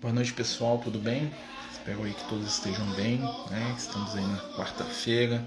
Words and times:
Boa 0.00 0.14
noite 0.14 0.32
pessoal, 0.32 0.78
tudo 0.78 0.96
bem? 1.00 1.28
Espero 1.72 2.04
aí 2.04 2.14
que 2.14 2.28
todos 2.28 2.46
estejam 2.46 2.88
bem, 2.92 3.18
né? 3.18 3.74
Estamos 3.76 4.14
aí 4.14 4.24
na 4.24 4.38
quarta-feira, 4.56 5.44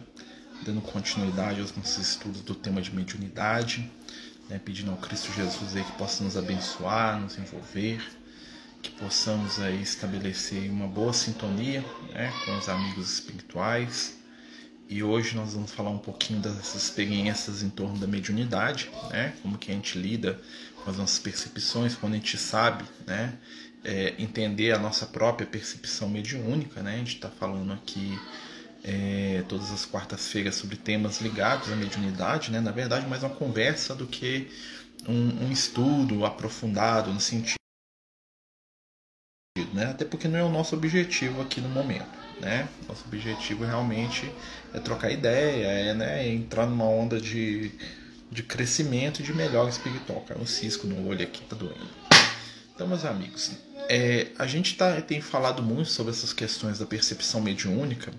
dando 0.66 0.82
continuidade 0.82 1.62
aos 1.62 1.74
nossos 1.74 2.10
estudos 2.10 2.42
do 2.42 2.54
tema 2.54 2.82
de 2.82 2.94
mediunidade, 2.94 3.90
né? 4.50 4.60
pedindo 4.60 4.92
ao 4.92 4.98
Cristo 4.98 5.32
Jesus 5.32 5.74
aí 5.74 5.86
que 5.86 5.94
possa 5.94 6.22
nos 6.22 6.36
abençoar, 6.36 7.18
nos 7.22 7.38
envolver, 7.38 8.06
que 8.82 8.92
possamos 8.92 9.58
aí 9.58 9.82
estabelecer 9.82 10.70
uma 10.70 10.86
boa 10.86 11.14
sintonia 11.14 11.80
né? 12.14 12.34
com 12.44 12.58
os 12.58 12.68
amigos 12.68 13.10
espirituais. 13.10 14.18
E 14.90 15.02
hoje 15.02 15.34
nós 15.34 15.54
vamos 15.54 15.72
falar 15.72 15.92
um 15.92 15.98
pouquinho 15.98 16.42
das 16.42 16.76
experiências 16.76 17.64
em 17.64 17.70
torno 17.70 17.98
da 17.98 18.06
mediunidade, 18.06 18.92
né? 19.10 19.34
Como 19.42 19.58
que 19.58 19.72
a 19.72 19.74
gente 19.74 19.98
lida 19.98 20.38
com 20.84 20.92
as 20.92 20.98
nossas 20.98 21.18
percepções, 21.18 21.96
quando 21.96 22.12
a 22.12 22.16
gente 22.18 22.38
sabe, 22.38 22.84
né? 23.08 23.38
É, 23.84 24.14
entender 24.20 24.72
a 24.72 24.80
nossa 24.80 25.06
própria 25.06 25.48
percepção 25.48 26.10
mediúnica, 26.10 26.82
né? 26.82 26.96
A 26.96 26.98
gente 26.98 27.16
está 27.16 27.30
falando 27.30 27.74
aqui 27.74 28.20
é, 28.84 29.44
todas 29.48 29.72
as 29.72 29.86
quartas-feiras 29.86 30.56
sobre 30.56 30.76
temas 30.76 31.22
ligados 31.22 31.72
à 31.72 31.76
mediunidade, 31.76 32.52
né? 32.52 32.60
Na 32.60 32.72
verdade, 32.72 33.08
mais 33.08 33.24
uma 33.24 33.30
conversa 33.30 33.96
do 33.96 34.08
que 34.08 34.50
um, 35.08 35.46
um 35.46 35.52
estudo 35.52 36.26
aprofundado 36.26 37.12
no 37.12 37.20
sentido, 37.20 37.56
né? 39.74 39.86
Até 39.86 40.06
porque 40.06 40.28
não 40.28 40.40
é 40.40 40.44
o 40.44 40.50
nosso 40.50 40.76
objetivo 40.76 41.42
aqui 41.42 41.60
no 41.60 41.70
momento, 41.70 42.10
né? 42.40 42.68
Nosso 42.88 43.04
objetivo 43.06 43.66
realmente 43.66 44.32
é 44.74 44.80
trocar 44.80 45.12
ideia, 45.12 45.66
é 45.66 45.94
né, 45.94 46.28
entrar 46.28 46.68
numa 46.68 46.86
onda 46.86 47.20
de, 47.20 47.72
de 48.32 48.44
crescimento 48.44 49.22
e 49.22 49.24
de 49.24 49.34
melhor 49.34 49.68
espiritual. 49.70 50.22
Cara, 50.22 50.40
um 50.40 50.46
cisco 50.46 50.88
no 50.88 51.08
olho 51.08 51.24
aqui 51.24 51.42
tá 51.46 51.56
doendo. 51.56 52.01
Então, 52.82 52.90
meus 52.90 53.06
amigos, 53.06 53.52
é, 53.88 54.30
a 54.40 54.48
gente 54.48 54.76
tá, 54.76 55.00
tem 55.02 55.22
falado 55.22 55.62
muito 55.62 55.92
sobre 55.92 56.12
essas 56.12 56.34
questões 56.34 56.80
da 56.80 56.86
percepção 56.88 57.40
mediúnica. 57.40 58.12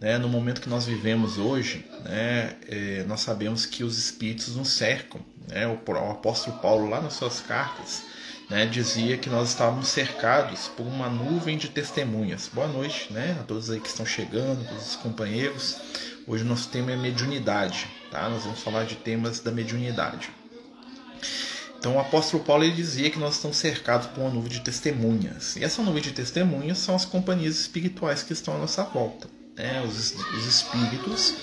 Né? 0.00 0.18
No 0.18 0.28
momento 0.28 0.60
que 0.60 0.68
nós 0.68 0.84
vivemos 0.84 1.38
hoje, 1.38 1.86
né, 2.04 2.56
é, 2.66 3.04
nós 3.06 3.20
sabemos 3.20 3.66
que 3.66 3.84
os 3.84 3.96
espíritos 3.96 4.56
nos 4.56 4.70
cercam. 4.70 5.20
Né? 5.46 5.64
O, 5.68 5.78
o 5.88 6.10
apóstolo 6.10 6.58
Paulo, 6.58 6.90
lá 6.90 7.00
nas 7.00 7.12
suas 7.12 7.38
cartas, 7.38 8.02
né, 8.50 8.66
dizia 8.66 9.16
que 9.16 9.30
nós 9.30 9.50
estávamos 9.50 9.86
cercados 9.86 10.66
por 10.76 10.84
uma 10.88 11.08
nuvem 11.08 11.56
de 11.56 11.68
testemunhas. 11.68 12.50
Boa 12.52 12.66
noite 12.66 13.12
né, 13.12 13.36
a 13.40 13.44
todos 13.44 13.70
aí 13.70 13.78
que 13.78 13.88
estão 13.88 14.04
chegando, 14.04 14.66
todos 14.66 14.88
os 14.88 14.96
companheiros. 14.96 15.78
Hoje 16.26 16.42
o 16.42 16.48
nosso 16.48 16.68
tema 16.68 16.90
é 16.90 16.96
mediunidade. 16.96 17.86
Tá? 18.10 18.28
Nós 18.28 18.42
vamos 18.42 18.60
falar 18.60 18.82
de 18.82 18.96
temas 18.96 19.38
da 19.38 19.52
mediunidade. 19.52 20.30
Então 21.80 21.96
o 21.96 21.98
apóstolo 21.98 22.44
Paulo 22.44 22.62
ele 22.62 22.74
dizia 22.74 23.08
que 23.08 23.18
nós 23.18 23.36
estamos 23.36 23.56
cercados 23.56 24.06
por 24.08 24.20
uma 24.20 24.30
nuvem 24.30 24.50
de 24.50 24.60
testemunhas. 24.60 25.56
E 25.56 25.64
essa 25.64 25.82
nuvem 25.82 26.02
de 26.02 26.12
testemunhas 26.12 26.76
são 26.76 26.94
as 26.94 27.06
companhias 27.06 27.58
espirituais 27.58 28.22
que 28.22 28.34
estão 28.34 28.54
à 28.54 28.58
nossa 28.58 28.84
volta. 28.84 29.28
Né? 29.56 29.82
Os, 29.82 30.14
os 30.36 30.46
espíritos 30.46 31.34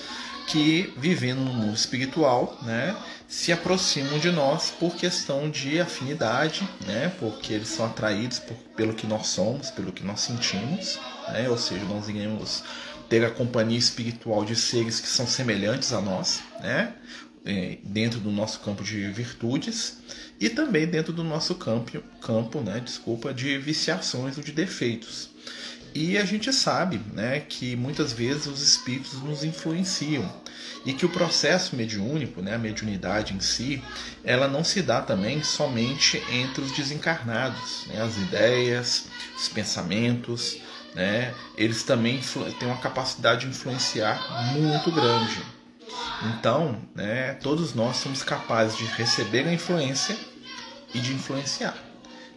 que, 0.46 0.94
vivendo 0.96 1.40
no 1.40 1.52
mundo 1.52 1.74
espiritual, 1.74 2.56
né, 2.62 2.96
se 3.26 3.52
aproximam 3.52 4.18
de 4.18 4.30
nós 4.30 4.70
por 4.70 4.94
questão 4.94 5.50
de 5.50 5.80
afinidade, 5.80 6.66
né, 6.86 7.12
porque 7.18 7.52
eles 7.52 7.68
são 7.68 7.84
atraídos 7.84 8.38
por, 8.38 8.56
pelo 8.74 8.94
que 8.94 9.06
nós 9.06 9.26
somos, 9.26 9.70
pelo 9.70 9.92
que 9.92 10.04
nós 10.04 10.20
sentimos, 10.20 10.98
né, 11.28 11.50
ou 11.50 11.58
seja, 11.58 11.84
nós 11.84 12.08
iremos 12.08 12.64
ter 13.10 13.24
a 13.24 13.30
companhia 13.30 13.78
espiritual 13.78 14.44
de 14.44 14.56
seres 14.56 15.00
que 15.00 15.08
são 15.08 15.26
semelhantes 15.26 15.92
a 15.92 16.00
nós, 16.00 16.40
né, 16.60 16.94
é, 17.48 17.78
dentro 17.82 18.20
do 18.20 18.30
nosso 18.30 18.60
campo 18.60 18.84
de 18.84 19.10
virtudes 19.10 19.96
e 20.38 20.50
também 20.50 20.86
dentro 20.86 21.14
do 21.14 21.24
nosso 21.24 21.54
campo, 21.54 21.98
campo 22.20 22.60
né, 22.60 22.78
desculpa, 22.78 23.32
de 23.32 23.56
viciações 23.56 24.36
ou 24.36 24.44
de 24.44 24.52
defeitos. 24.52 25.30
E 25.94 26.18
a 26.18 26.24
gente 26.26 26.52
sabe 26.52 27.00
né, 27.14 27.40
que 27.40 27.74
muitas 27.74 28.12
vezes 28.12 28.46
os 28.46 28.60
espíritos 28.60 29.14
nos 29.22 29.42
influenciam 29.42 30.30
e 30.84 30.92
que 30.92 31.06
o 31.06 31.08
processo 31.08 31.74
mediúnico, 31.74 32.42
né, 32.42 32.54
a 32.54 32.58
mediunidade 32.58 33.32
em 33.32 33.40
si, 33.40 33.82
ela 34.22 34.46
não 34.46 34.62
se 34.62 34.82
dá 34.82 35.00
também 35.00 35.42
somente 35.42 36.22
entre 36.30 36.62
os 36.62 36.72
desencarnados. 36.72 37.86
Né, 37.86 38.02
as 38.02 38.14
ideias, 38.18 39.06
os 39.36 39.48
pensamentos, 39.48 40.58
né, 40.94 41.34
eles 41.56 41.82
também 41.82 42.20
têm 42.60 42.68
uma 42.68 42.76
capacidade 42.76 43.40
de 43.40 43.46
influenciar 43.48 44.52
muito 44.52 44.92
grande. 44.92 45.57
Então, 46.24 46.80
né, 46.94 47.34
todos 47.34 47.74
nós 47.74 47.96
somos 47.96 48.22
capazes 48.22 48.76
de 48.76 48.84
receber 48.84 49.46
a 49.46 49.52
influência 49.52 50.16
e 50.94 50.98
de 50.98 51.12
influenciar. 51.12 51.76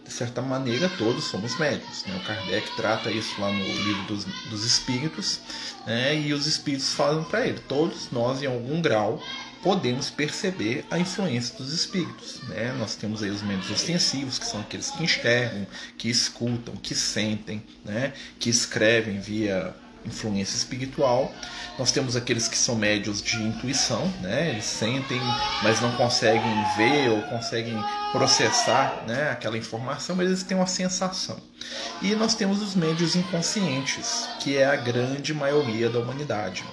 De 0.03 0.11
certa 0.11 0.41
maneira, 0.41 0.89
todos 0.97 1.23
somos 1.25 1.57
médicos. 1.57 2.03
Né? 2.05 2.15
O 2.17 2.25
Kardec 2.25 2.75
trata 2.75 3.09
isso 3.11 3.39
lá 3.39 3.51
no 3.51 3.63
livro 3.63 4.03
dos, 4.03 4.25
dos 4.49 4.65
Espíritos, 4.65 5.39
né? 5.85 6.15
e 6.15 6.33
os 6.33 6.47
Espíritos 6.47 6.93
falam 6.93 7.23
para 7.23 7.47
ele: 7.47 7.59
todos 7.59 8.11
nós, 8.11 8.41
em 8.41 8.47
algum 8.47 8.81
grau, 8.81 9.21
podemos 9.61 10.09
perceber 10.09 10.85
a 10.89 10.97
influência 10.99 11.55
dos 11.57 11.71
espíritos. 11.71 12.41
Né? 12.49 12.73
Nós 12.77 12.95
temos 12.95 13.21
aí 13.23 13.29
os 13.29 13.41
membros 13.41 13.69
ostensivos, 13.69 14.39
que 14.39 14.45
são 14.45 14.59
aqueles 14.59 14.89
que 14.89 15.03
enxergam, 15.03 15.67
que 15.97 16.09
escutam, 16.09 16.75
que 16.75 16.95
sentem, 16.95 17.63
né? 17.85 18.13
que 18.39 18.49
escrevem 18.49 19.19
via 19.19 19.73
influência 20.05 20.55
espiritual. 20.55 21.33
Nós 21.77 21.91
temos 21.91 22.15
aqueles 22.15 22.47
que 22.47 22.57
são 22.57 22.75
médios 22.75 23.21
de 23.21 23.41
intuição, 23.41 24.05
né? 24.21 24.49
Eles 24.49 24.65
sentem, 24.65 25.19
mas 25.63 25.81
não 25.81 25.91
conseguem 25.93 26.53
ver 26.77 27.09
ou 27.09 27.21
conseguem 27.23 27.81
processar, 28.11 29.03
né, 29.07 29.31
aquela 29.31 29.57
informação, 29.57 30.15
mas 30.15 30.27
eles 30.27 30.43
têm 30.43 30.57
uma 30.57 30.67
sensação. 30.67 31.37
E 32.01 32.13
nós 32.15 32.35
temos 32.35 32.61
os 32.61 32.75
médios 32.75 33.15
inconscientes, 33.15 34.27
que 34.39 34.57
é 34.57 34.65
a 34.65 34.75
grande 34.75 35.33
maioria 35.33 35.89
da 35.89 35.99
humanidade. 35.99 36.63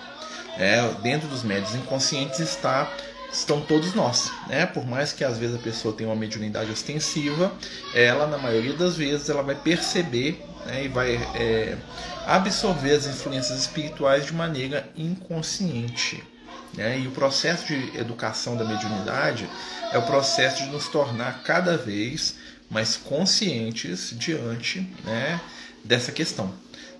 É, 0.56 0.82
dentro 1.02 1.28
dos 1.28 1.44
médios 1.44 1.74
inconscientes 1.74 2.40
está 2.40 2.90
estão 3.32 3.60
todos 3.60 3.94
nós, 3.94 4.32
né? 4.48 4.66
Por 4.66 4.86
mais 4.86 5.12
que 5.12 5.22
às 5.22 5.38
vezes 5.38 5.54
a 5.54 5.58
pessoa 5.58 5.94
tenha 5.94 6.08
uma 6.08 6.16
mediunidade 6.16 6.70
ostensiva, 6.70 7.52
ela 7.94 8.26
na 8.26 8.38
maioria 8.38 8.72
das 8.72 8.96
vezes 8.96 9.28
ela 9.28 9.42
vai 9.42 9.54
perceber 9.54 10.42
né, 10.66 10.84
e 10.84 10.88
vai 10.88 11.16
é, 11.34 11.76
absorver 12.28 12.92
as 12.92 13.06
influências 13.06 13.58
espirituais 13.58 14.26
de 14.26 14.34
maneira 14.34 14.86
inconsciente. 14.94 16.22
Né? 16.74 17.00
E 17.00 17.08
o 17.08 17.10
processo 17.10 17.66
de 17.66 17.96
educação 17.96 18.54
da 18.54 18.66
mediunidade 18.66 19.48
é 19.90 19.96
o 19.96 20.02
processo 20.02 20.62
de 20.62 20.68
nos 20.68 20.88
tornar 20.88 21.42
cada 21.42 21.78
vez 21.78 22.34
mais 22.68 22.98
conscientes 22.98 24.12
diante 24.12 24.80
né, 25.04 25.40
dessa 25.82 26.12
questão. 26.12 26.52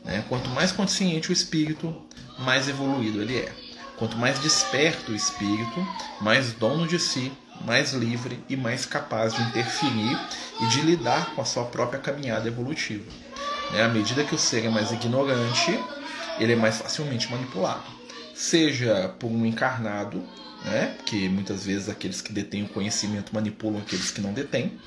Né? 0.03 0.25
Quanto 0.31 0.49
mais 0.49 0.73
consciente 0.73 1.29
o 1.29 1.33
espírito, 1.33 1.95
mais 2.39 2.67
evoluído 2.67 3.21
ele 3.21 3.37
é. 3.37 3.53
Quanto 3.99 4.17
mais 4.17 4.39
desperto 4.39 5.13
o 5.13 5.15
espírito, 5.15 5.87
mais 6.23 6.53
dono 6.55 6.87
de 6.87 6.99
si, 6.99 7.31
mais 7.67 7.93
livre 7.93 8.43
e 8.49 8.57
mais 8.57 8.87
capaz 8.87 9.35
de 9.35 9.43
interferir 9.43 10.19
e 10.63 10.67
de 10.69 10.81
lidar 10.81 11.35
com 11.35 11.43
a 11.43 11.45
sua 11.45 11.65
própria 11.65 12.01
caminhada 12.01 12.49
evolutiva. 12.49 13.28
Né? 13.73 13.83
À 13.83 13.89
medida 13.89 14.25
que 14.25 14.35
o 14.35 14.39
ser 14.39 14.65
é 14.65 14.69
mais 14.69 14.93
ignorante, 14.93 15.79
ele 16.39 16.53
é 16.53 16.57
mais 16.57 16.79
facilmente 16.79 17.31
manipulado. 17.31 17.83
Seja 18.35 19.15
por 19.19 19.29
um 19.29 19.45
encarnado, 19.45 20.23
né? 20.65 20.97
que 21.05 21.29
muitas 21.29 21.65
vezes 21.65 21.89
aqueles 21.89 22.21
que 22.21 22.33
detêm 22.33 22.65
o 22.65 22.69
conhecimento 22.69 23.35
manipulam 23.35 23.81
aqueles 23.81 24.11
que 24.11 24.21
não 24.21 24.33
detêm, 24.33 24.79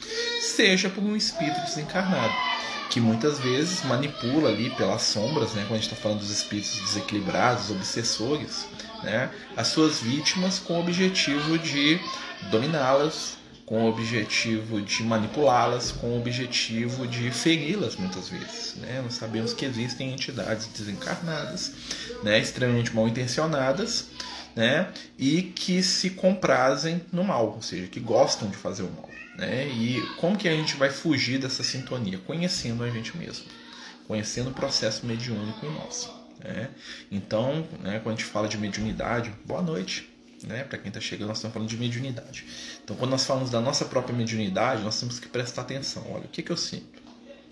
seja 0.42 0.90
por 0.90 1.04
um 1.04 1.16
espírito 1.16 1.60
desencarnado, 1.62 2.34
que 2.90 3.00
muitas 3.00 3.40
vezes 3.40 3.84
manipula 3.84 4.50
ali 4.50 4.70
pelas 4.72 5.02
sombras, 5.04 5.54
né? 5.54 5.64
quando 5.64 5.80
a 5.80 5.82
gente 5.82 5.92
está 5.92 5.96
falando 5.96 6.20
dos 6.20 6.32
espíritos 6.32 6.80
desequilibrados, 6.80 7.72
obsessores, 7.72 8.68
né, 9.04 9.30
as 9.58 9.68
suas 9.68 10.00
vítimas 10.00 10.60
com 10.60 10.74
o 10.74 10.80
objetivo 10.80 11.58
de 11.58 12.00
dominá-las, 12.50 13.38
com 13.72 13.86
o 13.86 13.88
objetivo 13.88 14.82
de 14.82 15.02
manipulá-las, 15.02 15.94
com 15.94 16.08
o 16.08 16.20
objetivo 16.20 17.08
de 17.08 17.32
feri-las 17.32 17.96
muitas 17.96 18.28
vezes. 18.28 18.76
Né? 18.76 19.00
Nós 19.02 19.14
sabemos 19.14 19.54
que 19.54 19.64
existem 19.64 20.12
entidades 20.12 20.68
desencarnadas, 20.68 21.72
né, 22.22 22.38
extremamente 22.38 22.94
mal 22.94 23.08
intencionadas, 23.08 24.10
né, 24.54 24.90
e 25.18 25.42
que 25.42 25.82
se 25.82 26.10
comprazem 26.10 27.02
no 27.14 27.24
mal, 27.24 27.54
ou 27.56 27.62
seja, 27.62 27.88
que 27.88 28.02
gostam 28.02 28.50
de 28.50 28.58
fazer 28.58 28.84
o 28.84 28.92
mal. 28.92 29.10
Né? 29.38 29.70
E 29.70 30.06
como 30.18 30.36
que 30.36 30.50
a 30.50 30.54
gente 30.54 30.76
vai 30.76 30.90
fugir 30.90 31.40
dessa 31.40 31.64
sintonia? 31.64 32.18
Conhecendo 32.28 32.84
a 32.84 32.90
gente 32.90 33.16
mesmo, 33.16 33.46
conhecendo 34.06 34.50
o 34.50 34.54
processo 34.54 35.06
mediúnico 35.06 35.66
nós. 35.68 36.12
Né? 36.44 36.72
Então, 37.10 37.66
né, 37.82 38.02
quando 38.04 38.16
a 38.16 38.20
gente 38.20 38.30
fala 38.30 38.50
de 38.50 38.58
mediunidade, 38.58 39.32
boa 39.46 39.62
noite. 39.62 40.11
Né? 40.44 40.64
Para 40.64 40.78
quem 40.78 40.90
está 40.90 41.00
chegando, 41.00 41.30
nós 41.30 41.38
estamos 41.38 41.54
falando 41.54 41.70
de 41.70 41.78
mediunidade. 41.78 42.46
Então, 42.84 42.96
quando 42.96 43.12
nós 43.12 43.26
falamos 43.26 43.50
da 43.50 43.62
nossa 43.62 43.86
própria 43.86 44.16
mediunidade, 44.16 44.82
nós 44.82 45.00
temos 45.00 45.20
que 45.20 45.28
prestar 45.28 45.62
atenção. 45.64 46.06
Olha, 46.12 46.26
o 46.26 46.28
que, 46.28 46.42
que 46.42 46.52
eu 46.52 46.58
sinto? 46.58 47.02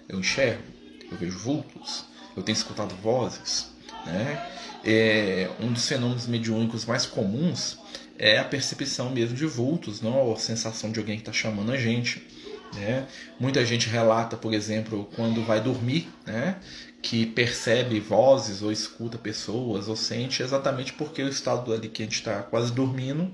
Eu 0.07 0.19
enxergo, 0.19 0.63
eu 1.12 1.18
vejo 1.18 1.38
vultos, 1.38 2.06
eu 2.36 2.41
tenho 2.44 2.56
escutado 2.56 2.95
vozes. 2.95 3.71
Né? 4.06 4.47
É, 4.83 5.50
um 5.59 5.71
dos 5.71 5.88
fenômenos 5.88 6.25
mediúnicos 6.27 6.86
mais 6.86 7.06
comuns 7.06 7.77
é 8.18 8.38
a 8.38 8.44
percepção 8.44 9.09
mesmo 9.09 9.36
de 9.36 9.45
vultos, 9.45 10.01
não 10.01 10.31
a 10.31 10.38
sensação 10.38 10.91
de 10.91 11.00
alguém 11.00 11.15
que 11.15 11.21
está 11.21 11.33
chamando 11.33 11.71
a 11.71 11.77
gente. 11.77 12.25
Né? 12.74 13.07
Muita 13.39 13.65
gente 13.65 13.89
relata, 13.89 14.38
por 14.38 14.53
exemplo, 14.53 15.09
quando 15.15 15.44
vai 15.44 15.59
dormir, 15.59 16.07
né? 16.25 16.57
Que 17.01 17.25
percebe 17.25 18.00
vozes 18.00 18.62
ou 18.62 18.72
escuta 18.72 19.18
pessoas 19.18 19.88
ou 19.88 19.96
sente 19.96 20.44
exatamente 20.44 20.94
porque 20.94 21.24
o 21.24 21.30
estado 21.30 21.74
ali 21.74 21.88
que 21.88 22.04
a 22.04 22.06
gente 22.06 22.16
está 22.16 22.44
quase 22.44 22.72
dormindo 22.72 23.31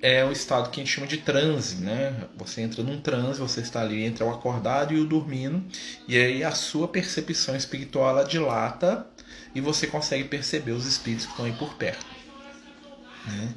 é 0.00 0.24
o 0.24 0.32
estado 0.32 0.68
que 0.70 0.80
a 0.80 0.84
gente 0.84 0.92
chama 0.92 1.06
de 1.06 1.18
transe, 1.18 1.76
né? 1.76 2.26
Você 2.36 2.60
entra 2.60 2.82
num 2.82 3.00
transe, 3.00 3.38
você 3.38 3.60
está 3.60 3.82
ali 3.82 4.02
entre 4.02 4.24
o 4.24 4.30
acordado 4.30 4.92
e 4.92 4.98
o 4.98 5.04
dormindo, 5.04 5.62
e 6.08 6.18
aí 6.18 6.42
a 6.42 6.50
sua 6.50 6.88
percepção 6.88 7.54
espiritual 7.54 8.10
ela 8.10 8.24
dilata 8.24 9.06
e 9.54 9.60
você 9.60 9.86
consegue 9.86 10.24
perceber 10.24 10.72
os 10.72 10.86
espíritos 10.86 11.26
que 11.26 11.32
estão 11.32 11.46
aí 11.46 11.52
por 11.52 11.74
perto. 11.74 12.04
Né? 13.26 13.54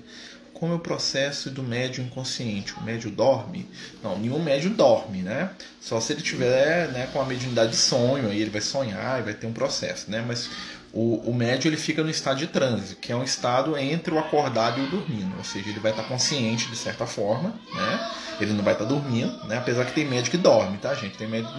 Como 0.56 0.72
é 0.72 0.76
o 0.78 0.80
processo 0.80 1.50
do 1.50 1.62
médio 1.62 2.02
inconsciente? 2.02 2.74
O 2.80 2.84
médio 2.84 3.12
dorme? 3.12 3.68
Não, 4.02 4.18
nenhum 4.18 4.42
médio 4.42 4.70
dorme, 4.70 5.22
né? 5.22 5.50
Só 5.82 6.00
se 6.00 6.14
ele 6.14 6.22
tiver 6.22 6.88
né, 6.94 7.10
com 7.12 7.20
a 7.20 7.26
mediunidade 7.26 7.72
de 7.72 7.78
sonho, 7.78 8.30
aí 8.30 8.42
ele 8.42 8.50
vai 8.50 8.62
sonhar 8.62 9.20
e 9.20 9.24
vai 9.24 9.34
ter 9.34 9.48
um 9.48 9.52
processo, 9.52 10.10
né? 10.10 10.24
Mas 10.26 10.50
o, 10.94 11.30
o 11.30 11.34
médio 11.34 11.68
ele 11.68 11.76
fica 11.76 12.02
no 12.02 12.10
estado 12.10 12.38
de 12.38 12.48
transe, 12.48 12.96
que 12.96 13.12
é 13.12 13.16
um 13.16 13.24
estado 13.24 13.78
entre 13.78 14.14
o 14.14 14.18
acordado 14.18 14.80
e 14.80 14.86
o 14.86 14.90
dormindo, 14.90 15.36
ou 15.38 15.44
seja, 15.44 15.70
ele 15.70 15.80
vai 15.82 15.92
estar 15.92 16.04
consciente 16.04 16.70
de 16.70 16.78
certa 16.78 17.06
forma, 17.06 17.54
né? 17.74 18.12
Ele 18.40 18.54
não 18.54 18.64
vai 18.64 18.74
estar 18.74 18.86
dormindo, 18.86 19.46
né? 19.48 19.58
Apesar 19.58 19.84
que 19.84 19.92
tem 19.92 20.06
médio 20.06 20.32
que 20.32 20.38
dorme, 20.38 20.78
tá, 20.78 20.96
gente? 20.96 21.18
Tem 21.18 21.28
médio 21.28 21.50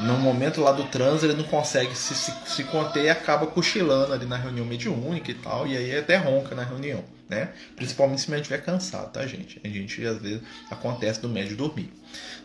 no 0.00 0.18
momento 0.18 0.60
lá 0.60 0.72
do 0.72 0.84
transe 0.84 1.24
ele 1.24 1.34
não 1.34 1.44
consegue 1.44 1.94
se, 1.96 2.14
se, 2.14 2.34
se 2.44 2.64
conter 2.64 3.04
e 3.04 3.08
acaba 3.08 3.46
cochilando 3.46 4.12
ali 4.12 4.26
na 4.26 4.36
reunião 4.36 4.66
mediúnica 4.66 5.30
e 5.30 5.34
tal, 5.34 5.66
e 5.66 5.74
aí 5.74 5.96
até 5.96 6.16
ronca 6.16 6.54
na 6.54 6.62
reunião, 6.62 7.02
né? 7.32 7.48
Principalmente 7.74 8.20
se 8.20 8.28
o 8.28 8.30
médio 8.30 8.42
estiver 8.42 8.62
cansado, 8.62 9.10
tá, 9.10 9.26
gente? 9.26 9.58
A 9.64 9.68
gente 9.68 10.04
às 10.06 10.20
vezes 10.20 10.42
acontece 10.70 11.20
do 11.20 11.28
médio 11.28 11.56
dormir, 11.56 11.90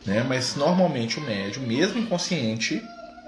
né? 0.06 0.24
Mas 0.24 0.56
normalmente 0.56 1.20
o 1.20 1.22
médio, 1.22 1.62
mesmo 1.62 2.00
inconsciente, 2.00 2.82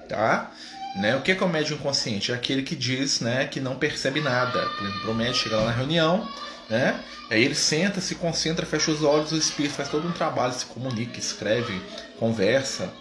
tá? 0.07 0.51
Né? 0.95 1.15
O 1.15 1.21
que 1.21 1.31
é, 1.31 1.35
o 1.35 1.47
médium 1.47 1.77
inconsciente? 1.77 2.31
É 2.31 2.35
aquele 2.35 2.63
que 2.63 2.75
diz 2.75 3.19
né, 3.19 3.45
que 3.45 3.59
não 3.59 3.75
percebe 3.75 4.21
nada. 4.21 4.65
Por 4.69 4.87
exemplo, 4.87 5.11
o 5.11 5.13
médium 5.13 5.35
chega 5.35 5.57
lá 5.57 5.65
na 5.65 5.71
reunião, 5.71 6.27
né? 6.69 6.99
aí 7.29 7.43
ele 7.43 7.53
senta, 7.53 8.01
se 8.01 8.15
concentra, 8.15 8.65
fecha 8.65 8.89
os 8.89 9.03
olhos, 9.03 9.31
o 9.31 9.37
espírito 9.37 9.75
faz 9.75 9.89
todo 9.89 10.07
um 10.07 10.11
trabalho, 10.11 10.53
se 10.53 10.65
comunica, 10.65 11.19
escreve, 11.19 11.79
conversa, 12.17 12.91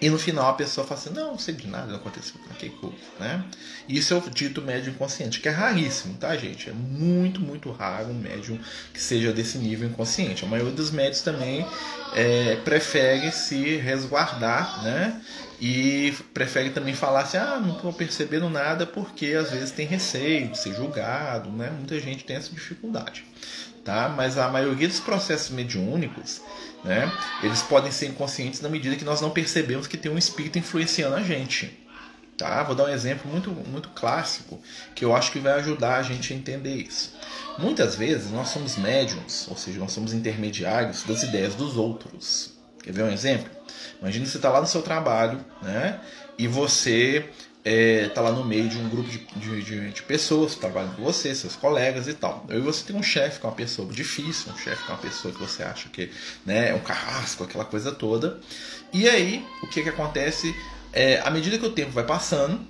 e 0.00 0.10
no 0.10 0.18
final 0.18 0.50
a 0.50 0.54
pessoa 0.54 0.86
fala 0.86 1.00
assim, 1.00 1.10
não, 1.10 1.32
não 1.32 1.38
sei 1.38 1.54
de 1.54 1.66
nada, 1.66 1.86
não 1.86 1.96
aconteceu 1.96 2.34
que 2.58 2.70
coisa, 2.70 2.96
né? 3.18 3.44
Isso 3.88 4.14
é 4.14 4.16
o 4.16 4.20
dito 4.30 4.62
médium 4.62 4.92
inconsciente, 4.92 5.40
que 5.40 5.48
é 5.48 5.50
raríssimo, 5.50 6.14
tá, 6.14 6.36
gente? 6.36 6.70
É 6.70 6.72
muito, 6.72 7.40
muito 7.40 7.70
raro 7.70 8.08
um 8.08 8.14
médium 8.14 8.58
que 8.92 9.00
seja 9.00 9.32
desse 9.32 9.58
nível 9.58 9.88
inconsciente. 9.88 10.44
A 10.44 10.48
maioria 10.48 10.72
dos 10.72 10.90
médios 10.90 11.20
também 11.20 11.66
é, 12.14 12.56
prefere 12.56 13.30
se 13.32 13.76
resguardar, 13.76 14.82
né? 14.82 15.20
E 15.60 16.12
prefere 16.32 16.70
também 16.70 16.94
falar 16.94 17.20
assim, 17.20 17.36
ah, 17.36 17.60
não 17.60 17.76
estou 17.76 17.92
percebendo 17.92 18.50
nada, 18.50 18.86
porque 18.86 19.28
às 19.28 19.50
vezes 19.50 19.70
tem 19.70 19.86
receio 19.86 20.48
de 20.48 20.58
ser 20.58 20.74
julgado, 20.74 21.50
né? 21.50 21.70
Muita 21.70 21.98
gente 22.00 22.24
tem 22.24 22.36
essa 22.36 22.50
dificuldade, 22.50 23.24
tá? 23.84 24.08
Mas 24.08 24.36
a 24.36 24.48
maioria 24.48 24.88
dos 24.88 25.00
processos 25.00 25.50
mediúnicos 25.50 26.42
né? 26.84 27.10
Eles 27.42 27.62
podem 27.62 27.90
ser 27.90 28.06
inconscientes 28.06 28.60
na 28.60 28.68
medida 28.68 28.96
que 28.96 29.04
nós 29.04 29.20
não 29.20 29.30
percebemos 29.30 29.86
que 29.86 29.96
tem 29.96 30.12
um 30.12 30.18
espírito 30.18 30.58
influenciando 30.58 31.16
a 31.16 31.22
gente. 31.22 31.80
Tá? 32.36 32.62
Vou 32.64 32.74
dar 32.74 32.84
um 32.84 32.88
exemplo 32.88 33.30
muito, 33.30 33.50
muito 33.50 33.88
clássico 33.90 34.60
que 34.94 35.04
eu 35.04 35.14
acho 35.14 35.30
que 35.30 35.38
vai 35.38 35.52
ajudar 35.54 35.96
a 35.96 36.02
gente 36.02 36.32
a 36.32 36.36
entender 36.36 36.74
isso. 36.74 37.14
Muitas 37.58 37.94
vezes 37.94 38.30
nós 38.30 38.48
somos 38.48 38.76
médiums, 38.76 39.46
ou 39.48 39.56
seja, 39.56 39.78
nós 39.78 39.92
somos 39.92 40.12
intermediários 40.12 41.04
das 41.04 41.22
ideias 41.22 41.54
dos 41.54 41.76
outros. 41.76 42.54
Quer 42.82 42.92
ver 42.92 43.04
um 43.04 43.10
exemplo? 43.10 43.48
Imagina 44.00 44.26
você 44.26 44.36
está 44.36 44.50
lá 44.50 44.60
no 44.60 44.66
seu 44.66 44.82
trabalho 44.82 45.44
né? 45.62 46.00
e 46.36 46.48
você 46.48 47.30
é, 47.64 48.08
tá 48.10 48.20
lá 48.20 48.30
no 48.30 48.44
meio 48.44 48.68
de 48.68 48.76
um 48.76 48.88
grupo 48.90 49.08
de, 49.08 49.18
de, 49.36 49.62
de, 49.62 49.90
de, 49.90 50.02
pessoas 50.02 50.54
que 50.54 50.60
trabalham 50.60 50.92
com 50.92 51.02
você, 51.02 51.34
seus 51.34 51.56
colegas 51.56 52.06
e 52.06 52.12
tal. 52.12 52.44
E 52.50 52.58
você 52.58 52.84
tem 52.84 52.94
um 52.94 53.02
chefe 53.02 53.40
que 53.40 53.46
é 53.46 53.48
uma 53.48 53.54
pessoa 53.54 53.90
difícil, 53.90 54.52
um 54.52 54.58
chefe 54.58 54.84
que 54.84 54.90
é 54.90 54.94
uma 54.94 55.00
pessoa 55.00 55.32
que 55.32 55.40
você 55.40 55.62
acha 55.62 55.88
que 55.88 56.10
né, 56.44 56.70
é 56.70 56.74
um 56.74 56.80
carrasco, 56.80 57.42
aquela 57.42 57.64
coisa 57.64 57.90
toda. 57.90 58.38
E 58.92 59.08
aí, 59.08 59.44
o 59.62 59.66
que, 59.66 59.82
que 59.82 59.88
acontece? 59.88 60.54
É, 60.92 61.20
à 61.20 61.30
medida 61.30 61.58
que 61.58 61.64
o 61.64 61.72
tempo 61.72 61.90
vai 61.90 62.04
passando, 62.04 62.60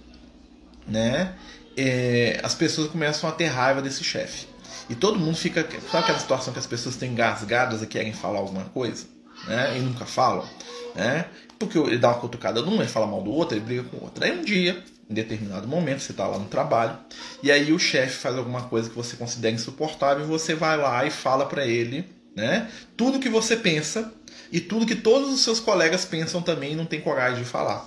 né, 0.87 1.35
é, 1.77 2.39
as 2.45 2.55
pessoas 2.55 2.89
começam 2.89 3.29
a 3.29 3.33
ter 3.33 3.47
raiva 3.47 3.83
desse 3.83 4.05
chefe. 4.05 4.47
E 4.89 4.95
todo 4.95 5.19
mundo 5.19 5.37
fica. 5.37 5.63
Sabe 5.91 6.05
aquela 6.05 6.19
situação 6.19 6.53
que 6.53 6.59
as 6.59 6.67
pessoas 6.67 6.95
estão 6.95 7.09
engasgadas 7.09 7.83
e 7.83 7.87
querem 7.87 8.13
falar 8.13 8.39
alguma 8.39 8.65
coisa? 8.67 9.07
Né, 9.49 9.77
e 9.77 9.81
nunca 9.81 10.07
falam? 10.07 10.49
Né? 10.95 11.27
Porque 11.67 11.79
ele 11.79 11.99
dá 11.99 12.09
uma 12.09 12.19
cutucada 12.19 12.63
num, 12.63 12.77
ele 12.77 12.89
fala 12.89 13.07
mal 13.07 13.23
do 13.23 13.31
outro, 13.31 13.57
ele 13.57 13.65
briga 13.65 13.83
com 13.85 13.97
o 13.97 14.05
outro. 14.05 14.25
Aí 14.25 14.33
um 14.33 14.43
dia, 14.43 14.83
em 15.09 15.15
determinado 15.15 15.67
momento, 15.67 16.01
você 16.01 16.13
está 16.13 16.27
lá 16.27 16.39
no 16.39 16.47
trabalho, 16.47 16.97
e 17.43 17.51
aí 17.51 17.73
o 17.73 17.79
chefe 17.79 18.17
faz 18.17 18.37
alguma 18.37 18.63
coisa 18.63 18.89
que 18.89 18.97
você 18.97 19.17
considera 19.17 19.55
insuportável, 19.55 20.25
e 20.25 20.29
você 20.29 20.55
vai 20.55 20.77
lá 20.77 21.05
e 21.05 21.11
fala 21.11 21.47
para 21.47 21.67
ele, 21.67 22.05
né? 22.37 22.69
Tudo 22.97 23.19
que 23.19 23.29
você 23.29 23.57
pensa 23.57 24.13
e 24.51 24.61
tudo 24.61 24.87
que 24.87 24.95
todos 24.95 25.33
os 25.33 25.41
seus 25.41 25.61
colegas 25.61 26.05
pensam 26.05 26.43
também 26.43 26.73
e 26.73 26.77
não 26.77 26.87
tem 26.87 27.01
coragem 27.01 27.43
de 27.43 27.49
falar. 27.49 27.85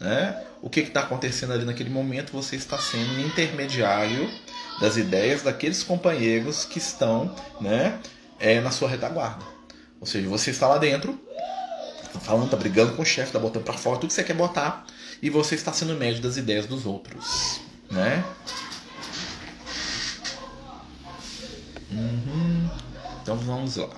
Né? 0.00 0.42
O 0.60 0.68
que 0.68 0.80
está 0.80 1.00
acontecendo 1.00 1.52
ali 1.52 1.64
naquele 1.64 1.90
momento? 1.90 2.32
Você 2.32 2.56
está 2.56 2.76
sendo 2.78 3.20
intermediário 3.20 4.28
das 4.80 4.96
ideias 4.96 5.42
daqueles 5.42 5.82
companheiros 5.82 6.64
que 6.64 6.78
estão 6.78 7.34
né, 7.60 7.98
é, 8.40 8.60
na 8.60 8.70
sua 8.70 8.88
retaguarda. 8.88 9.44
Ou 10.00 10.06
seja, 10.06 10.28
você 10.28 10.50
está 10.50 10.66
lá 10.66 10.78
dentro, 10.78 11.18
tá 12.12 12.20
falando, 12.20 12.50
tá 12.50 12.56
brigando 12.56 12.94
com 12.94 13.02
o 13.02 13.04
chefe, 13.04 13.32
tá 13.32 13.38
botando 13.38 13.64
para 13.64 13.74
fora 13.74 13.96
tudo 13.96 14.08
que 14.08 14.14
você 14.14 14.24
quer 14.24 14.34
botar 14.34 14.86
e 15.20 15.30
você 15.30 15.54
está 15.54 15.72
sendo 15.72 15.94
médio 15.94 16.22
das 16.22 16.36
ideias 16.36 16.66
dos 16.66 16.86
outros, 16.86 17.60
né? 17.90 18.24
Uhum. 21.90 22.70
Então 23.22 23.36
vamos 23.36 23.76
lá. 23.76 23.90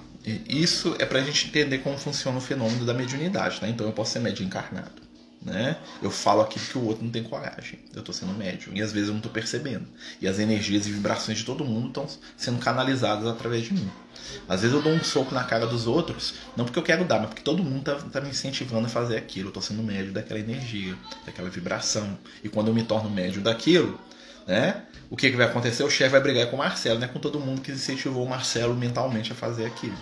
Isso 0.48 0.96
é 0.98 1.04
para 1.04 1.18
a 1.18 1.22
gente 1.22 1.48
entender 1.48 1.78
como 1.78 1.98
funciona 1.98 2.38
o 2.38 2.40
fenômeno 2.40 2.84
da 2.84 2.94
mediunidade, 2.94 3.60
né? 3.62 3.68
Então 3.68 3.86
eu 3.86 3.92
posso 3.92 4.12
ser 4.12 4.20
médio 4.20 4.44
encarnado 4.44 5.04
né? 5.44 5.76
Eu 6.02 6.10
falo 6.10 6.40
aquilo 6.40 6.64
que 6.64 6.78
o 6.78 6.84
outro 6.84 7.04
não 7.04 7.10
tem 7.10 7.22
coragem. 7.22 7.78
Eu 7.92 8.00
estou 8.00 8.14
sendo 8.14 8.32
médium 8.32 8.74
e 8.74 8.82
às 8.82 8.92
vezes 8.92 9.08
eu 9.08 9.12
não 9.12 9.18
estou 9.18 9.30
percebendo. 9.30 9.86
E 10.20 10.26
as 10.26 10.38
energias 10.38 10.86
e 10.86 10.90
vibrações 10.90 11.38
de 11.38 11.44
todo 11.44 11.64
mundo 11.64 11.88
estão 11.88 12.06
sendo 12.36 12.58
canalizadas 12.58 13.26
através 13.26 13.64
de 13.64 13.74
mim. 13.74 13.90
Às 14.48 14.62
vezes 14.62 14.74
eu 14.74 14.82
dou 14.82 14.92
um 14.92 15.02
soco 15.02 15.34
na 15.34 15.44
cara 15.44 15.66
dos 15.66 15.86
outros, 15.86 16.34
não 16.56 16.64
porque 16.64 16.78
eu 16.78 16.82
quero 16.82 17.04
dar, 17.04 17.18
mas 17.18 17.28
porque 17.28 17.42
todo 17.42 17.62
mundo 17.62 17.90
está 17.90 17.94
tá 18.08 18.20
me 18.20 18.30
incentivando 18.30 18.86
a 18.86 18.88
fazer 18.88 19.16
aquilo. 19.16 19.46
Eu 19.46 19.50
estou 19.50 19.62
sendo 19.62 19.82
médio 19.82 20.12
daquela 20.12 20.40
energia, 20.40 20.96
daquela 21.24 21.48
vibração. 21.50 22.18
E 22.42 22.48
quando 22.48 22.68
eu 22.68 22.74
me 22.74 22.82
torno 22.82 23.10
médio 23.10 23.40
daquilo, 23.40 23.98
né? 24.46 24.82
O 25.10 25.16
que, 25.16 25.30
que 25.30 25.36
vai 25.36 25.46
acontecer? 25.46 25.82
O 25.84 25.90
chefe 25.90 26.10
vai 26.10 26.20
brigar 26.20 26.48
com 26.48 26.56
o 26.56 26.58
Marcelo, 26.58 26.98
né? 26.98 27.06
Com 27.06 27.18
todo 27.18 27.38
mundo 27.38 27.60
que 27.60 27.72
incentivou 27.72 28.24
o 28.24 28.28
Marcelo 28.28 28.74
mentalmente 28.74 29.32
a 29.32 29.34
fazer 29.34 29.66
aquilo. 29.66 29.96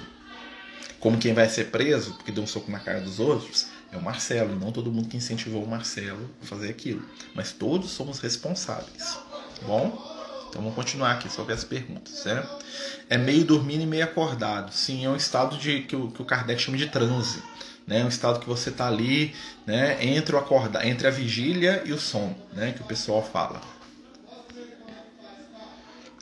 Como 0.99 1.19
quem 1.19 1.35
vai 1.35 1.49
ser 1.49 1.64
preso 1.64 2.14
porque 2.14 2.31
deu 2.31 2.45
um 2.45 2.47
soco 2.47 2.71
na 2.71 2.79
cara 2.79 3.00
dos 3.00 3.19
outros 3.19 3.67
é 3.93 3.97
o 3.97 4.02
Marcelo, 4.02 4.59
não 4.59 4.73
todo 4.73 4.91
mundo 4.91 5.09
que 5.09 5.17
incentivou 5.17 5.62
o 5.62 5.69
Marcelo 5.69 6.31
a 6.43 6.47
fazer 6.47 6.71
aquilo. 6.71 7.02
Mas 7.35 7.52
todos 7.52 7.91
somos 7.91 8.21
responsáveis. 8.21 9.19
Tá 9.61 9.67
bom? 9.67 10.12
Então 10.52 10.61
vamos 10.61 10.76
continuar 10.76 11.12
aqui 11.12 11.32
sobre 11.32 11.54
as 11.54 11.64
perguntas. 11.64 12.12
Certo? 12.12 12.62
É 13.09 13.16
meio 13.16 13.42
dormindo 13.42 13.85
e 13.85 13.87
meio 13.87 14.04
acordado. 14.04 14.71
Sim, 14.71 15.02
é 15.02 15.09
um 15.09 15.16
estado 15.16 15.56
de 15.56 15.80
que 15.80 15.97
o, 15.97 16.11
que 16.11 16.21
o 16.21 16.26
Kardec 16.26 16.61
chama 16.61 16.76
de 16.76 16.88
transe. 16.88 17.42
Né? 17.87 18.04
Um 18.04 18.09
estado 18.09 18.38
que 18.38 18.47
você 18.47 18.68
está 18.68 18.87
ali 18.87 19.35
né? 19.66 19.97
entre, 20.04 20.37
o 20.37 20.38
acordar, 20.38 20.87
entre 20.87 21.09
a 21.09 21.11
vigília 21.11 21.82
e 21.87 21.92
o 21.92 21.99
sono, 21.99 22.37
né? 22.52 22.73
que 22.73 22.82
o 22.82 22.85
pessoal 22.85 23.23
fala. 23.23 23.62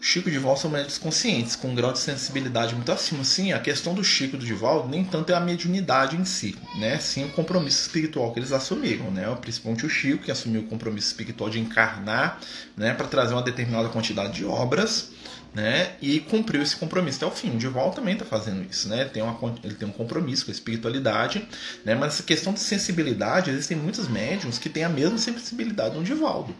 Chico 0.02 0.30
de 0.30 0.36
Divaldo 0.36 0.58
são 0.58 0.70
médicos 0.70 0.96
conscientes, 0.96 1.54
com 1.54 1.68
um 1.68 1.74
grau 1.74 1.92
de 1.92 1.98
sensibilidade 1.98 2.74
muito 2.74 2.90
acima. 2.90 3.22
Sim, 3.22 3.52
a 3.52 3.60
questão 3.60 3.92
do 3.92 4.02
Chico 4.02 4.34
e 4.34 4.38
do 4.38 4.46
Divaldo 4.46 4.88
nem 4.88 5.04
tanto 5.04 5.30
é 5.30 5.34
a 5.34 5.40
mediunidade 5.40 6.16
em 6.16 6.24
si, 6.24 6.56
né? 6.78 6.98
Sim, 6.98 7.26
o 7.26 7.28
compromisso 7.28 7.82
espiritual 7.82 8.32
que 8.32 8.38
eles 8.38 8.50
assumiram, 8.50 9.10
né? 9.10 9.32
Principalmente 9.40 9.84
o 9.84 9.90
Chico, 9.90 10.24
que 10.24 10.30
assumiu 10.30 10.62
o 10.62 10.66
compromisso 10.66 11.08
espiritual 11.08 11.50
de 11.50 11.60
encarnar, 11.60 12.40
né? 12.76 12.94
Para 12.94 13.06
trazer 13.06 13.34
uma 13.34 13.42
determinada 13.42 13.90
quantidade 13.90 14.32
de 14.32 14.44
obras, 14.46 15.10
né? 15.54 15.92
E 16.00 16.20
cumpriu 16.20 16.62
esse 16.62 16.76
compromisso 16.76 17.18
até 17.18 17.26
o 17.26 17.36
fim. 17.36 17.54
O 17.54 17.58
Divaldo 17.58 17.96
também 17.96 18.14
está 18.14 18.24
fazendo 18.24 18.66
isso, 18.70 18.88
né? 18.88 19.02
Ele 19.02 19.10
tem, 19.10 19.22
uma, 19.22 19.54
ele 19.62 19.74
tem 19.74 19.86
um 19.86 19.92
compromisso 19.92 20.46
com 20.46 20.50
a 20.50 20.54
espiritualidade, 20.54 21.46
né? 21.84 21.94
Mas 21.94 22.14
essa 22.14 22.22
questão 22.22 22.54
de 22.54 22.60
sensibilidade, 22.60 23.50
existem 23.50 23.76
muitos 23.76 24.08
médiums 24.08 24.58
que 24.58 24.70
têm 24.70 24.84
a 24.84 24.88
mesma 24.88 25.18
sensibilidade 25.18 25.94
do 25.94 26.02
Divaldo. 26.02 26.54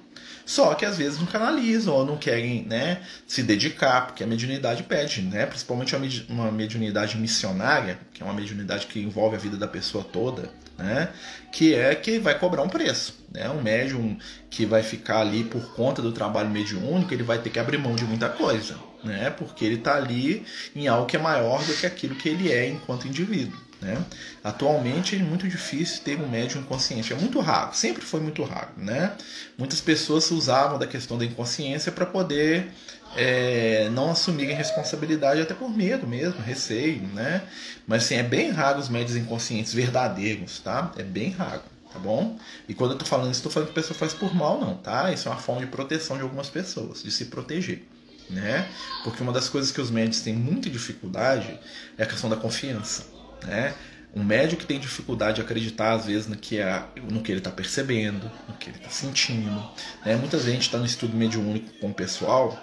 Só 0.45 0.75
que 0.75 0.85
às 0.85 0.97
vezes 0.97 1.19
não 1.19 1.27
canalizam 1.27 1.95
ou 1.95 2.05
não 2.05 2.17
querem 2.17 2.65
né, 2.65 3.03
se 3.27 3.43
dedicar, 3.43 4.07
porque 4.07 4.25
a 4.25 4.27
mediunidade 4.27 4.83
pede, 4.83 5.23
né? 5.23 5.47
principalmente 5.47 5.95
uma 6.29 6.51
mediunidade 6.51 7.17
missionária, 7.17 7.99
que 8.13 8.23
é 8.23 8.25
uma 8.25 8.35
mediunidade 8.35 8.87
que 8.87 9.01
envolve 9.01 9.37
a 9.37 9.39
vida 9.39 9.57
da 9.57 9.69
pessoa 9.69 10.03
toda, 10.03 10.51
né? 10.77 11.11
que 11.53 11.75
é 11.75 11.95
que 11.95 12.19
vai 12.19 12.39
cobrar 12.39 12.63
um 12.63 12.69
preço. 12.69 13.25
Né? 13.31 13.49
Um 13.49 13.63
médium 13.63 14.19
que 14.49 14.67
vai 14.67 14.83
ficar 14.83 15.21
ali 15.21 15.45
por 15.45 15.75
conta 15.75 16.03
do 16.03 16.13
trabalho 16.13 16.51
mediúnico, 16.51 17.15
ele 17.15 17.23
vai 17.23 17.39
ter 17.39 17.51
que 17.51 17.59
abrir 17.59 17.79
mão 17.79 17.95
de 17.95 18.05
muita 18.05 18.29
coisa, 18.29 18.77
né? 19.05 19.31
porque 19.31 19.65
ele 19.65 19.77
está 19.77 19.97
ali 19.97 20.45
em 20.75 20.89
algo 20.89 21.07
que 21.07 21.17
é 21.17 21.21
maior 21.21 21.63
do 21.65 21.75
que 21.75 21.87
aquilo 21.87 22.15
que 22.15 22.29
ele 22.29 22.51
é 22.51 22.69
enquanto 22.69 23.07
indivíduo. 23.07 23.70
Né? 23.81 23.97
Atualmente 24.45 25.17
é 25.17 25.19
muito 25.21 25.49
difícil 25.49 26.03
ter 26.03 26.21
um 26.21 26.29
médium 26.29 26.61
inconsciente, 26.61 27.13
é 27.13 27.17
muito 27.17 27.41
raro, 27.41 27.75
sempre 27.75 28.03
foi 28.03 28.21
muito 28.21 28.43
raro. 28.43 28.71
Né? 28.77 29.13
Muitas 29.57 29.81
pessoas 29.81 30.31
usavam 30.31 30.79
da 30.79 30.87
questão 30.87 31.17
da 31.17 31.25
inconsciência 31.25 31.91
para 31.91 32.05
poder 32.05 32.71
é, 33.17 33.89
não 33.93 34.11
assumirem 34.11 34.55
responsabilidade, 34.55 35.41
até 35.41 35.55
por 35.55 35.71
medo 35.71 36.07
mesmo, 36.07 36.41
receio. 36.43 37.03
Né? 37.15 37.43
Mas 37.87 38.05
assim, 38.05 38.17
é 38.17 38.23
bem 38.23 38.51
raro 38.51 38.79
os 38.79 38.89
médios 38.89 39.17
inconscientes 39.17 39.73
verdadeiros, 39.73 40.61
tá? 40.61 40.93
é 40.97 41.03
bem 41.03 41.31
raro. 41.31 41.63
Tá 41.93 41.99
bom? 41.99 42.39
E 42.69 42.75
quando 42.75 42.93
eu 42.93 42.99
tô 42.99 43.05
falando 43.05 43.33
isso, 43.33 43.43
tô 43.43 43.51
falando 43.51 43.67
que 43.67 43.73
a 43.73 43.83
pessoa 43.83 43.99
faz 43.99 44.15
por 44.15 44.33
mal, 44.33 44.61
não, 44.61 44.77
tá? 44.77 45.13
Isso 45.13 45.27
é 45.27 45.33
uma 45.33 45.41
forma 45.41 45.61
de 45.63 45.67
proteção 45.67 46.17
de 46.17 46.23
algumas 46.23 46.49
pessoas, 46.49 47.03
de 47.03 47.11
se 47.11 47.25
proteger 47.25 47.85
né? 48.31 48.69
Porque 49.03 49.23
uma 49.23 49.33
das 49.33 49.49
coisas 49.49 49.71
que 49.71 49.81
os 49.81 49.91
médicos 49.91 50.21
têm 50.21 50.35
muita 50.35 50.71
dificuldade 50.71 51.59
é 51.99 52.05
a 52.05 52.07
questão 52.07 52.31
da 52.31 52.37
confiança, 52.37 53.07
né? 53.47 53.75
Um 54.15 54.25
médico 54.25 54.63
que 54.63 54.67
tem 54.67 54.81
dificuldade 54.81 55.37
de 55.37 55.43
acreditar, 55.43 55.93
às 55.93 56.07
vezes, 56.07 56.27
no 56.27 56.37
que, 56.37 56.59
é, 56.59 56.83
no 57.09 57.23
que 57.23 57.31
ele 57.31 57.39
está 57.39 57.51
percebendo, 57.51 58.31
no 58.49 58.55
que 58.55 58.69
ele 58.69 58.79
está 58.79 58.91
sentindo. 58.91 59.63
Né? 60.05 60.17
Muitas 60.17 60.41
vezes 60.41 60.49
a 60.49 60.53
gente 60.55 60.63
está 60.63 60.79
no 60.79 60.87
estudo 60.87 61.17
mediúnico 61.17 61.73
com 61.81 61.91
o 61.91 61.95
pessoal 61.95 62.61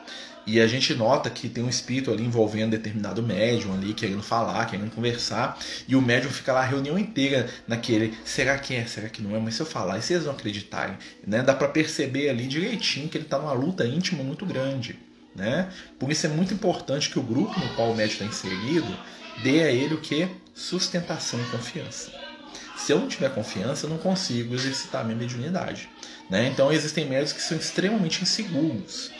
e 0.47 0.61
a 0.61 0.67
gente 0.67 0.93
nota 0.93 1.29
que 1.29 1.49
tem 1.49 1.61
um 1.61 1.67
espírito 1.67 2.09
ali 2.09 2.23
envolvendo 2.23 2.71
determinado 2.71 3.21
médium 3.21 3.73
ali, 3.73 3.93
querendo 3.93 4.23
falar, 4.23 4.65
querendo 4.65 4.89
conversar, 4.91 5.59
e 5.85 5.93
o 5.93 6.01
médium 6.01 6.31
fica 6.31 6.53
lá 6.53 6.61
a 6.61 6.65
reunião 6.65 6.97
inteira 6.97 7.49
naquele, 7.67 8.17
será 8.23 8.57
que 8.57 8.73
é, 8.73 8.85
será 8.85 9.09
que 9.09 9.21
não 9.21 9.35
é? 9.35 9.39
Mas 9.39 9.55
se 9.55 9.61
eu 9.61 9.65
falar, 9.65 9.97
e 9.97 10.13
eles 10.13 10.25
não 10.25 10.31
acreditarem? 10.31 10.97
Né? 11.25 11.43
Dá 11.43 11.53
para 11.53 11.67
perceber 11.67 12.29
ali 12.29 12.47
direitinho 12.47 13.09
que 13.09 13.17
ele 13.17 13.25
está 13.25 13.37
numa 13.37 13.51
luta 13.51 13.85
íntima 13.85 14.23
muito 14.23 14.45
grande. 14.45 14.97
Né? 15.37 15.71
Por 15.99 16.11
isso 16.11 16.25
é 16.25 16.29
muito 16.29 16.51
importante 16.51 17.11
que 17.11 17.19
o 17.19 17.21
grupo 17.23 17.57
no 17.59 17.69
qual 17.75 17.91
o 17.91 17.95
médico 17.95 18.23
está 18.23 18.25
inserido 18.25 18.97
dê 19.43 19.61
a 19.61 19.71
ele 19.71 19.93
o 19.93 20.01
que? 20.01 20.27
Sustentação 20.55 21.39
e 21.39 21.43
confiança. 21.51 22.11
Se 22.75 22.91
eu 22.91 22.99
não 22.99 23.07
tiver 23.07 23.29
confiança, 23.29 23.85
eu 23.85 23.89
não 23.91 23.99
consigo 23.99 24.55
exercitar 24.55 25.05
minha 25.05 25.15
mediunidade. 25.15 25.87
Né? 26.27 26.47
Então 26.47 26.71
existem 26.71 27.05
médicos 27.05 27.33
que 27.33 27.41
são 27.41 27.55
extremamente 27.55 28.23
inseguros 28.23 29.11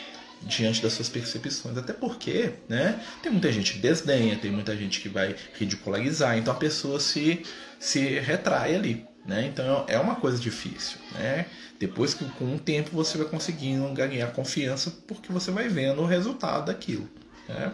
diante 0.42 0.82
das 0.82 0.92
suas 0.94 1.08
percepções. 1.08 1.78
Até 1.78 1.92
porque 1.92 2.54
né, 2.68 3.00
tem 3.22 3.30
muita 3.30 3.52
gente 3.52 3.74
que 3.74 3.78
desdenha, 3.78 4.36
tem 4.36 4.50
muita 4.50 4.76
gente 4.76 5.00
que 5.00 5.08
vai 5.08 5.36
ridicularizar, 5.54 6.36
então 6.36 6.52
a 6.52 6.56
pessoa 6.56 6.98
se, 6.98 7.44
se 7.78 8.18
retrai 8.18 8.74
ali. 8.74 9.06
Né? 9.28 9.46
Então 9.46 9.84
é 9.86 9.98
uma 9.98 10.14
coisa 10.14 10.38
difícil. 10.38 10.96
Né? 11.12 11.44
Depois 11.78 12.14
que 12.14 12.24
com 12.24 12.54
o 12.54 12.58
tempo 12.58 12.90
você 12.92 13.18
vai 13.18 13.26
conseguindo 13.26 13.86
ganhar 13.92 14.32
confiança 14.32 14.90
porque 15.06 15.30
você 15.30 15.50
vai 15.50 15.68
vendo 15.68 16.00
o 16.00 16.06
resultado 16.06 16.64
daquilo. 16.64 17.06
Né? 17.46 17.70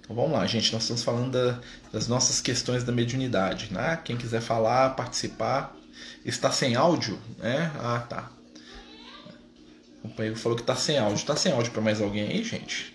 Então 0.00 0.14
vamos 0.14 0.30
lá, 0.30 0.46
gente. 0.46 0.72
Nós 0.72 0.82
estamos 0.82 1.02
falando 1.02 1.32
da, 1.32 1.58
das 1.92 2.06
nossas 2.06 2.40
questões 2.40 2.84
da 2.84 2.92
mediunidade. 2.92 3.72
Né? 3.72 3.98
Quem 4.04 4.16
quiser 4.16 4.40
falar, 4.40 4.90
participar, 4.90 5.74
está 6.24 6.52
sem 6.52 6.76
áudio? 6.76 7.18
Né? 7.38 7.72
Ah, 7.80 7.98
tá. 8.08 8.30
O 9.98 10.08
companheiro 10.08 10.38
falou 10.38 10.54
que 10.54 10.62
está 10.62 10.76
sem 10.76 10.96
áudio. 10.96 11.16
Está 11.16 11.34
sem 11.34 11.50
áudio 11.50 11.72
para 11.72 11.82
mais 11.82 12.00
alguém 12.00 12.28
aí, 12.28 12.44
gente? 12.44 12.93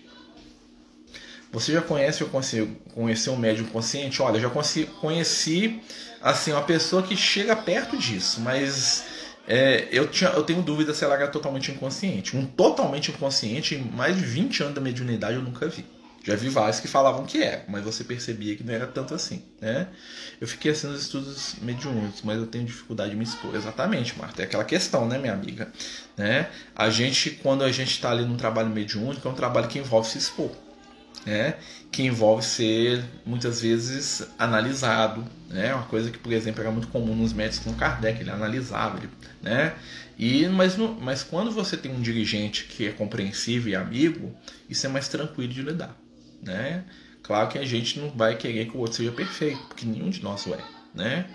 Você 1.52 1.72
já 1.72 1.82
conhece 1.82 2.22
ou 2.22 2.30
conheceu 2.30 3.32
um 3.32 3.36
médium 3.36 3.66
consciente? 3.66 4.22
Olha, 4.22 4.38
já 4.38 4.48
conheci 4.48 5.80
assim 6.22 6.52
uma 6.52 6.62
pessoa 6.62 7.02
que 7.02 7.16
chega 7.16 7.56
perto 7.56 7.96
disso, 7.96 8.40
mas 8.40 9.04
é, 9.48 9.88
eu, 9.90 10.06
tinha, 10.06 10.30
eu 10.30 10.44
tenho 10.44 10.62
dúvida 10.62 10.94
se 10.94 11.04
ela 11.04 11.14
era 11.14 11.26
totalmente 11.26 11.72
inconsciente. 11.72 12.36
Um 12.36 12.46
totalmente 12.46 13.10
inconsciente, 13.10 13.74
em 13.74 13.82
mais 13.82 14.16
de 14.16 14.24
20 14.24 14.62
anos 14.62 14.74
da 14.76 14.80
mediunidade, 14.80 15.34
eu 15.34 15.42
nunca 15.42 15.66
vi. 15.66 15.84
Já 16.22 16.36
vi 16.36 16.50
vários 16.50 16.78
que 16.78 16.86
falavam 16.86 17.24
que 17.24 17.42
é, 17.42 17.64
mas 17.66 17.82
você 17.82 18.04
percebia 18.04 18.54
que 18.54 18.62
não 18.62 18.74
era 18.74 18.86
tanto 18.86 19.14
assim, 19.14 19.42
né? 19.58 19.88
Eu 20.38 20.46
fiquei 20.46 20.70
assim 20.70 20.86
nos 20.86 21.00
estudos 21.00 21.54
mediúnicos, 21.62 22.20
mas 22.22 22.36
eu 22.36 22.46
tenho 22.46 22.64
dificuldade 22.64 23.10
de 23.10 23.16
me 23.16 23.24
expor. 23.24 23.56
Exatamente, 23.56 24.16
Marta. 24.18 24.42
É 24.42 24.44
aquela 24.44 24.62
questão, 24.62 25.08
né, 25.08 25.18
minha 25.18 25.32
amiga? 25.32 25.72
Né? 26.16 26.48
A 26.76 26.90
gente, 26.90 27.30
quando 27.30 27.64
a 27.64 27.72
gente 27.72 27.92
está 27.92 28.10
ali 28.10 28.24
num 28.24 28.36
trabalho 28.36 28.68
mediúnico, 28.68 29.26
é 29.26 29.30
um 29.30 29.34
trabalho 29.34 29.66
que 29.66 29.78
envolve 29.78 30.08
se 30.08 30.18
expor 30.18 30.50
né, 31.26 31.56
que 31.90 32.02
envolve 32.02 32.44
ser 32.44 33.04
muitas 33.26 33.60
vezes 33.60 34.26
analisado, 34.38 35.24
né, 35.48 35.74
uma 35.74 35.84
coisa 35.84 36.10
que, 36.10 36.18
por 36.18 36.32
exemplo, 36.32 36.60
era 36.60 36.70
muito 36.70 36.88
comum 36.88 37.14
nos 37.14 37.32
médicos 37.32 37.64
com 37.64 37.74
Kardec, 37.74 38.20
ele 38.20 38.30
analisava, 38.30 38.98
ele, 38.98 39.08
né, 39.42 39.74
e 40.18 40.46
mas, 40.48 40.76
mas 40.76 41.22
quando 41.22 41.50
você 41.50 41.76
tem 41.76 41.92
um 41.92 42.00
dirigente 42.00 42.64
que 42.64 42.86
é 42.86 42.92
compreensível 42.92 43.72
e 43.72 43.76
amigo, 43.76 44.34
isso 44.68 44.84
é 44.86 44.88
mais 44.88 45.08
tranquilo 45.08 45.52
de 45.52 45.62
lidar, 45.62 45.96
né? 46.42 46.84
Claro 47.22 47.48
que 47.48 47.58
a 47.58 47.64
gente 47.64 47.98
não 47.98 48.10
vai 48.10 48.36
querer 48.36 48.66
que 48.66 48.76
o 48.76 48.80
outro 48.80 48.96
seja 48.96 49.12
perfeito, 49.12 49.60
porque 49.68 49.86
nenhum 49.86 50.10
de 50.10 50.22
nós 50.22 50.46
é, 50.46 50.58
né? 50.94 51.26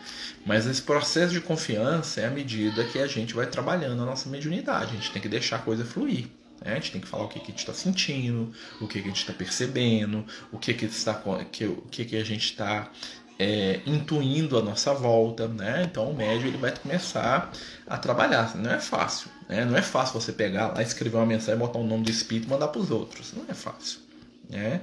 Mas 0.46 0.68
esse 0.68 0.82
processo 0.82 1.34
de 1.34 1.42
confiança 1.42 2.22
é 2.22 2.28
a 2.28 2.30
medida 2.30 2.84
que 2.84 3.00
a 3.00 3.08
gente 3.08 3.34
vai 3.34 3.48
trabalhando 3.48 4.04
a 4.04 4.06
nossa 4.06 4.30
mediunidade, 4.30 4.92
a 4.92 4.96
gente 4.96 5.12
tem 5.12 5.22
que 5.22 5.30
deixar 5.30 5.56
a 5.56 5.60
coisa 5.60 5.84
fluir. 5.84 6.28
Né? 6.66 6.72
A 6.72 6.76
gente 6.76 6.92
tem 6.94 7.02
que 7.02 7.08
falar 7.08 7.26
o 7.26 7.28
que, 7.30 7.40
que 7.40 7.46
a 7.46 7.50
gente 7.52 7.60
está 7.60 7.74
sentindo, 7.74 8.52
o 8.82 8.88
que, 8.88 9.00
que 9.00 9.06
a 9.06 9.12
gente 9.12 9.22
está 9.22 9.34
percebendo, 9.34 10.26
o 10.52 10.58
que, 10.58 10.74
que, 10.74 10.86
está, 10.86 11.14
que, 11.52 11.66
o 11.66 11.84
que, 11.92 12.04
que 12.04 12.18
a 12.18 12.24
gente 12.24 12.46
está 12.46 12.92
é, 13.38 13.82
intuindo 13.86 14.58
a 14.58 14.62
nossa 14.64 14.94
volta, 14.94 15.48
né? 15.48 15.84
Então 15.84 16.10
o 16.10 16.16
médio 16.16 16.48
ele 16.48 16.58
vai 16.58 16.76
começar 16.76 17.52
a 17.86 17.98
trabalhar. 17.98 18.56
Não 18.58 18.72
é 18.72 18.80
fácil, 18.80 19.30
né? 19.48 19.64
Não 19.64 19.78
é 19.78 19.82
fácil 19.84 20.20
você 20.20 20.34
pegar 20.34 20.70
lá, 20.70 20.82
escrever 20.82 21.18
uma 21.18 21.26
mensagem, 21.26 21.60
botar 21.60 21.78
o 21.78 21.86
nome 21.86 22.04
do 22.04 22.10
espírito 22.10 22.48
e 22.48 22.50
mandar 22.50 22.70
para 22.70 22.82
os 22.82 22.90
outros. 22.90 23.34
Não 23.34 23.46
é 23.48 23.54
fácil, 23.54 24.00
né? 24.50 24.82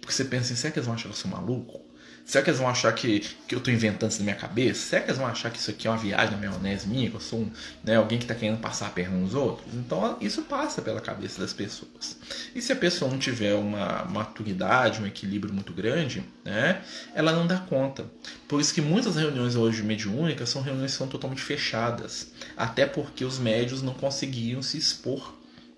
Porque 0.00 0.12
você 0.12 0.26
pensa 0.26 0.52
assim, 0.52 0.56
será 0.56 0.72
que 0.72 0.78
eles 0.78 0.86
vão 0.86 0.94
achar 0.94 1.04
que 1.04 1.14
eu 1.14 1.16
sou 1.16 1.30
maluco? 1.30 1.80
Será 2.24 2.42
que 2.42 2.50
eles 2.50 2.58
vão 2.58 2.68
achar 2.68 2.92
que, 2.94 3.20
que 3.46 3.54
eu 3.54 3.58
estou 3.58 3.72
inventando 3.72 4.10
isso 4.10 4.20
na 4.20 4.24
minha 4.24 4.36
cabeça? 4.36 4.80
Será 4.80 5.02
que 5.02 5.10
eles 5.10 5.18
vão 5.18 5.26
achar 5.26 5.50
que 5.50 5.58
isso 5.58 5.70
aqui 5.70 5.86
é 5.86 5.90
uma 5.90 5.98
viagem 5.98 6.30
na 6.30 6.38
maionese 6.38 6.88
minha? 6.88 7.10
Que 7.10 7.16
eu 7.16 7.20
sou 7.20 7.40
um, 7.40 7.50
né, 7.84 7.96
alguém 7.96 8.18
que 8.18 8.24
está 8.24 8.34
querendo 8.34 8.58
passar 8.60 8.86
a 8.86 8.90
perna 8.90 9.16
nos 9.18 9.34
outros? 9.34 9.74
Então 9.74 10.16
isso 10.20 10.42
passa 10.42 10.80
pela 10.80 11.02
cabeça 11.02 11.40
das 11.40 11.52
pessoas. 11.52 12.16
E 12.54 12.62
se 12.62 12.72
a 12.72 12.76
pessoa 12.76 13.10
não 13.10 13.18
tiver 13.18 13.54
uma 13.54 14.04
maturidade, 14.06 15.02
um 15.02 15.06
equilíbrio 15.06 15.52
muito 15.52 15.72
grande, 15.72 16.24
né, 16.42 16.82
ela 17.14 17.30
não 17.30 17.46
dá 17.46 17.58
conta. 17.58 18.06
Por 18.48 18.58
isso 18.58 18.72
que 18.72 18.80
muitas 18.80 19.16
reuniões 19.16 19.54
hoje 19.54 19.82
mediúnicas 19.82 20.48
são 20.48 20.62
reuniões 20.62 20.92
que 20.92 20.98
são 20.98 21.06
totalmente 21.06 21.42
fechadas. 21.42 22.32
Até 22.56 22.86
porque 22.86 23.24
os 23.24 23.38
médios 23.38 23.82
não 23.82 23.92
conseguiam 23.92 24.62
se 24.62 24.78
expor 24.78 25.34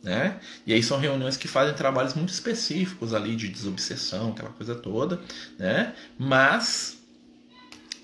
né? 0.07 0.39
E 0.65 0.73
aí 0.73 0.83
são 0.85 1.01
reuniões 1.01 1.37
que 1.37 1.49
fazem 1.49 1.75
trabalhos 1.75 2.15
muito 2.15 2.33
específicos 2.33 3.13
ali 3.13 3.35
de 3.35 3.49
desobsessão, 3.49 4.31
aquela 4.31 4.51
coisa 4.51 4.77
toda, 4.77 5.21
né? 5.59 5.95
Mas 6.17 6.99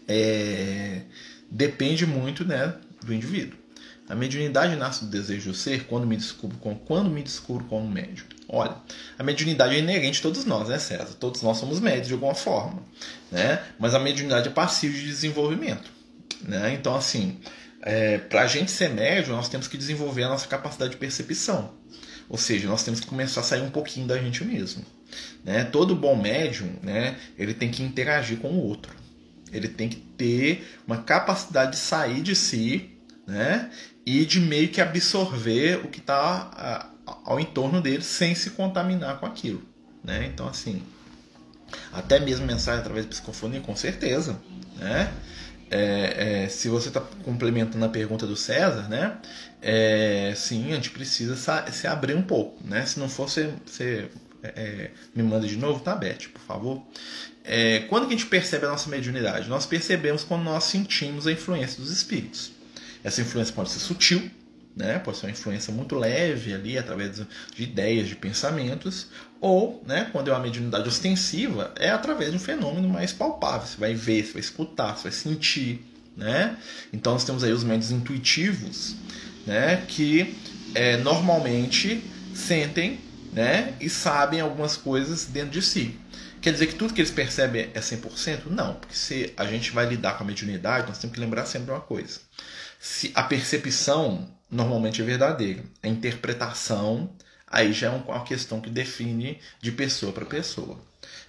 é, 0.08 1.02
depende 1.48 2.04
muito, 2.04 2.44
né, 2.44 2.74
do 3.04 3.14
indivíduo. 3.14 3.56
A 4.08 4.16
mediunidade 4.16 4.74
nasce 4.74 5.04
do 5.04 5.10
desejo 5.12 5.52
de 5.52 5.56
ser 5.56 5.84
quando 5.84 6.04
me 6.04 6.16
descubro 6.16 6.58
com 6.58 6.74
quando 6.74 7.08
me 7.08 7.22
descubro 7.22 7.64
como 7.66 7.88
médium. 7.88 8.26
Olha, 8.48 8.76
a 9.16 9.22
mediunidade 9.22 9.76
é 9.76 9.78
inerente 9.78 10.18
a 10.18 10.22
todos 10.22 10.44
nós, 10.44 10.68
né, 10.68 10.80
César? 10.80 11.14
Todos 11.20 11.40
nós 11.40 11.56
somos 11.56 11.78
médios 11.78 12.08
de 12.08 12.14
alguma 12.14 12.34
forma, 12.34 12.82
né? 13.30 13.62
Mas 13.78 13.94
a 13.94 14.00
mediunidade 14.00 14.48
é 14.48 14.50
passiva 14.50 14.92
de 14.92 15.06
desenvolvimento, 15.06 15.88
né? 16.42 16.74
Então, 16.74 16.96
assim, 16.96 17.38
é, 17.80 18.18
para 18.18 18.42
a 18.42 18.46
gente 18.48 18.72
ser 18.72 18.90
médium, 18.90 19.36
nós 19.36 19.48
temos 19.48 19.68
que 19.68 19.78
desenvolver 19.78 20.24
a 20.24 20.28
nossa 20.28 20.48
capacidade 20.48 20.90
de 20.90 20.96
percepção. 20.96 21.80
Ou 22.32 22.38
seja, 22.38 22.66
nós 22.66 22.82
temos 22.82 22.98
que 22.98 23.06
começar 23.06 23.42
a 23.42 23.44
sair 23.44 23.60
um 23.60 23.68
pouquinho 23.68 24.06
da 24.06 24.16
gente 24.16 24.42
mesmo. 24.42 24.82
Né? 25.44 25.64
Todo 25.64 25.94
bom 25.94 26.16
médium, 26.16 26.72
né, 26.82 27.18
ele 27.36 27.52
tem 27.52 27.70
que 27.70 27.82
interagir 27.82 28.38
com 28.38 28.48
o 28.48 28.66
outro. 28.66 28.96
Ele 29.52 29.68
tem 29.68 29.86
que 29.86 29.96
ter 29.96 30.66
uma 30.86 31.02
capacidade 31.02 31.72
de 31.72 31.76
sair 31.76 32.22
de 32.22 32.34
si 32.34 32.90
né, 33.26 33.70
e 34.06 34.24
de 34.24 34.40
meio 34.40 34.70
que 34.70 34.80
absorver 34.80 35.84
o 35.84 35.88
que 35.88 35.98
está 35.98 36.90
ao 37.04 37.38
entorno 37.38 37.82
dele 37.82 38.02
sem 38.02 38.34
se 38.34 38.48
contaminar 38.52 39.20
com 39.20 39.26
aquilo. 39.26 39.62
Né? 40.02 40.24
Então, 40.32 40.48
assim, 40.48 40.82
até 41.92 42.18
mesmo 42.18 42.46
mensagem 42.46 42.80
através 42.80 43.04
de 43.04 43.10
psicofonia, 43.10 43.60
com 43.60 43.76
certeza. 43.76 44.40
Né? 44.78 45.12
É, 45.70 46.44
é, 46.44 46.48
se 46.48 46.70
você 46.70 46.88
está 46.88 47.02
complementando 47.24 47.84
a 47.84 47.90
pergunta 47.90 48.26
do 48.26 48.36
César, 48.36 48.88
né? 48.88 49.18
É, 49.62 50.32
sim, 50.34 50.72
a 50.72 50.74
gente 50.74 50.90
precisa 50.90 51.36
se 51.70 51.86
abrir 51.86 52.16
um 52.16 52.22
pouco, 52.22 52.58
né? 52.66 52.84
Se 52.84 52.98
não 52.98 53.08
for, 53.08 53.28
você, 53.28 53.52
você 53.64 54.08
é, 54.42 54.90
me 55.14 55.22
manda 55.22 55.46
de 55.46 55.56
novo, 55.56 55.80
tá, 55.80 55.94
Beth, 55.94 56.28
por 56.32 56.42
favor. 56.42 56.82
É, 57.44 57.80
quando 57.88 58.08
que 58.08 58.14
a 58.14 58.16
gente 58.16 58.26
percebe 58.26 58.66
a 58.66 58.70
nossa 58.70 58.90
mediunidade? 58.90 59.48
Nós 59.48 59.64
percebemos 59.64 60.24
quando 60.24 60.42
nós 60.42 60.64
sentimos 60.64 61.26
a 61.26 61.32
influência 61.32 61.80
dos 61.80 61.92
espíritos. 61.92 62.52
Essa 63.04 63.20
influência 63.20 63.54
pode 63.54 63.70
ser 63.70 63.78
sutil, 63.78 64.28
né? 64.76 64.98
Pode 64.98 65.18
ser 65.18 65.26
uma 65.26 65.32
influência 65.32 65.72
muito 65.72 65.94
leve 65.96 66.52
ali, 66.54 66.76
através 66.76 67.16
de 67.16 67.26
ideias, 67.62 68.08
de 68.08 68.16
pensamentos, 68.16 69.08
ou, 69.40 69.82
né, 69.86 70.08
quando 70.12 70.28
é 70.28 70.32
uma 70.32 70.40
mediunidade 70.40 70.88
ostensiva, 70.88 71.72
é 71.76 71.90
através 71.90 72.30
de 72.30 72.36
um 72.36 72.40
fenômeno 72.40 72.88
mais 72.88 73.12
palpável. 73.12 73.66
Você 73.66 73.76
vai 73.76 73.94
ver, 73.94 74.24
você 74.24 74.32
vai 74.34 74.40
escutar, 74.40 74.96
você 74.96 75.04
vai 75.04 75.12
sentir, 75.12 75.84
né? 76.16 76.56
Então 76.92 77.12
nós 77.12 77.24
temos 77.24 77.42
aí 77.42 77.52
os 77.52 77.64
médios 77.64 77.90
intuitivos, 77.90 78.94
né, 79.46 79.84
que 79.88 80.36
é, 80.74 80.96
normalmente 80.98 82.02
sentem, 82.34 83.00
né, 83.32 83.74
e 83.80 83.88
sabem 83.88 84.40
algumas 84.40 84.76
coisas 84.76 85.24
dentro 85.26 85.50
de 85.50 85.62
si. 85.62 85.98
Quer 86.40 86.52
dizer 86.52 86.66
que 86.66 86.74
tudo 86.74 86.92
que 86.92 87.00
eles 87.00 87.10
percebem 87.10 87.70
é 87.72 87.80
100%? 87.80 88.46
Não, 88.46 88.74
porque 88.74 88.96
se 88.96 89.32
a 89.36 89.44
gente 89.44 89.70
vai 89.70 89.86
lidar 89.86 90.18
com 90.18 90.24
a 90.24 90.26
mediunidade, 90.26 90.88
nós 90.88 90.98
temos 90.98 91.14
que 91.14 91.20
lembrar 91.20 91.46
sempre 91.46 91.70
uma 91.70 91.80
coisa. 91.80 92.20
Se 92.80 93.12
a 93.14 93.22
percepção 93.22 94.28
normalmente 94.50 95.00
é 95.00 95.04
verdadeira, 95.04 95.62
a 95.82 95.88
interpretação 95.88 97.10
aí 97.46 97.72
já 97.72 97.88
é 97.88 97.90
uma 97.90 98.24
questão 98.24 98.60
que 98.60 98.70
define 98.70 99.38
de 99.60 99.70
pessoa 99.70 100.12
para 100.12 100.24
pessoa. 100.24 100.80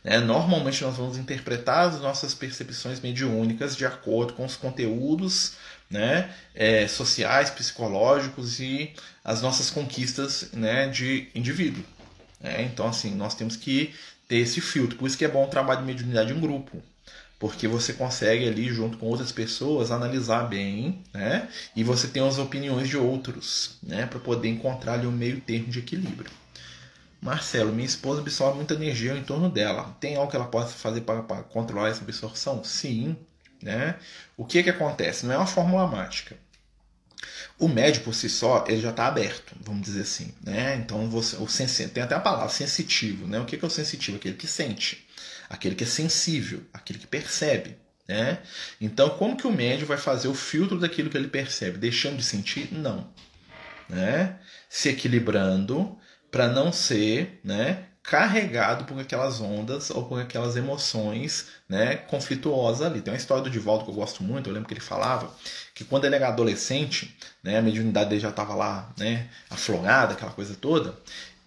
Né? 0.03 0.19
Normalmente 0.19 0.83
nós 0.83 0.95
vamos 0.95 1.17
interpretar 1.17 1.89
as 1.89 1.99
nossas 1.99 2.33
percepções 2.33 2.99
mediúnicas 2.99 3.75
de 3.75 3.85
acordo 3.85 4.33
com 4.33 4.45
os 4.45 4.55
conteúdos 4.55 5.53
né, 5.93 6.33
é, 6.55 6.87
sociais, 6.87 7.51
psicológicos 7.51 8.59
e 8.59 8.91
as 9.23 9.43
nossas 9.43 9.69
conquistas 9.69 10.49
né, 10.51 10.87
de 10.87 11.29
indivíduo. 11.35 11.83
Né? 12.41 12.63
Então, 12.63 12.87
assim, 12.87 13.13
nós 13.13 13.35
temos 13.35 13.55
que 13.55 13.93
ter 14.27 14.37
esse 14.37 14.59
filtro. 14.59 14.97
Por 14.97 15.07
isso 15.07 15.17
que 15.17 15.23
é 15.23 15.27
bom 15.27 15.45
o 15.45 15.49
trabalho 15.49 15.81
de 15.81 15.85
mediunidade 15.85 16.33
em 16.33 16.39
grupo. 16.39 16.81
Porque 17.37 17.67
você 17.67 17.93
consegue 17.93 18.47
ali, 18.47 18.69
junto 18.69 18.97
com 18.97 19.05
outras 19.05 19.31
pessoas, 19.31 19.91
analisar 19.91 20.43
bem, 20.47 21.03
né? 21.13 21.49
E 21.75 21.83
você 21.83 22.07
tem 22.07 22.25
as 22.25 22.37
opiniões 22.37 22.87
de 22.87 22.97
outros, 22.97 23.77
né? 23.83 24.05
Para 24.05 24.19
poder 24.19 24.47
encontrar 24.47 24.93
ali 24.93 25.05
um 25.05 25.11
meio 25.11 25.41
termo 25.41 25.67
de 25.67 25.79
equilíbrio. 25.79 26.31
Marcelo, 27.21 27.71
minha 27.71 27.85
esposa 27.85 28.21
absorve 28.21 28.55
muita 28.57 28.73
energia 28.73 29.15
em 29.15 29.23
torno 29.23 29.49
dela. 29.49 29.95
Tem 29.99 30.15
algo 30.15 30.29
que 30.31 30.37
ela 30.37 30.45
possa 30.45 30.69
fazer 30.69 31.01
para, 31.01 31.21
para 31.21 31.43
controlar 31.43 31.89
essa 31.89 32.01
absorção? 32.01 32.63
Sim. 32.63 33.17
Né? 33.63 33.95
O 34.35 34.43
que, 34.45 34.61
que 34.61 34.69
acontece? 34.69 35.25
Não 35.25 35.33
é 35.33 35.37
uma 35.37 35.47
fórmula 35.47 35.87
mágica. 35.87 36.35
O 37.57 37.69
médio 37.69 38.03
por 38.03 38.13
si 38.13 38.29
só 38.29 38.65
ele 38.67 38.81
já 38.81 38.89
está 38.89 39.07
aberto, 39.07 39.55
vamos 39.61 39.83
dizer 39.83 40.01
assim, 40.01 40.33
né? 40.43 40.75
Então 40.75 41.09
você, 41.09 41.37
o 41.37 41.47
tem 41.89 42.03
até 42.03 42.13
a 42.13 42.19
palavra 42.19 42.49
sensitivo, 42.49 43.25
né? 43.25 43.39
O 43.39 43.45
que, 43.45 43.55
que 43.55 43.63
é 43.63 43.67
o 43.67 43.71
sensitivo? 43.71 44.17
Aquele 44.17 44.35
que 44.35 44.47
sente, 44.47 45.07
aquele 45.49 45.75
que 45.75 45.85
é 45.85 45.87
sensível, 45.87 46.61
aquele 46.73 46.99
que 46.99 47.07
percebe, 47.07 47.77
né? 48.05 48.39
Então 48.81 49.11
como 49.11 49.37
que 49.37 49.47
o 49.47 49.51
médio 49.51 49.87
vai 49.87 49.97
fazer 49.97 50.27
o 50.27 50.33
filtro 50.33 50.77
daquilo 50.77 51.09
que 51.09 51.15
ele 51.15 51.29
percebe, 51.29 51.77
deixando 51.77 52.17
de 52.17 52.23
sentir? 52.23 52.67
Não, 52.73 53.09
né? 53.87 54.39
Se 54.67 54.89
equilibrando 54.89 55.97
para 56.29 56.49
não 56.49 56.73
ser, 56.73 57.39
né? 57.45 57.85
Carregado 58.03 58.83
por 58.83 58.99
aquelas 58.99 59.39
ondas 59.39 59.89
ou 59.89 60.05
por 60.05 60.21
aquelas 60.21 60.57
emoções 60.57 61.47
né, 61.69 61.95
conflituosas 61.95 62.85
ali. 62.85 63.01
Tem 63.01 63.13
uma 63.13 63.17
história 63.17 63.41
do 63.41 63.49
Divaldo 63.49 63.85
que 63.85 63.91
eu 63.91 63.95
gosto 63.95 64.21
muito, 64.21 64.49
eu 64.49 64.53
lembro 64.53 64.67
que 64.67 64.73
ele 64.73 64.81
falava 64.81 65.31
que 65.73 65.85
quando 65.85 66.05
ele 66.05 66.15
era 66.15 66.27
adolescente, 66.27 67.17
né, 67.41 67.57
a 67.57 67.61
mediunidade 67.61 68.09
dele 68.09 68.21
já 68.21 68.29
estava 68.29 68.53
lá 68.53 68.91
né, 68.97 69.29
aflorada, 69.49 70.13
aquela 70.13 70.31
coisa 70.31 70.53
toda, 70.53 70.93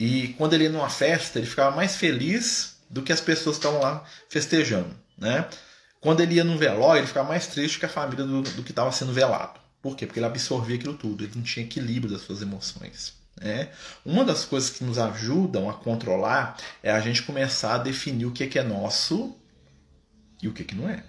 e 0.00 0.28
quando 0.38 0.54
ele 0.54 0.64
ia 0.64 0.70
numa 0.70 0.88
festa, 0.88 1.38
ele 1.38 1.46
ficava 1.46 1.76
mais 1.76 1.96
feliz 1.96 2.76
do 2.88 3.02
que 3.02 3.12
as 3.12 3.20
pessoas 3.20 3.58
que 3.58 3.66
estavam 3.66 3.80
lá 3.80 4.04
festejando. 4.28 4.94
Né? 5.18 5.46
Quando 6.00 6.20
ele 6.20 6.36
ia 6.36 6.44
num 6.44 6.56
velório, 6.56 7.00
ele 7.00 7.06
ficava 7.06 7.28
mais 7.28 7.46
triste 7.46 7.78
que 7.78 7.86
a 7.86 7.88
família 7.88 8.24
do, 8.24 8.42
do 8.42 8.62
que 8.62 8.72
estava 8.72 8.90
sendo 8.92 9.12
velado. 9.12 9.60
Por 9.82 9.94
quê? 9.94 10.06
Porque 10.06 10.18
ele 10.18 10.26
absorvia 10.26 10.76
aquilo 10.76 10.94
tudo, 10.94 11.22
ele 11.22 11.32
não 11.36 11.42
tinha 11.42 11.64
equilíbrio 11.64 12.12
das 12.12 12.22
suas 12.22 12.42
emoções. 12.42 13.15
Né? 13.40 13.70
Uma 14.04 14.24
das 14.24 14.44
coisas 14.44 14.70
que 14.70 14.82
nos 14.82 14.98
ajudam 14.98 15.68
a 15.68 15.74
controlar 15.74 16.56
é 16.82 16.90
a 16.90 17.00
gente 17.00 17.22
começar 17.22 17.74
a 17.74 17.78
definir 17.78 18.26
o 18.26 18.32
que 18.32 18.44
é, 18.44 18.46
que 18.46 18.58
é 18.58 18.62
nosso 18.62 19.36
e 20.42 20.48
o 20.48 20.52
que, 20.52 20.62
é 20.62 20.64
que 20.64 20.74
não 20.74 20.88
é. 20.88 21.04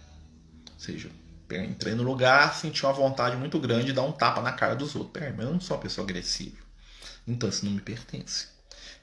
Ou 0.74 0.80
seja, 0.80 1.10
entrei 1.52 1.96
no 1.96 2.04
lugar, 2.04 2.54
senti 2.54 2.86
uma 2.86 2.94
vontade 2.94 3.36
muito 3.38 3.60
grande 3.60 3.88
de 3.88 3.94
dar 3.94 4.04
um 4.04 4.12
tapa 4.12 4.42
na 4.42 4.52
cara 4.52 4.76
dos 4.76 4.96
outros. 4.96 5.14
Peraí, 5.14 5.34
mas 5.36 5.46
eu 5.46 5.54
não 5.54 5.62
sou 5.62 5.78
uma 5.78 5.84
pessoa 5.84 6.06
agressiva. 6.06 6.58
Então 7.28 7.50
isso 7.50 7.66
não 7.66 7.72
me 7.72 7.82
pertence. 7.82 8.48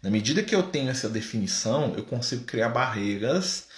Na 0.02 0.10
medida 0.10 0.42
que 0.42 0.54
eu 0.54 0.62
tenho 0.62 0.90
essa 0.90 1.08
definição, 1.08 1.94
eu 1.96 2.04
consigo 2.04 2.44
criar 2.44 2.68
barreiras 2.68 3.68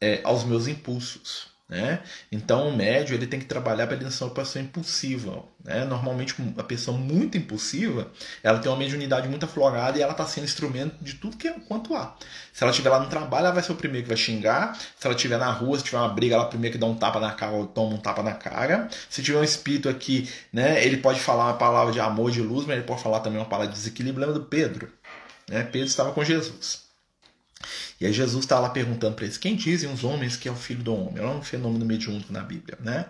é, 0.00 0.20
aos 0.22 0.44
meus 0.44 0.68
impulsos. 0.68 1.51
Né? 1.72 2.00
Então 2.30 2.68
o 2.68 2.76
médio 2.76 3.14
ele 3.14 3.26
tem 3.26 3.40
que 3.40 3.46
trabalhar 3.46 3.86
para 3.86 3.96
ele 3.96 4.10
ser 4.10 4.24
uma 4.24 4.34
pessoa 4.34 4.62
impulsiva. 4.62 5.42
Né? 5.64 5.86
Normalmente 5.86 6.34
a 6.58 6.62
pessoa 6.62 6.98
muito 6.98 7.38
impulsiva 7.38 8.12
ela 8.42 8.58
tem 8.58 8.70
uma 8.70 8.76
mediunidade 8.76 9.26
muito 9.26 9.46
aflorada 9.46 9.96
e 9.96 10.02
ela 10.02 10.12
está 10.12 10.26
sendo 10.26 10.44
instrumento 10.44 11.02
de 11.02 11.14
tudo 11.14 11.34
que 11.34 11.48
é 11.48 11.52
quanto 11.52 11.96
há. 11.96 12.14
Se 12.52 12.62
ela 12.62 12.72
estiver 12.72 12.90
lá 12.90 13.00
no 13.00 13.08
trabalho, 13.08 13.46
ela 13.46 13.54
vai 13.54 13.62
ser 13.62 13.72
o 13.72 13.76
primeiro 13.76 14.04
que 14.04 14.08
vai 14.08 14.18
xingar. 14.18 14.76
Se 14.76 15.06
ela 15.06 15.16
estiver 15.16 15.38
na 15.38 15.50
rua, 15.50 15.78
se 15.78 15.84
tiver 15.84 15.96
uma 15.96 16.10
briga, 16.10 16.34
ela 16.34 16.44
é 16.44 16.46
o 16.46 16.50
primeiro 16.50 16.74
que 16.74 16.78
dá 16.78 16.86
um 16.86 16.94
tapa 16.94 17.18
na 17.18 17.32
cara 17.32 17.52
ou 17.52 17.66
toma 17.66 17.94
um 17.94 17.98
tapa 17.98 18.22
na 18.22 18.34
cara. 18.34 18.88
Se 19.08 19.22
tiver 19.22 19.38
um 19.38 19.44
espírito 19.44 19.88
aqui, 19.88 20.30
né, 20.52 20.84
ele 20.84 20.98
pode 20.98 21.20
falar 21.20 21.46
uma 21.46 21.56
palavra 21.56 21.90
de 21.90 22.00
amor, 22.00 22.30
de 22.30 22.42
luz, 22.42 22.66
mas 22.66 22.76
ele 22.76 22.84
pode 22.84 23.02
falar 23.02 23.20
também 23.20 23.38
uma 23.38 23.48
palavra 23.48 23.72
de 23.72 23.78
desequilíbrio. 23.78 24.26
Lembra 24.26 24.38
do 24.38 24.44
Pedro? 24.44 24.92
Né? 25.48 25.62
Pedro 25.62 25.88
estava 25.88 26.12
com 26.12 26.22
Jesus. 26.22 26.81
E 28.02 28.06
aí 28.06 28.12
Jesus 28.12 28.44
está 28.44 28.58
lá 28.58 28.68
perguntando 28.68 29.14
para 29.14 29.26
eles, 29.26 29.38
quem 29.38 29.54
dizem 29.54 29.88
os 29.88 30.02
homens 30.02 30.36
que 30.36 30.48
é 30.48 30.50
o 30.50 30.56
filho 30.56 30.82
do 30.82 30.92
homem? 30.92 31.22
É 31.22 31.24
um 31.28 31.40
fenômeno 31.40 31.86
mediúnico 31.86 32.32
na 32.32 32.42
Bíblia, 32.42 32.76
né? 32.80 33.06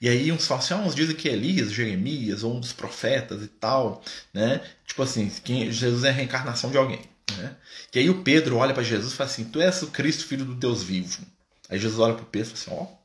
E 0.00 0.08
aí 0.08 0.30
uns 0.30 0.46
falam 0.46 0.62
assim, 0.62 0.74
ah, 0.74 0.76
uns 0.76 0.94
dizem 0.94 1.16
que 1.16 1.28
é 1.28 1.32
Elias, 1.32 1.72
Jeremias, 1.72 2.44
ou 2.44 2.54
um 2.54 2.60
dos 2.60 2.72
profetas 2.72 3.42
e 3.42 3.48
tal, 3.48 4.04
né? 4.32 4.60
Tipo 4.86 5.02
assim, 5.02 5.28
que 5.42 5.72
Jesus 5.72 6.04
é 6.04 6.10
a 6.10 6.12
reencarnação 6.12 6.70
de 6.70 6.76
alguém, 6.76 7.00
né? 7.36 7.56
E 7.92 7.98
aí 7.98 8.08
o 8.08 8.22
Pedro 8.22 8.58
olha 8.58 8.72
para 8.72 8.84
Jesus 8.84 9.12
e 9.12 9.16
fala 9.16 9.28
assim, 9.28 9.46
tu 9.46 9.60
és 9.60 9.82
o 9.82 9.88
Cristo, 9.88 10.24
filho 10.24 10.44
do 10.44 10.54
Deus 10.54 10.80
vivo. 10.80 11.26
Aí 11.68 11.76
Jesus 11.76 11.98
olha 11.98 12.14
para 12.14 12.22
o 12.22 12.26
Pedro 12.26 12.52
e 12.54 12.56
fala 12.56 12.78
assim, 12.78 12.88
ó, 12.92 12.96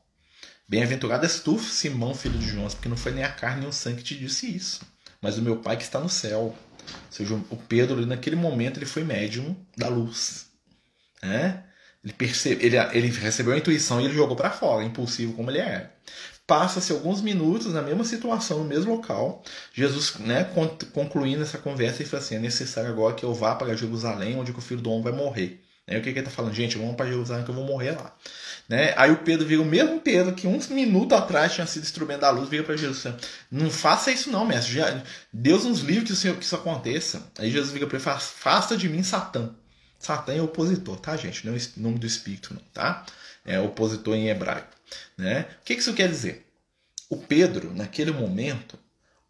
bem-aventurado 0.68 1.24
és 1.24 1.40
tu, 1.40 1.58
Simão, 1.58 2.14
filho 2.14 2.38
de 2.38 2.50
Jonas, 2.50 2.74
porque 2.74 2.88
não 2.88 2.96
foi 2.96 3.10
nem 3.10 3.24
a 3.24 3.32
carne 3.32 3.62
nem 3.62 3.68
o 3.68 3.72
sangue 3.72 3.96
que 3.96 4.04
te 4.04 4.16
disse 4.16 4.46
isso, 4.46 4.82
mas 5.20 5.38
o 5.38 5.42
meu 5.42 5.56
Pai 5.56 5.76
que 5.76 5.82
está 5.82 5.98
no 5.98 6.08
céu. 6.08 6.38
Ou 6.38 6.56
seja, 7.10 7.34
o 7.34 7.56
Pedro, 7.56 8.06
naquele 8.06 8.36
momento, 8.36 8.78
ele 8.78 8.86
foi 8.86 9.02
médium 9.02 9.56
da 9.76 9.88
luz, 9.88 10.51
né? 11.22 11.64
Ele, 12.04 12.12
percebe, 12.12 12.64
ele, 12.66 12.76
ele 12.92 13.08
recebeu 13.08 13.52
a 13.52 13.58
intuição 13.58 14.00
e 14.00 14.04
ele 14.06 14.14
jogou 14.14 14.36
para 14.36 14.50
fora, 14.50 14.84
impulsivo 14.84 15.34
como 15.34 15.50
ele 15.50 15.60
é. 15.60 15.90
Passa-se 16.46 16.90
alguns 16.90 17.20
minutos 17.20 17.72
na 17.72 17.80
mesma 17.80 18.04
situação, 18.04 18.58
no 18.58 18.64
mesmo 18.64 18.92
local. 18.96 19.42
Jesus, 19.72 20.16
né, 20.18 20.44
concluindo 20.92 21.42
essa 21.42 21.58
conversa, 21.58 22.02
ele 22.02 22.10
fala 22.10 22.22
assim: 22.22 22.34
é 22.34 22.38
necessário 22.40 22.90
agora 22.90 23.14
que 23.14 23.24
eu 23.24 23.32
vá 23.32 23.54
para 23.54 23.76
Jerusalém, 23.76 24.36
onde 24.36 24.50
o 24.50 24.60
filho 24.60 24.80
do 24.80 24.90
homem 24.90 25.04
vai 25.04 25.12
morrer. 25.12 25.62
Né? 25.86 25.98
O 25.98 26.02
que, 26.02 26.12
que 26.12 26.18
ele 26.18 26.20
está 26.20 26.30
falando? 26.30 26.54
Gente, 26.54 26.76
vamos 26.76 26.96
para 26.96 27.06
Jerusalém 27.06 27.44
que 27.44 27.50
eu 27.50 27.54
vou 27.54 27.64
morrer 27.64 27.92
lá. 27.92 28.14
Né? 28.68 28.94
Aí 28.96 29.10
o 29.10 29.18
Pedro 29.18 29.46
vira 29.46 29.62
o 29.62 29.64
mesmo 29.64 30.00
Pedro 30.00 30.34
que 30.34 30.46
uns 30.46 30.68
minutos 30.68 31.16
atrás 31.16 31.54
tinha 31.54 31.66
sido 31.66 31.84
instrumento 31.84 32.20
da 32.20 32.30
luz, 32.30 32.48
vira 32.48 32.64
para 32.64 32.76
Jesus. 32.76 33.14
Não 33.50 33.70
faça 33.70 34.10
isso 34.10 34.30
não, 34.30 34.44
mestre. 34.44 34.80
Deus 35.32 35.64
nos 35.64 35.80
livre 35.80 36.04
que 36.04 36.12
isso, 36.12 36.34
que 36.34 36.44
isso 36.44 36.56
aconteça. 36.56 37.30
Aí 37.38 37.50
Jesus 37.50 37.72
vira 37.72 37.86
para 37.86 37.98
ele 37.98 38.08
afasta 38.08 38.76
de 38.76 38.88
mim, 38.88 39.02
Satã. 39.02 39.54
Satã 40.02 40.34
é 40.34 40.42
opositor, 40.42 40.98
tá, 40.98 41.16
gente? 41.16 41.46
Não 41.46 41.54
é 41.54 41.56
o 41.56 41.80
nome 41.80 41.98
do 42.00 42.06
espírito, 42.06 42.52
não, 42.52 42.60
tá? 42.74 43.06
É 43.44 43.60
opositor 43.60 44.16
em 44.16 44.28
hebraico. 44.28 44.76
Né? 45.16 45.46
O 45.60 45.64
que 45.64 45.74
isso 45.74 45.94
quer 45.94 46.08
dizer? 46.08 46.44
O 47.08 47.16
Pedro, 47.16 47.72
naquele 47.72 48.10
momento, 48.10 48.76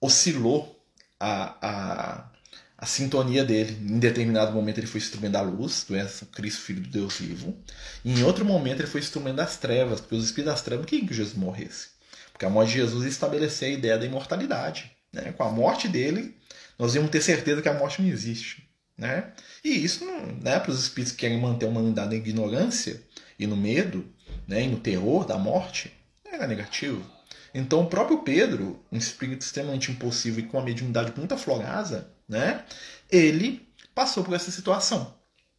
oscilou 0.00 0.82
a, 1.20 1.56
a, 1.60 2.30
a 2.78 2.86
sintonia 2.86 3.44
dele. 3.44 3.76
Em 3.82 3.98
determinado 3.98 4.52
momento 4.52 4.78
ele 4.78 4.86
foi 4.86 4.98
instrumento 4.98 5.32
da 5.32 5.42
luz, 5.42 5.86
és 5.90 6.24
Cristo, 6.32 6.62
Filho 6.62 6.80
do 6.80 6.88
Deus 6.88 7.18
vivo. 7.18 7.54
E 8.02 8.10
em 8.10 8.22
outro 8.22 8.42
momento 8.42 8.80
ele 8.80 8.88
foi 8.88 9.02
instrumento 9.02 9.36
das 9.36 9.58
trevas, 9.58 10.00
porque 10.00 10.14
os 10.14 10.24
espíritos 10.24 10.54
das 10.54 10.62
trevas 10.62 10.86
queriam 10.86 11.06
que 11.06 11.12
Jesus 11.12 11.34
morresse. 11.34 11.88
Porque 12.32 12.46
a 12.46 12.50
morte 12.50 12.70
de 12.70 12.78
Jesus 12.78 13.04
estabelecia 13.04 13.68
a 13.68 13.72
ideia 13.72 13.98
da 13.98 14.06
imortalidade. 14.06 14.90
Né? 15.12 15.32
Com 15.32 15.42
a 15.42 15.50
morte 15.50 15.86
dele, 15.86 16.34
nós 16.78 16.94
íamos 16.94 17.10
ter 17.10 17.20
certeza 17.20 17.60
que 17.60 17.68
a 17.68 17.74
morte 17.74 18.00
não 18.00 18.08
existe. 18.08 18.71
Né? 19.02 19.32
E 19.64 19.84
isso, 19.84 20.04
né, 20.40 20.60
para 20.60 20.70
os 20.70 20.80
espíritos 20.80 21.10
que 21.10 21.18
querem 21.18 21.40
manter 21.40 21.66
a 21.66 21.68
humanidade 21.68 22.10
na 22.10 22.14
ignorância 22.14 23.02
e 23.36 23.48
no 23.48 23.56
medo, 23.56 24.06
né, 24.46 24.62
e 24.62 24.68
no 24.68 24.78
terror 24.78 25.26
da 25.26 25.36
morte, 25.36 25.92
era 26.24 26.46
negativo. 26.46 27.04
Então, 27.52 27.80
o 27.80 27.88
próprio 27.88 28.18
Pedro, 28.18 28.80
um 28.92 28.96
espírito 28.96 29.42
extremamente 29.42 29.90
impulsivo 29.90 30.38
e 30.38 30.44
com 30.44 30.56
uma 30.56 30.64
mediunidade 30.64 31.12
muito 31.16 31.34
aflorada, 31.34 32.12
né, 32.28 32.64
ele 33.10 33.68
passou 33.92 34.22
por 34.22 34.34
essa 34.34 34.52
situação. 34.52 35.12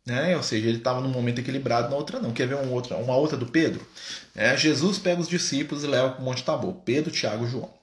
Né? 0.06 0.38
Ou 0.38 0.44
seja, 0.44 0.70
ele 0.70 0.78
estava 0.78 1.02
num 1.02 1.10
momento 1.10 1.40
equilibrado, 1.40 1.90
na 1.90 1.98
outra 1.98 2.22
não. 2.22 2.32
Quer 2.32 2.48
ver 2.48 2.56
uma 2.56 2.72
outra, 2.72 2.96
uma 2.96 3.18
outra 3.18 3.38
do 3.38 3.48
Pedro? 3.48 3.86
É, 4.34 4.56
Jesus 4.56 4.98
pega 4.98 5.20
os 5.20 5.28
discípulos 5.28 5.84
e 5.84 5.88
leva 5.88 6.12
para 6.12 6.22
o 6.22 6.26
Monte 6.26 6.46
Tabor. 6.46 6.76
Pedro, 6.86 7.12
Tiago 7.12 7.46
e 7.46 7.50
João. 7.50 7.74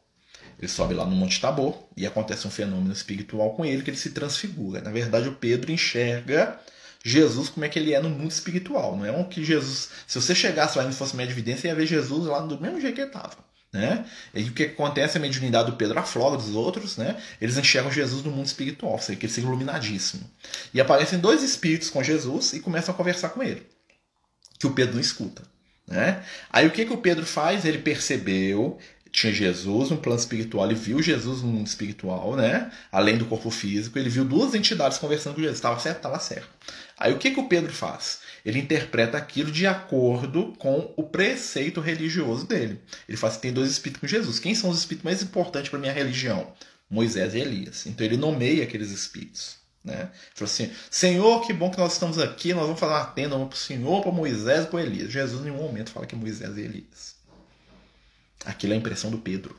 Ele 0.60 0.68
sobe 0.68 0.92
lá 0.92 1.06
no 1.06 1.16
Monte 1.16 1.40
Tabor 1.40 1.74
e 1.96 2.06
acontece 2.06 2.46
um 2.46 2.50
fenômeno 2.50 2.92
espiritual 2.92 3.54
com 3.54 3.64
ele 3.64 3.82
que 3.82 3.88
ele 3.88 3.96
se 3.96 4.10
transfigura. 4.10 4.82
Na 4.82 4.90
verdade, 4.90 5.26
o 5.26 5.32
Pedro 5.32 5.72
enxerga 5.72 6.60
Jesus 7.02 7.48
como 7.48 7.64
é 7.64 7.68
que 7.70 7.78
ele 7.78 7.94
é 7.94 8.00
no 8.00 8.10
mundo 8.10 8.30
espiritual. 8.30 8.94
Não 8.94 9.06
é 9.06 9.10
um 9.10 9.24
que 9.24 9.42
Jesus. 9.42 9.88
Se 10.06 10.20
você 10.20 10.34
chegasse 10.34 10.76
lá 10.76 10.84
e 10.84 10.88
não 10.88 10.92
fosse 10.92 11.18
evidência, 11.18 11.68
ia 11.68 11.74
ver 11.74 11.86
Jesus 11.86 12.26
lá 12.26 12.40
do 12.40 12.60
mesmo 12.60 12.78
jeito 12.78 12.94
que 12.94 13.00
ele 13.00 13.08
estava. 13.08 13.38
Né? 13.72 14.04
E 14.34 14.42
o 14.42 14.52
que 14.52 14.64
acontece? 14.64 15.16
A 15.16 15.20
mediunidade 15.20 15.70
do 15.70 15.76
Pedro 15.78 15.98
afloga 15.98 16.36
dos 16.36 16.54
outros, 16.54 16.98
né? 16.98 17.16
eles 17.40 17.56
enxergam 17.56 17.90
Jesus 17.90 18.22
no 18.22 18.30
mundo 18.30 18.46
espiritual, 18.46 18.98
seja, 18.98 19.18
que 19.18 19.24
ele 19.24 19.32
seja 19.32 19.46
iluminadíssimo. 19.46 20.28
E 20.74 20.80
aparecem 20.80 21.20
dois 21.20 21.42
espíritos 21.42 21.88
com 21.88 22.02
Jesus 22.02 22.52
e 22.52 22.60
começam 22.60 22.92
a 22.92 22.96
conversar 22.96 23.30
com 23.30 23.42
ele, 23.42 23.66
que 24.58 24.66
o 24.66 24.72
Pedro 24.72 24.94
não 24.94 25.00
escuta. 25.00 25.42
Né? 25.86 26.22
Aí 26.50 26.66
o 26.66 26.70
que, 26.70 26.84
que 26.84 26.92
o 26.92 26.98
Pedro 26.98 27.24
faz? 27.24 27.64
Ele 27.64 27.78
percebeu, 27.78 28.78
tinha 29.12 29.32
Jesus 29.32 29.90
no 29.90 29.96
plano 29.96 30.18
espiritual, 30.18 30.66
ele 30.66 30.74
viu 30.74 31.02
Jesus 31.02 31.42
no 31.42 31.48
mundo 31.48 31.66
espiritual, 31.66 32.36
né? 32.36 32.70
Além 32.92 33.18
do 33.18 33.24
corpo 33.24 33.50
físico, 33.50 33.98
ele 33.98 34.08
viu 34.08 34.24
duas 34.24 34.54
entidades 34.54 34.98
conversando 34.98 35.34
com 35.34 35.40
Jesus. 35.40 35.58
Estava 35.58 35.78
certo? 35.80 35.96
Estava 35.96 36.18
certo. 36.20 36.48
Aí 36.98 37.12
o 37.12 37.18
que, 37.18 37.30
que 37.30 37.40
o 37.40 37.48
Pedro 37.48 37.72
faz? 37.72 38.20
Ele 38.44 38.58
interpreta 38.58 39.18
aquilo 39.18 39.50
de 39.50 39.66
acordo 39.66 40.54
com 40.58 40.92
o 40.96 41.02
preceito 41.02 41.80
religioso 41.80 42.46
dele. 42.46 42.80
Ele 43.08 43.16
fala 43.16 43.32
assim: 43.32 43.40
tem 43.40 43.52
dois 43.52 43.70
espíritos 43.70 44.00
com 44.00 44.06
Jesus. 44.06 44.38
Quem 44.38 44.54
são 44.54 44.70
os 44.70 44.78
espíritos 44.78 45.04
mais 45.04 45.22
importantes 45.22 45.70
para 45.70 45.78
minha 45.78 45.92
religião? 45.92 46.52
Moisés 46.88 47.34
e 47.34 47.38
Elias. 47.38 47.86
Então 47.86 48.04
ele 48.06 48.16
nomeia 48.16 48.64
aqueles 48.64 48.90
espíritos. 48.90 49.56
Né? 49.84 49.94
Ele 50.02 50.10
falou 50.34 50.50
assim: 50.52 50.70
Senhor, 50.90 51.46
que 51.46 51.52
bom 51.52 51.70
que 51.70 51.78
nós 51.78 51.94
estamos 51.94 52.18
aqui, 52.18 52.52
nós 52.52 52.64
vamos 52.64 52.80
fazer 52.80 52.92
uma 52.92 53.06
tenda 53.06 53.36
para 53.38 53.54
o 53.54 53.56
Senhor, 53.56 54.02
para 54.02 54.12
Moisés 54.12 54.64
e 54.64 54.68
para 54.68 54.82
Elias. 54.82 55.10
Jesus, 55.10 55.40
em 55.40 55.44
nenhum 55.44 55.62
momento, 55.62 55.90
fala 55.90 56.06
que 56.06 56.14
é 56.14 56.18
Moisés 56.18 56.56
e 56.56 56.60
Elias. 56.60 57.19
Aquilo 58.44 58.72
é 58.72 58.76
a 58.76 58.78
impressão 58.78 59.10
do 59.10 59.18
Pedro. 59.18 59.56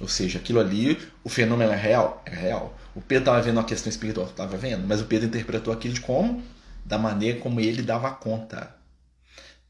Ou 0.00 0.08
seja, 0.08 0.38
aquilo 0.38 0.60
ali, 0.60 0.98
o 1.22 1.28
fenômeno 1.28 1.72
é 1.72 1.76
real? 1.76 2.22
É 2.26 2.34
real. 2.34 2.76
O 2.94 3.00
Pedro 3.00 3.22
estava 3.22 3.42
vendo 3.42 3.60
a 3.60 3.64
questão 3.64 3.90
espiritual, 3.90 4.26
estava 4.26 4.56
vendo, 4.56 4.86
mas 4.86 5.00
o 5.00 5.04
Pedro 5.04 5.26
interpretou 5.26 5.72
aquilo 5.72 5.94
de 5.94 6.00
como? 6.00 6.42
Da 6.84 6.98
maneira 6.98 7.38
como 7.40 7.60
ele 7.60 7.82
dava 7.82 8.10
conta. 8.10 8.74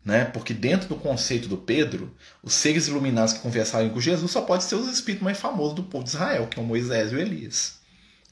Né? 0.04 0.24
Porque 0.26 0.52
dentro 0.52 0.88
do 0.88 0.96
conceito 0.96 1.48
do 1.48 1.56
Pedro, 1.56 2.14
os 2.42 2.52
seres 2.52 2.88
iluminados 2.88 3.32
que 3.32 3.40
conversaram 3.40 3.88
com 3.88 4.00
Jesus 4.00 4.30
só 4.30 4.42
pode 4.42 4.64
ser 4.64 4.74
os 4.74 4.88
espíritos 4.92 5.24
mais 5.24 5.38
famosos 5.38 5.74
do 5.74 5.84
povo 5.84 6.04
de 6.04 6.10
Israel, 6.10 6.46
que 6.46 6.58
é 6.58 6.62
o 6.62 6.66
Moisés 6.66 7.12
e 7.12 7.14
o 7.14 7.18
Elias. 7.18 7.78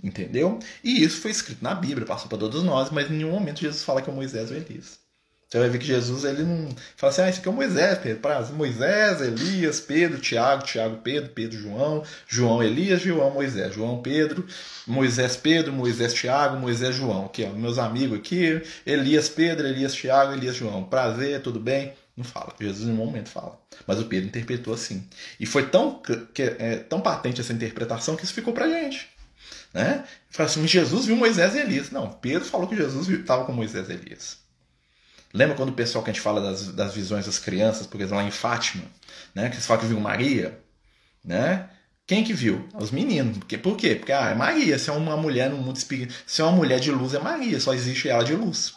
Entendeu? 0.03 0.59
E 0.83 1.03
isso 1.03 1.21
foi 1.21 1.31
escrito 1.31 1.63
na 1.63 1.75
Bíblia, 1.75 2.07
passou 2.07 2.29
para 2.29 2.39
todos 2.39 2.63
nós, 2.63 2.91
mas 2.91 3.11
em 3.11 3.15
nenhum 3.15 3.31
momento 3.31 3.61
Jesus 3.61 3.85
fala 3.85 4.03
que 4.03 4.11
é 4.11 4.13
o 4.13 4.17
Moisés 4.17 4.51
e 4.51 4.55
o 4.55 4.57
Elias. 4.57 5.02
Você 5.53 5.59
vai 5.59 5.69
ver 5.69 5.79
que 5.81 5.87
Jesus 5.87 6.25
ele 6.25 6.45
não 6.45 6.75
fala 6.97 7.13
assim, 7.13 7.21
ah, 7.21 7.29
isso 7.29 7.41
aqui 7.41 7.49
é 7.49 7.51
o 7.51 7.55
Moisés, 7.55 7.99
Pedro. 7.99 8.55
Moisés, 8.55 9.21
Elias, 9.21 9.81
Pedro, 9.81 10.19
Tiago, 10.19 10.65
Tiago, 10.65 10.97
Pedro, 11.05 11.29
Pedro, 11.29 11.59
João, 11.59 12.03
João, 12.27 12.63
Elias, 12.63 13.03
João, 13.03 13.31
Moisés, 13.33 13.75
João, 13.75 14.01
Pedro, 14.01 14.47
Moisés, 14.87 15.37
Pedro, 15.37 15.71
Moisés, 15.71 16.15
Tiago, 16.15 16.57
Moisés, 16.57 16.97
João. 16.97 17.27
Aqui, 17.27 17.45
ó, 17.45 17.55
meus 17.55 17.77
amigos 17.77 18.19
aqui, 18.19 18.63
Elias, 18.87 19.29
Pedro, 19.29 19.67
Elias, 19.67 19.93
Tiago, 19.93 20.33
Elias, 20.33 20.57
João. 20.57 20.85
Prazer, 20.85 21.43
tudo 21.43 21.61
bem? 21.61 21.93
Não 22.17 22.25
fala. 22.25 22.55
Jesus 22.59 22.89
em 22.89 22.93
nenhum 22.93 23.05
momento 23.05 23.29
fala. 23.29 23.61
Mas 23.87 24.01
o 24.01 24.07
Pedro 24.07 24.29
interpretou 24.29 24.73
assim. 24.73 25.07
E 25.39 25.45
foi 25.45 25.67
tão, 25.67 26.01
que, 26.33 26.43
é, 26.45 26.77
tão 26.77 27.03
patente 27.03 27.43
essa 27.43 27.53
interpretação 27.53 28.17
que 28.17 28.25
isso 28.25 28.33
ficou 28.33 28.55
pra 28.55 28.71
gente. 28.71 29.07
Né? 29.75 30.03
Fala 30.31 30.49
assim, 30.49 30.67
Jesus 30.67 31.05
viu 31.05 31.17
Moisés 31.17 31.55
e 31.55 31.59
Elias. 31.59 31.91
Não, 31.91 32.11
Pedro 32.11 32.47
falou 32.47 32.67
que 32.67 32.75
Jesus 32.75 33.07
estava 33.07 33.45
com 33.45 33.53
Moisés 33.53 33.91
e 33.91 33.93
Elias. 33.93 34.42
Lembra 35.33 35.57
quando 35.57 35.71
o 35.71 35.75
pessoal 35.75 36.05
que 36.05 36.11
a 36.11 36.13
gente 36.13 36.23
fala 36.23 36.41
das, 36.41 36.69
das 36.69 36.95
visões 36.95 37.27
das 37.27 37.39
crianças, 37.39 37.87
por 37.87 38.01
exemplo, 38.01 38.19
lá 38.19 38.25
em 38.25 38.31
Fátima, 38.31 38.85
né? 39.35 39.49
Que 39.49 39.57
eles 39.57 39.67
falam 39.67 39.83
que 39.83 39.89
viu 39.89 39.99
Maria, 39.99 40.61
né? 41.25 41.71
Quem 42.07 42.25
que 42.25 42.35
viu? 42.35 42.69
Os 42.75 42.91
meninos. 42.91 43.39
Porque, 43.39 43.57
por 43.57 43.77
quê? 43.77 43.95
Porque 43.95 44.13
ah, 44.13 44.31
é 44.31 44.35
Maria. 44.35 44.79
Se 44.79 44.91
é 44.91 44.93
uma 44.93 45.17
mulher 45.17 45.49
no 45.49 45.57
mundo 45.57 45.77
espírito, 45.77 46.15
se 46.27 46.43
é 46.43 46.45
uma 46.45 46.53
mulher 46.53 46.81
de 46.81 46.91
luz, 46.91 47.15
é 47.15 47.19
Maria. 47.19 47.59
Só 47.61 47.73
existe 47.73 48.09
ela 48.09 48.25
de 48.25 48.35
luz. 48.35 48.75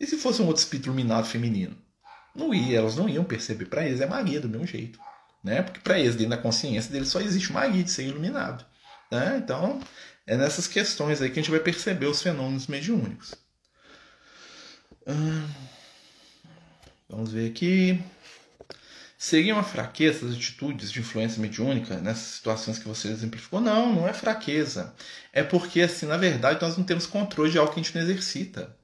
E 0.00 0.06
se 0.06 0.16
fosse 0.16 0.42
um 0.42 0.46
outro 0.46 0.62
espírito 0.62 0.86
iluminado 0.86 1.26
feminino? 1.26 1.76
Não 2.34 2.52
ia, 2.52 2.78
elas 2.78 2.96
não 2.96 3.08
iam 3.08 3.22
perceber. 3.22 3.66
Para 3.66 3.86
eles 3.86 4.00
é 4.00 4.06
Maria 4.06 4.40
do 4.40 4.48
mesmo 4.48 4.66
jeito. 4.66 4.98
Né? 5.42 5.62
Porque 5.62 5.78
para 5.80 5.98
eles, 5.98 6.16
dentro 6.16 6.30
da 6.30 6.38
consciência 6.38 6.90
deles, 6.90 7.08
só 7.08 7.20
existe 7.20 7.52
Maria 7.52 7.82
de 7.82 7.90
ser 7.90 8.06
iluminado. 8.06 8.64
Né? 9.12 9.40
Então, 9.44 9.78
é 10.26 10.36
nessas 10.36 10.66
questões 10.66 11.20
aí 11.20 11.28
que 11.30 11.38
a 11.38 11.42
gente 11.42 11.50
vai 11.50 11.60
perceber 11.60 12.06
os 12.06 12.22
fenômenos 12.22 12.66
mediúnicos. 12.66 13.34
Hum... 15.06 15.46
Vamos 17.08 17.32
ver 17.32 17.50
aqui. 17.50 18.02
Seria 19.18 19.54
uma 19.54 19.62
fraqueza 19.62 20.26
as 20.26 20.34
atitudes 20.34 20.92
de 20.92 21.00
influência 21.00 21.40
mediúnica 21.40 21.96
nessas 21.98 22.34
situações 22.34 22.78
que 22.78 22.86
você 22.86 23.08
exemplificou? 23.08 23.60
Não, 23.60 23.92
não 23.94 24.08
é 24.08 24.12
fraqueza. 24.12 24.94
É 25.32 25.42
porque, 25.42 25.80
assim, 25.80 26.06
na 26.06 26.16
verdade, 26.16 26.60
nós 26.60 26.76
não 26.76 26.84
temos 26.84 27.06
controle 27.06 27.50
de 27.50 27.58
algo 27.58 27.72
que 27.72 27.80
a 27.80 27.82
gente 27.82 27.94
não 27.94 28.02
exercita. 28.02 28.76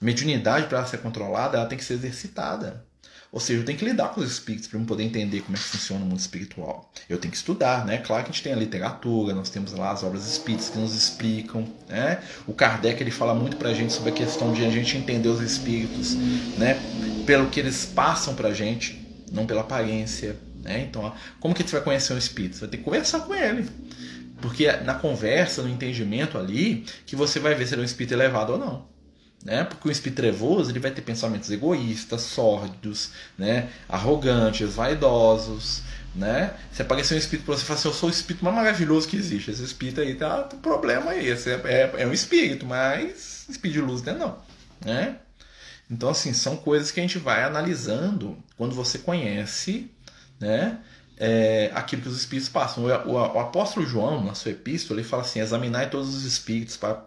Mediunidade, 0.00 0.66
para 0.68 0.84
ser 0.84 0.98
controlada, 0.98 1.56
ela 1.56 1.66
tem 1.66 1.78
que 1.78 1.84
ser 1.84 1.94
exercitada. 1.94 2.86
Ou 3.34 3.40
seja, 3.40 3.58
eu 3.58 3.64
tenho 3.64 3.76
que 3.76 3.84
lidar 3.84 4.10
com 4.10 4.20
os 4.20 4.30
espíritos 4.30 4.68
para 4.68 4.78
eu 4.78 4.84
poder 4.84 5.02
entender 5.02 5.40
como 5.40 5.56
é 5.56 5.58
que 5.58 5.66
funciona 5.66 6.04
o 6.04 6.06
mundo 6.06 6.20
espiritual. 6.20 6.88
Eu 7.08 7.18
tenho 7.18 7.32
que 7.32 7.36
estudar, 7.36 7.84
né? 7.84 7.98
Claro 7.98 8.22
que 8.22 8.30
a 8.30 8.32
gente 8.32 8.44
tem 8.44 8.52
a 8.52 8.56
literatura, 8.56 9.34
nós 9.34 9.50
temos 9.50 9.72
lá 9.72 9.90
as 9.90 10.04
obras 10.04 10.24
espíritas 10.24 10.68
que 10.68 10.78
nos 10.78 10.94
explicam, 10.94 11.66
né? 11.88 12.22
O 12.46 12.52
Kardec 12.52 13.02
ele 13.02 13.10
fala 13.10 13.34
muito 13.34 13.56
para 13.56 13.70
a 13.70 13.74
gente 13.74 13.92
sobre 13.92 14.10
a 14.10 14.12
questão 14.12 14.52
de 14.52 14.64
a 14.64 14.70
gente 14.70 14.96
entender 14.96 15.28
os 15.28 15.40
espíritos, 15.40 16.14
né? 16.56 16.80
Pelo 17.26 17.50
que 17.50 17.58
eles 17.58 17.84
passam 17.84 18.36
para 18.36 18.50
a 18.50 18.54
gente, 18.54 19.04
não 19.32 19.46
pela 19.46 19.62
aparência, 19.62 20.36
né? 20.62 20.86
Então, 20.88 21.12
como 21.40 21.56
que 21.56 21.64
você 21.64 21.72
vai 21.72 21.82
conhecer 21.82 22.14
um 22.14 22.18
espírito? 22.18 22.54
Você 22.54 22.60
vai 22.60 22.68
ter 22.68 22.76
que 22.76 22.84
conversar 22.84 23.18
com 23.22 23.34
ele. 23.34 23.68
Porque 24.40 24.66
é 24.66 24.80
na 24.80 24.94
conversa, 24.94 25.60
no 25.60 25.68
entendimento 25.68 26.38
ali, 26.38 26.84
que 27.04 27.16
você 27.16 27.40
vai 27.40 27.56
ver 27.56 27.66
se 27.66 27.74
ele 27.74 27.80
é 27.80 27.82
um 27.82 27.86
espírito 27.86 28.14
elevado 28.14 28.52
ou 28.52 28.58
não 28.58 28.93
né? 29.44 29.62
Porque 29.62 29.88
o 29.88 29.92
espírito 29.92 30.16
trevoso 30.16 30.70
ele 30.70 30.78
vai 30.80 30.90
ter 30.90 31.02
pensamentos 31.02 31.50
egoístas, 31.50 32.22
sórdidos, 32.22 33.10
né? 33.36 33.68
arrogantes, 33.88 34.74
vaidosos, 34.74 35.82
né? 36.14 36.54
Se 36.72 36.80
aparecer 36.80 37.14
um 37.14 37.18
espírito 37.18 37.44
para 37.44 37.56
você 37.56 37.64
falar 37.64 37.78
assim, 37.78 37.88
eu 37.88 37.94
sou 37.94 38.08
o 38.08 38.12
espírito 38.12 38.44
mais 38.44 38.56
maravilhoso 38.56 39.06
que 39.08 39.16
existe, 39.16 39.50
esse 39.50 39.62
espírito 39.62 40.00
aí 40.00 40.14
tá, 40.14 40.48
o 40.52 40.56
problema 40.58 41.12
é 41.12 41.24
esse, 41.24 41.50
é, 41.50 41.60
é, 41.64 41.94
é, 41.98 42.06
um 42.06 42.12
espírito, 42.12 42.64
mas 42.64 43.46
espírito 43.48 43.80
de 43.80 43.80
luz 43.80 44.02
não 44.02 44.12
é 44.12 44.16
não, 44.16 44.38
né? 44.84 45.16
Então 45.90 46.08
assim, 46.08 46.32
são 46.32 46.56
coisas 46.56 46.90
que 46.90 47.00
a 47.00 47.02
gente 47.02 47.18
vai 47.18 47.42
analisando 47.42 48.38
quando 48.56 48.74
você 48.74 48.98
conhece, 48.98 49.90
né? 50.40 50.78
É, 51.16 51.70
aquilo 51.74 52.02
que 52.02 52.08
os 52.08 52.18
espíritos 52.18 52.48
passam. 52.48 52.84
O, 52.84 52.88
o, 52.88 53.12
o, 53.12 53.40
apóstolo 53.40 53.86
João, 53.86 54.22
na 54.24 54.34
sua 54.34 54.52
epístola, 54.52 55.00
ele 55.00 55.08
fala 55.08 55.22
assim: 55.22 55.40
examinai 55.40 55.90
todos 55.90 56.14
os 56.14 56.24
espíritos 56.24 56.76
para 56.76 57.02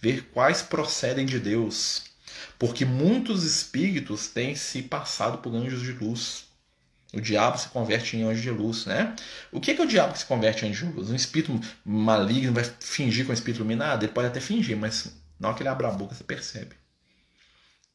ver 0.00 0.30
quais 0.32 0.62
procedem 0.62 1.26
de 1.26 1.38
Deus, 1.38 2.04
porque 2.58 2.84
muitos 2.84 3.44
espíritos 3.44 4.28
têm 4.28 4.54
se 4.54 4.82
passado 4.82 5.38
por 5.38 5.54
anjos 5.54 5.82
de 5.82 5.92
luz. 5.92 6.44
O 7.12 7.20
diabo 7.20 7.56
se 7.56 7.68
converte 7.68 8.16
em 8.16 8.24
anjo 8.24 8.42
de 8.42 8.50
luz, 8.50 8.86
né? 8.86 9.14
O 9.52 9.60
que 9.60 9.70
é, 9.70 9.74
que 9.74 9.80
é 9.80 9.84
o 9.84 9.88
diabo 9.88 10.14
que 10.14 10.18
se 10.18 10.26
converte 10.26 10.66
em 10.66 10.70
anjo 10.70 10.86
de 10.88 10.92
luz? 10.94 11.10
Um 11.10 11.14
espírito 11.14 11.60
maligno 11.84 12.52
vai 12.52 12.64
fingir 12.80 13.24
com 13.24 13.30
um 13.30 13.34
espírito 13.34 13.60
iluminado? 13.60 14.02
Ele 14.02 14.12
pode 14.12 14.26
até 14.26 14.40
fingir, 14.40 14.76
mas 14.76 15.14
na 15.38 15.46
hora 15.46 15.56
que 15.56 15.62
ele 15.62 15.68
abre 15.68 15.86
a 15.86 15.90
boca, 15.90 16.12
você 16.12 16.24
percebe. 16.24 16.74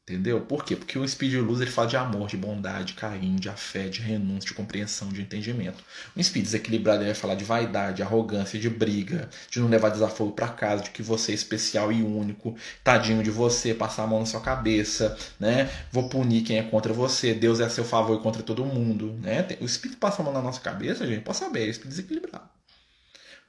Entendeu? 0.10 0.42
Por 0.42 0.66
quê? 0.66 0.76
Porque 0.76 0.98
o 0.98 1.06
de 1.06 1.38
Luz 1.38 1.62
ele 1.62 1.70
fala 1.70 1.88
de 1.88 1.96
amor, 1.96 2.28
de 2.28 2.36
bondade, 2.36 2.86
de 2.86 2.94
carinho, 2.96 3.40
de 3.40 3.48
afé, 3.48 3.88
de 3.88 4.02
renúncia, 4.02 4.48
de 4.48 4.56
compreensão, 4.56 5.10
de 5.10 5.22
entendimento. 5.22 5.84
O 6.16 6.20
Espírito 6.20 6.48
desequilibrado 6.48 7.04
ele 7.04 7.12
vai 7.12 7.14
falar 7.14 7.36
de 7.36 7.44
vaidade, 7.44 8.02
arrogância, 8.02 8.60
de 8.60 8.72
briga, 8.72 9.30
de 9.52 9.60
não 9.60 9.68
levar 9.68 9.90
desaforo 9.90 10.32
para 10.32 10.48
casa, 10.48 10.82
de 10.82 10.90
que 10.90 11.04
você 11.04 11.32
é 11.32 11.36
especial 11.36 11.92
e 11.92 12.02
único, 12.02 12.58
tadinho 12.84 13.22
de 13.22 13.30
você, 13.30 13.72
passar 13.72 14.04
a 14.04 14.08
mão 14.08 14.20
na 14.20 14.26
sua 14.26 14.42
cabeça, 14.42 15.16
né? 15.40 15.70
Vou 15.92 16.10
punir 16.10 16.42
quem 16.42 16.58
é 16.58 16.64
contra 16.64 16.92
você, 16.92 17.36
Deus 17.36 17.60
é 17.60 17.66
a 17.66 17.70
seu 17.70 17.86
favor 17.86 18.18
e 18.20 18.24
contra 18.24 18.42
todo 18.42 18.66
mundo, 18.66 19.14
né? 19.22 19.46
O 19.62 19.66
Espírito 19.66 20.00
passa 20.00 20.24
a 20.24 20.26
mão 20.26 20.34
na 20.34 20.42
nossa 20.42 20.60
cabeça, 20.60 21.06
gente, 21.06 21.22
pode 21.22 21.38
saber, 21.38 21.66
é 21.66 21.68
o 21.68 21.70
Espírito 21.70 21.90
desequilibrado. 21.90 22.50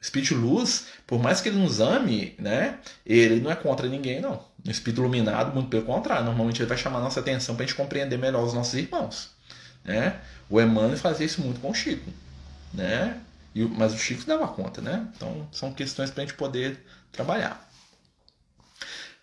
O 0.03 0.21
de 0.21 0.35
Luz, 0.35 0.87
por 1.07 1.23
mais 1.23 1.41
que 1.41 1.49
ele 1.49 1.59
nos 1.59 1.81
ame, 1.81 2.35
né? 2.39 2.79
Ele 3.05 3.41
não 3.41 3.51
é 3.51 3.57
contra 3.57 3.89
ninguém, 3.89 4.21
não 4.21 4.50
espírito 4.65 5.01
iluminado, 5.01 5.55
muito 5.55 5.69
pelo 5.69 5.85
contrário, 5.85 6.25
normalmente 6.25 6.61
ele 6.61 6.69
vai 6.69 6.77
chamar 6.77 7.01
nossa 7.01 7.21
atenção 7.21 7.55
para 7.55 7.65
a 7.65 7.67
gente 7.67 7.77
compreender 7.77 8.19
melhor 8.19 8.45
os 8.45 8.53
nossos 8.53 8.75
irmãos. 8.75 9.31
Né? 9.85 10.21
O 10.49 10.61
Emmanuel 10.61 10.97
fazia 10.97 11.27
isso 11.27 11.41
muito 11.41 11.61
com 11.61 11.71
o 11.71 11.75
Chico. 11.75 12.11
Né? 12.75 13.21
E, 13.55 13.65
mas 13.65 13.93
o 13.93 13.99
Chico 13.99 14.25
dava 14.25 14.47
conta, 14.49 14.81
né? 14.81 15.09
Então 15.17 15.49
são 15.53 15.73
questões 15.73 16.11
para 16.11 16.23
a 16.23 16.27
gente 16.27 16.37
poder 16.37 16.85
trabalhar. 17.11 17.69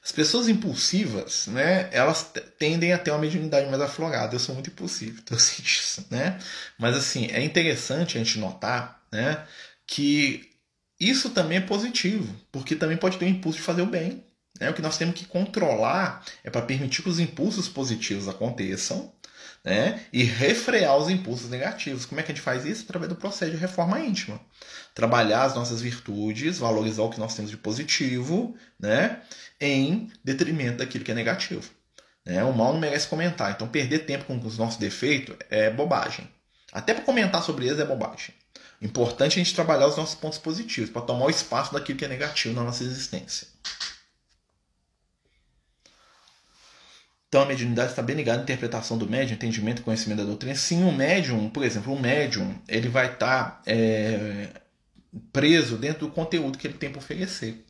As 0.03 0.11
pessoas 0.11 0.47
impulsivas, 0.47 1.47
né, 1.47 1.89
elas 1.91 2.31
tendem 2.57 2.93
a 2.93 2.97
ter 2.97 3.11
uma 3.11 3.19
mediunidade 3.19 3.69
mais 3.69 3.81
aflorada. 3.81 4.33
Eu 4.33 4.39
sou 4.39 4.55
muito 4.55 4.69
impulsivo, 4.69 5.19
então 5.23 5.35
eu 5.35 5.41
sei 5.41 5.63
disso, 5.63 6.05
né? 6.09 6.39
Mas 6.77 6.95
assim, 6.95 7.27
é 7.27 7.43
interessante 7.43 8.17
a 8.17 8.23
gente 8.23 8.39
notar, 8.39 9.03
né, 9.11 9.45
que 9.85 10.49
isso 10.99 11.31
também 11.31 11.57
é 11.57 11.61
positivo, 11.61 12.33
porque 12.51 12.75
também 12.75 12.97
pode 12.97 13.17
ter 13.17 13.25
o 13.25 13.27
impulso 13.27 13.57
de 13.57 13.63
fazer 13.65 13.81
o 13.81 13.85
bem, 13.85 14.23
né? 14.59 14.69
O 14.69 14.73
que 14.73 14.81
nós 14.81 14.97
temos 14.97 15.15
que 15.15 15.25
controlar 15.25 16.23
é 16.43 16.49
para 16.49 16.61
permitir 16.61 17.03
que 17.03 17.09
os 17.09 17.19
impulsos 17.19 17.67
positivos 17.67 18.27
aconteçam 18.27 19.11
né? 19.63 20.01
e 20.13 20.23
refrear 20.23 20.95
os 20.97 21.09
impulsos 21.09 21.49
negativos. 21.49 22.05
Como 22.05 22.19
é 22.19 22.23
que 22.23 22.31
a 22.31 22.35
gente 22.35 22.43
faz 22.43 22.65
isso? 22.65 22.83
Através 22.83 23.09
do 23.09 23.15
processo 23.15 23.51
de 23.51 23.57
reforma 23.57 23.99
íntima. 23.99 24.39
Trabalhar 24.95 25.43
as 25.43 25.55
nossas 25.55 25.81
virtudes, 25.81 26.57
valorizar 26.57 27.03
o 27.03 27.09
que 27.09 27.19
nós 27.19 27.35
temos 27.35 27.51
de 27.51 27.57
positivo, 27.57 28.55
né? 28.79 29.21
em 29.59 30.11
detrimento 30.23 30.77
daquilo 30.77 31.03
que 31.03 31.11
é 31.11 31.15
negativo. 31.15 31.69
Né? 32.25 32.43
O 32.43 32.53
mal 32.53 32.73
não 32.73 32.79
merece 32.79 33.07
comentar. 33.07 33.51
Então, 33.51 33.67
perder 33.67 33.99
tempo 33.99 34.25
com 34.25 34.37
os 34.39 34.57
nossos 34.57 34.77
defeitos 34.77 35.35
é 35.49 35.69
bobagem. 35.69 36.29
Até 36.71 36.93
para 36.93 37.03
comentar 37.03 37.43
sobre 37.43 37.67
eles 37.67 37.79
é 37.79 37.85
bobagem. 37.85 38.33
Importante 38.81 39.37
é 39.37 39.41
a 39.41 39.43
gente 39.43 39.55
trabalhar 39.55 39.87
os 39.87 39.97
nossos 39.97 40.15
pontos 40.15 40.37
positivos, 40.37 40.89
para 40.91 41.01
tomar 41.01 41.25
o 41.25 41.29
espaço 41.29 41.73
daquilo 41.73 41.97
que 41.97 42.05
é 42.05 42.07
negativo 42.07 42.53
na 42.53 42.63
nossa 42.63 42.83
existência. 42.83 43.47
Então 47.27 47.41
a 47.41 47.45
mediunidade 47.45 47.89
está 47.89 48.01
bem 48.01 48.15
ligada 48.15 48.39
à 48.39 48.43
interpretação 48.43 48.97
do 48.97 49.09
médium, 49.09 49.35
entendimento 49.35 49.81
e 49.81 49.83
conhecimento 49.83 50.19
da 50.19 50.23
doutrina. 50.23 50.55
Sim, 50.55 50.85
o 50.85 50.91
médium, 50.91 51.49
por 51.49 51.63
exemplo, 51.63 51.93
o 51.93 51.99
médium, 51.99 52.55
ele 52.67 52.87
vai 52.87 53.11
estar 53.11 53.43
tá, 53.43 53.61
é, 53.65 54.47
preso 55.33 55.77
dentro 55.77 56.07
do 56.07 56.13
conteúdo 56.13 56.57
que 56.57 56.65
ele 56.65 56.77
tem 56.77 56.89
para 56.89 56.99
oferecer. 56.99 57.65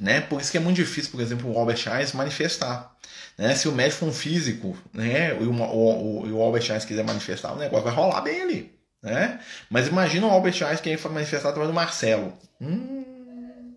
Né? 0.00 0.20
Por 0.22 0.40
isso 0.40 0.50
que 0.50 0.56
é 0.56 0.60
muito 0.60 0.76
difícil, 0.76 1.10
por 1.10 1.20
exemplo, 1.20 1.52
o 1.52 1.58
Albert 1.58 1.86
Einstein 1.86 2.16
manifestar. 2.16 2.96
Né? 3.36 3.54
Se 3.54 3.68
o 3.68 3.72
médium 3.72 3.98
for 3.98 4.08
um 4.08 4.12
físico 4.12 4.76
né? 4.92 5.36
e 5.38 5.44
o, 5.44 5.52
o, 5.52 6.30
o 6.32 6.42
Albert 6.42 6.62
Einstein 6.62 6.88
quiser 6.88 7.04
manifestar, 7.04 7.52
o 7.52 7.58
negócio 7.58 7.84
vai 7.84 7.94
rolar 7.94 8.22
bem 8.22 8.40
ali. 8.40 8.74
Né? 9.02 9.38
Mas 9.68 9.88
imagina 9.88 10.26
o 10.26 10.30
Albert 10.30 10.62
Einstein 10.62 10.96
que 10.96 11.08
manifestar 11.08 11.50
através 11.50 11.70
do 11.70 11.74
Marcelo. 11.74 12.32
Hum, 12.58 13.74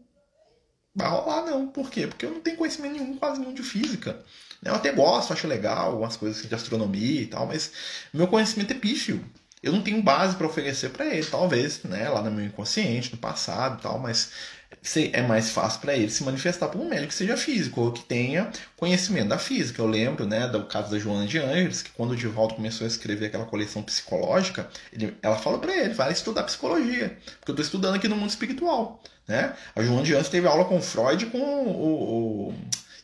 vai 0.96 1.10
rolar 1.10 1.46
não. 1.46 1.68
Por 1.68 1.90
quê? 1.90 2.08
Porque 2.08 2.26
eu 2.26 2.32
não 2.32 2.40
tenho 2.40 2.56
conhecimento 2.56 2.94
nenhum, 2.94 3.18
quase 3.18 3.42
nenhum 3.42 3.54
de 3.54 3.62
física. 3.62 4.18
Eu 4.64 4.76
até 4.76 4.92
gosto, 4.92 5.34
acho 5.34 5.48
legal 5.48 5.92
algumas 5.92 6.18
coisas 6.18 6.48
de 6.48 6.54
astronomia 6.54 7.22
e 7.22 7.28
tal, 7.28 7.46
mas 7.46 7.72
meu 8.14 8.28
conhecimento 8.28 8.72
é 8.72 8.76
pífio. 8.76 9.24
Eu 9.62 9.72
não 9.72 9.82
tenho 9.82 10.02
base 10.02 10.36
para 10.36 10.46
oferecer 10.46 10.90
para 10.90 11.06
ele, 11.06 11.26
talvez, 11.26 11.84
né, 11.84 12.08
lá 12.10 12.22
no 12.22 12.32
meu 12.32 12.46
inconsciente, 12.46 13.12
no 13.12 13.18
passado 13.18 13.80
e 13.80 13.82
tal, 13.82 14.00
mas 14.00 14.30
é 15.14 15.22
mais 15.22 15.50
fácil 15.50 15.82
para 15.82 15.96
ele 15.96 16.10
se 16.10 16.24
manifestar 16.24 16.68
por 16.68 16.80
um 16.80 16.88
médico 16.88 17.10
que 17.10 17.14
seja 17.14 17.38
físico 17.38 17.82
ou 17.82 17.92
que 17.92 18.04
tenha 18.04 18.52
conhecimento 18.76 19.30
da 19.30 19.38
física. 19.38 19.82
Eu 19.82 19.88
lembro 19.88 20.26
né, 20.26 20.48
do 20.48 20.66
caso 20.66 20.92
da 20.92 21.00
Joana 21.00 21.26
de 21.26 21.38
Angeles, 21.40 21.82
que 21.82 21.90
quando 21.92 22.12
o 22.12 22.16
Divaldo 22.16 22.56
começou 22.56 22.86
a 22.86 22.88
escrever 22.88 23.28
aquela 23.28 23.46
coleção 23.46 23.82
psicológica, 23.82 24.70
ele, 24.92 25.16
ela 25.22 25.38
falou 25.38 25.60
para 25.60 25.76
ele: 25.76 25.94
vai 25.94 26.12
estudar 26.12 26.44
psicologia, 26.44 27.18
porque 27.40 27.52
eu 27.52 27.54
estou 27.54 27.66
estudando 27.66 27.96
aqui 27.96 28.08
no 28.08 28.16
mundo 28.16 28.30
espiritual. 28.30 29.02
Né? 29.28 29.54
A 29.76 29.84
Joana 29.84 30.04
de 30.04 30.12
Angeles 30.14 30.30
teve 30.30 30.48
aula 30.48 30.64
com 30.66 30.82
Freud 30.82 31.26
com 31.28 31.40
o, 31.40 32.50
o 32.50 32.54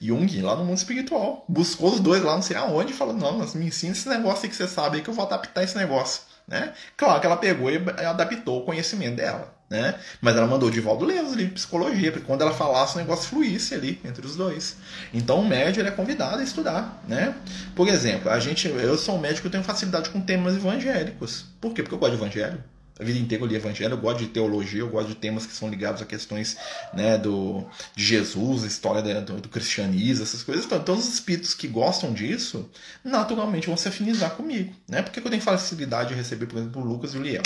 Jung 0.06 0.42
lá 0.42 0.56
no 0.56 0.66
mundo 0.66 0.78
espiritual. 0.78 1.46
Buscou 1.48 1.94
os 1.94 2.00
dois 2.00 2.22
lá, 2.22 2.36
não 2.36 2.42
sei 2.42 2.58
aonde, 2.58 2.92
e 2.92 2.96
falou: 2.96 3.14
não, 3.14 3.38
mas 3.38 3.56
me 3.56 3.68
ensina 3.68 3.94
esse 3.94 4.08
negócio 4.10 4.44
aí 4.44 4.50
que 4.50 4.56
você 4.56 4.68
sabe 4.68 4.98
aí 4.98 5.04
que 5.04 5.10
eu 5.10 5.14
vou 5.14 5.26
adaptar 5.26 5.64
esse 5.64 5.78
negócio. 5.78 6.22
Né? 6.48 6.74
Claro 6.98 7.22
que 7.22 7.26
ela 7.26 7.38
pegou 7.38 7.72
e 7.72 7.78
adaptou 8.06 8.60
o 8.60 8.66
conhecimento 8.66 9.16
dela. 9.16 9.54
Né? 9.70 9.96
Mas 10.22 10.36
ela 10.36 10.46
mandou 10.46 10.70
o 10.70 10.72
Divaldo 10.72 11.06
ler 11.06 11.24
os 11.24 11.34
livros 11.34 11.48
de 11.48 11.54
psicologia, 11.54 12.12
para 12.12 12.22
quando 12.22 12.42
ela 12.42 12.54
falasse 12.54 12.96
o 12.96 12.98
negócio 13.00 13.30
fluísse 13.30 13.74
ali 13.74 14.00
entre 14.04 14.26
os 14.26 14.36
dois. 14.36 14.76
Então 15.14 15.40
o 15.40 15.48
médico 15.48 15.88
é 15.88 15.92
convidado 15.92 16.38
a 16.38 16.44
estudar. 16.44 17.02
Né? 17.08 17.34
Por 17.76 17.88
exemplo, 17.88 18.30
a 18.30 18.40
gente, 18.40 18.68
eu 18.68 18.98
sou 18.98 19.16
um 19.16 19.20
médico 19.20 19.48
que 19.48 19.52
tenho 19.52 19.64
facilidade 19.64 20.10
com 20.10 20.22
temas 20.22 20.56
evangélicos. 20.56 21.46
Por 21.62 21.74
quê? 21.74 21.82
Porque 21.82 21.96
eu 21.96 22.00
gosto 22.00 22.18
de 22.18 22.22
evangelho 22.22 22.64
a 23.00 23.04
vida 23.04 23.18
inteira 23.18 23.44
eu 23.44 23.48
li 23.48 23.56
evangelho, 23.56 23.94
eu 23.94 23.98
gosto 23.98 24.20
de 24.20 24.28
teologia, 24.28 24.82
eu 24.82 24.90
gosto 24.90 25.08
de 25.08 25.16
temas 25.16 25.46
que 25.46 25.54
são 25.54 25.68
ligados 25.68 26.02
a 26.02 26.06
questões 26.06 26.58
né, 26.94 27.18
do, 27.18 27.66
de 27.96 28.06
Jesus, 28.06 28.64
história 28.64 29.22
do, 29.22 29.42
do, 29.42 29.50
cristianismo, 29.50 30.24
essas 30.24 30.44
coisas. 30.44 30.66
Então, 30.66 30.80
todos 30.84 31.08
os 31.08 31.14
espíritos 31.14 31.56
que 31.56 31.68
gostam 31.68 32.14
disso, 32.14 32.70
naturalmente 33.04 33.68
vão 33.68 33.76
se 33.76 33.88
afinizar 33.88 34.32
comigo. 34.32 34.74
Né? 34.88 35.02
Por 35.02 35.12
que 35.12 35.20
eu 35.20 35.30
tenho 35.30 35.42
facilidade 35.42 36.10
de 36.10 36.16
receber, 36.16 36.46
por 36.46 36.60
exemplo, 36.60 36.84
Lucas 36.84 37.16
e 37.16 37.18
o 37.18 37.24
Liel? 37.24 37.42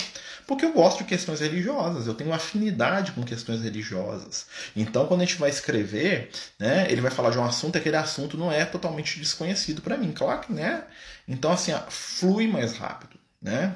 Porque 0.45 0.65
eu 0.65 0.73
gosto 0.73 0.99
de 0.99 1.05
questões 1.05 1.39
religiosas, 1.39 2.07
eu 2.07 2.13
tenho 2.13 2.33
afinidade 2.33 3.13
com 3.13 3.23
questões 3.23 3.61
religiosas. 3.61 4.47
Então, 4.75 5.07
quando 5.07 5.21
a 5.21 5.25
gente 5.25 5.37
vai 5.37 5.49
escrever, 5.49 6.29
né, 6.59 6.87
ele 6.89 6.99
vai 6.99 7.11
falar 7.11 7.29
de 7.29 7.37
um 7.37 7.45
assunto, 7.45 7.77
aquele 7.77 7.95
assunto 7.95 8.37
não 8.37 8.51
é 8.51 8.65
totalmente 8.65 9.17
desconhecido 9.19 9.81
para 9.81 9.97
mim, 9.97 10.11
claro 10.11 10.41
que, 10.41 10.51
né? 10.53 10.83
Então, 11.27 11.51
assim, 11.51 11.73
flui 11.89 12.47
mais 12.47 12.77
rápido, 12.77 13.17
né? 13.41 13.73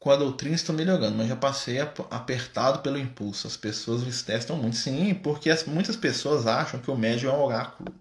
Com 0.00 0.10
a 0.10 0.16
doutrina 0.16 0.54
estou 0.54 0.74
melhorando, 0.74 1.14
mas 1.18 1.28
já 1.28 1.36
passei 1.36 1.78
apertado 1.78 2.78
pelo 2.78 2.98
impulso. 2.98 3.46
As 3.46 3.56
pessoas 3.56 4.02
me 4.02 4.10
testam 4.10 4.56
muito. 4.56 4.76
Sim, 4.76 5.12
porque 5.12 5.50
as, 5.50 5.64
muitas 5.64 5.94
pessoas 5.94 6.46
acham 6.46 6.80
que 6.80 6.90
o 6.90 6.96
médium 6.96 7.30
é 7.30 7.34
um 7.34 7.42
oráculo. 7.42 7.94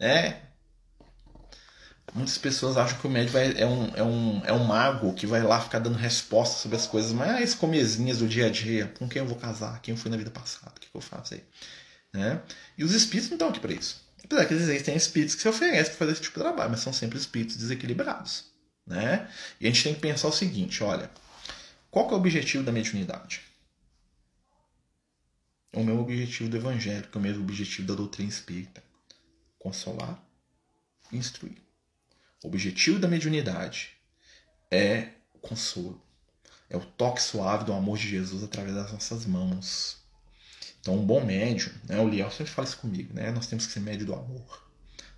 Né? 0.00 0.40
Muitas 2.14 2.38
pessoas 2.38 2.78
acham 2.78 2.98
que 2.98 3.06
o 3.06 3.10
médium 3.10 3.32
vai, 3.32 3.52
é, 3.58 3.66
um, 3.66 3.92
é, 3.94 4.02
um, 4.02 4.42
é 4.46 4.52
um 4.54 4.64
mago 4.64 5.12
que 5.12 5.26
vai 5.26 5.42
lá 5.42 5.60
ficar 5.60 5.80
dando 5.80 5.98
respostas 5.98 6.62
sobre 6.62 6.78
as 6.78 6.86
coisas 6.86 7.12
mais 7.12 7.54
comezinhas 7.54 8.18
do 8.18 8.26
dia 8.26 8.46
a 8.46 8.50
dia. 8.50 8.90
Com 8.98 9.06
quem 9.06 9.20
eu 9.20 9.28
vou 9.28 9.36
casar? 9.36 9.82
Quem 9.82 9.94
eu 9.94 9.98
fui 9.98 10.10
na 10.10 10.16
vida 10.16 10.30
passada? 10.30 10.72
O 10.74 10.80
que, 10.80 10.90
que 10.90 10.96
eu 10.96 11.00
faço 11.02 11.34
aí? 11.34 11.44
Né? 12.14 12.40
E 12.76 12.84
os 12.84 12.94
espíritos 12.94 13.28
não 13.28 13.36
estão 13.36 13.48
aqui 13.50 13.60
para 13.60 13.74
isso. 13.74 14.00
Apesar 14.24 14.46
que 14.46 14.54
existem 14.54 14.96
espíritos 14.96 15.34
que 15.34 15.42
se 15.42 15.48
oferecem 15.48 15.92
para 15.92 15.98
fazer 15.98 16.12
esse 16.12 16.22
tipo 16.22 16.38
de 16.38 16.44
trabalho, 16.44 16.70
mas 16.70 16.80
são 16.80 16.92
sempre 16.92 17.18
espíritos 17.18 17.56
desequilibrados. 17.56 18.51
Né? 18.86 19.30
E 19.60 19.66
a 19.66 19.70
gente 19.70 19.84
tem 19.84 19.94
que 19.94 20.00
pensar 20.00 20.28
o 20.28 20.32
seguinte, 20.32 20.82
olha, 20.82 21.10
qual 21.90 22.08
é 22.10 22.12
o 22.12 22.16
objetivo 22.16 22.64
da 22.64 22.72
mediunidade? 22.72 23.42
O 25.74 25.82
meu 25.82 26.00
objetivo 26.00 26.50
do 26.50 26.56
evangelho, 26.56 27.08
que 27.08 27.16
é 27.16 27.20
o 27.20 27.22
mesmo 27.22 27.42
objetivo 27.42 27.88
da 27.88 27.94
doutrina 27.94 28.28
espírita. 28.28 28.82
Consolar 29.58 30.22
e 31.10 31.16
instruir. 31.16 31.56
O 32.42 32.48
objetivo 32.48 32.98
da 32.98 33.08
mediunidade 33.08 33.90
é 34.70 35.10
o 35.32 35.38
consolo. 35.38 36.02
É 36.68 36.76
o 36.76 36.80
toque 36.80 37.22
suave 37.22 37.64
do 37.64 37.72
amor 37.72 37.98
de 37.98 38.08
Jesus 38.08 38.42
através 38.42 38.74
das 38.74 38.92
nossas 38.92 39.24
mãos. 39.24 39.98
Então, 40.80 40.96
um 40.96 41.06
bom 41.06 41.24
médium, 41.24 41.72
né, 41.84 42.00
o 42.00 42.08
Liel 42.08 42.30
sempre 42.30 42.52
fala 42.52 42.66
isso 42.66 42.78
comigo, 42.78 43.14
né? 43.14 43.30
Nós 43.30 43.46
temos 43.46 43.66
que 43.66 43.72
ser 43.72 43.80
médio 43.80 44.06
do 44.06 44.14
amor. 44.14 44.71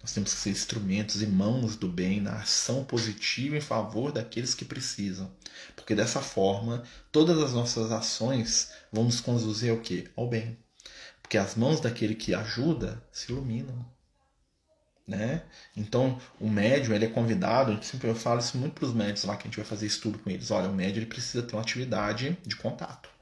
Nós 0.04 0.12
temos 0.12 0.34
que 0.34 0.40
ser 0.40 0.50
instrumentos 0.50 1.22
e 1.22 1.26
mãos 1.26 1.76
do 1.76 1.88
bem 1.88 2.20
na 2.20 2.34
ação 2.34 2.84
positiva 2.84 3.56
em 3.56 3.60
favor 3.62 4.12
daqueles 4.12 4.52
que 4.54 4.62
precisam. 4.62 5.32
Porque 5.74 5.94
dessa 5.94 6.20
forma, 6.20 6.82
todas 7.10 7.38
as 7.38 7.54
nossas 7.54 7.90
ações 7.90 8.70
vão 8.92 9.04
nos 9.04 9.22
conduzir 9.22 9.70
ao 9.70 9.78
quê? 9.78 10.10
Ao 10.14 10.28
bem. 10.28 10.58
Porque 11.22 11.38
as 11.38 11.54
mãos 11.54 11.80
daquele 11.80 12.14
que 12.14 12.34
ajuda 12.34 13.02
se 13.10 13.32
iluminam. 13.32 13.82
Né? 15.08 15.42
Então, 15.74 16.20
o 16.38 16.50
médium 16.50 16.94
ele 16.94 17.06
é 17.06 17.08
convidado, 17.08 17.82
sempre 17.82 18.10
eu 18.10 18.14
falo 18.14 18.40
isso 18.40 18.58
muito 18.58 18.74
para 18.74 18.84
os 18.84 18.92
médicos 18.92 19.24
lá 19.24 19.38
que 19.38 19.44
a 19.44 19.50
gente 19.50 19.56
vai 19.56 19.64
fazer 19.64 19.86
estudo 19.86 20.18
com 20.18 20.28
eles. 20.28 20.50
Olha, 20.50 20.68
o 20.68 20.74
médium 20.74 20.98
ele 20.98 21.06
precisa 21.06 21.42
ter 21.42 21.56
uma 21.56 21.62
atividade 21.62 22.36
de 22.46 22.56
contato. 22.56 23.13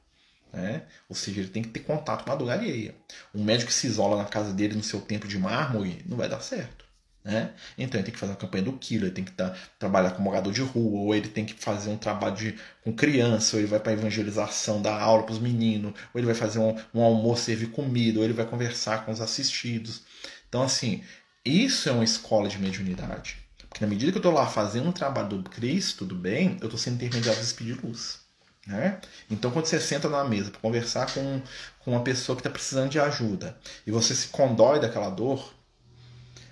Né? 0.53 0.83
Ou 1.09 1.17
seja, 1.17 1.41
ele 1.41 1.49
tem 1.49 1.62
que 1.62 1.71
ter 1.71 1.81
contato 1.81 2.25
com 2.25 2.33
a 2.33 2.37
dor 2.37 2.51
alheia. 2.51 2.95
Um 3.35 3.43
médico 3.43 3.69
que 3.69 3.75
se 3.75 3.87
isola 3.87 4.17
na 4.17 4.27
casa 4.27 4.53
dele 4.53 4.75
no 4.75 4.83
seu 4.83 5.01
tempo 5.01 5.27
de 5.27 5.38
mármore 5.38 6.05
não 6.07 6.17
vai 6.17 6.29
dar 6.29 6.41
certo. 6.41 6.85
Né? 7.25 7.53
Então 7.79 7.99
ele 7.99 8.05
tem 8.05 8.12
que 8.12 8.19
fazer 8.19 8.33
uma 8.33 8.38
campanha 8.38 8.65
do 8.65 8.73
quilo, 8.73 9.05
ele 9.05 9.15
tem 9.15 9.25
que 9.25 9.31
tá, 9.31 9.55
trabalhar 9.79 10.11
com 10.11 10.23
morador 10.23 10.53
de 10.53 10.61
rua, 10.61 11.01
ou 11.01 11.15
ele 11.15 11.29
tem 11.29 11.45
que 11.45 11.55
fazer 11.55 11.91
um 11.91 11.97
trabalho 11.97 12.35
de, 12.35 12.59
com 12.83 12.93
criança, 12.93 13.57
ou 13.57 13.61
ele 13.61 13.69
vai 13.69 13.79
para 13.79 13.93
evangelização, 13.93 14.83
dar 14.83 15.01
aula 15.01 15.23
para 15.23 15.33
os 15.33 15.38
meninos, 15.38 15.93
ou 16.12 16.19
ele 16.19 16.27
vai 16.27 16.35
fazer 16.35 16.59
um, 16.59 16.77
um 16.93 17.01
almoço, 17.01 17.45
servir 17.45 17.69
comida, 17.69 18.19
ou 18.19 18.25
ele 18.25 18.33
vai 18.35 18.45
conversar 18.45 19.07
com 19.07 19.12
os 19.12 19.21
assistidos. 19.21 20.03
Então, 20.49 20.62
assim, 20.62 21.03
isso 21.45 21.88
é 21.88 21.93
uma 21.93 22.05
escola 22.05 22.49
de 22.49 22.59
mediunidade. 22.59 23.38
Porque 23.69 23.85
na 23.85 23.88
medida 23.88 24.11
que 24.11 24.19
eu 24.19 24.21
estou 24.21 24.33
lá 24.33 24.47
fazendo 24.47 24.88
um 24.88 24.93
trabalho 24.93 25.29
do 25.29 25.49
Cristo, 25.49 26.05
do 26.05 26.17
bem, 26.17 26.59
eu 26.61 26.67
estou 26.67 26.79
sendo 26.79 26.97
intermediário 26.97 27.41
do 27.41 27.45
Espírito 27.45 27.81
de 27.81 27.87
Luz. 27.87 28.22
Né? 28.66 29.01
Então, 29.31 29.51
quando 29.51 29.66
você 29.66 29.81
senta 29.81 30.09
na 30.09 30.25
mesa 30.25 30.51
para 30.51 30.61
conversar 30.61 31.12
com, 31.12 31.42
com 31.81 31.90
uma 31.92 32.03
pessoa 32.03 32.37
que 32.37 32.40
está 32.40 32.51
precisando 32.51 32.90
de 32.90 33.01
ajuda 33.01 33.59
e 33.87 33.90
você 33.90 34.14
se 34.14 34.29
condói 34.29 34.79
daquela 34.79 35.11
dor, 35.11 35.53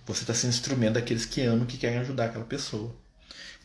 você 0.04 0.22
está 0.22 0.34
sendo 0.34 0.50
instrumento 0.50 0.94
daqueles 0.94 1.24
que 1.24 1.40
amam 1.42 1.64
e 1.64 1.66
que 1.66 1.78
querem 1.78 1.98
ajudar 1.98 2.26
aquela 2.26 2.44
pessoa. 2.44 2.94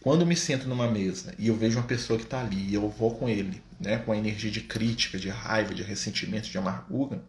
Quando 0.02 0.22
eu 0.22 0.28
me 0.28 0.36
sento 0.36 0.68
numa 0.68 0.88
mesa 0.88 1.34
e 1.40 1.48
eu 1.48 1.56
vejo 1.56 1.80
uma 1.80 1.88
pessoa 1.88 2.20
que 2.20 2.26
está 2.26 2.40
ali 2.40 2.70
e 2.70 2.76
eu 2.76 2.88
vou 2.88 3.16
com 3.18 3.28
ele, 3.28 3.64
né, 3.80 3.98
com 3.98 4.12
a 4.12 4.18
energia 4.18 4.52
de 4.52 4.62
crítica, 4.62 5.18
de 5.18 5.30
raiva, 5.30 5.74
de 5.74 5.82
ressentimento, 5.82 6.48
de 6.48 6.58
amargura, 6.60 7.24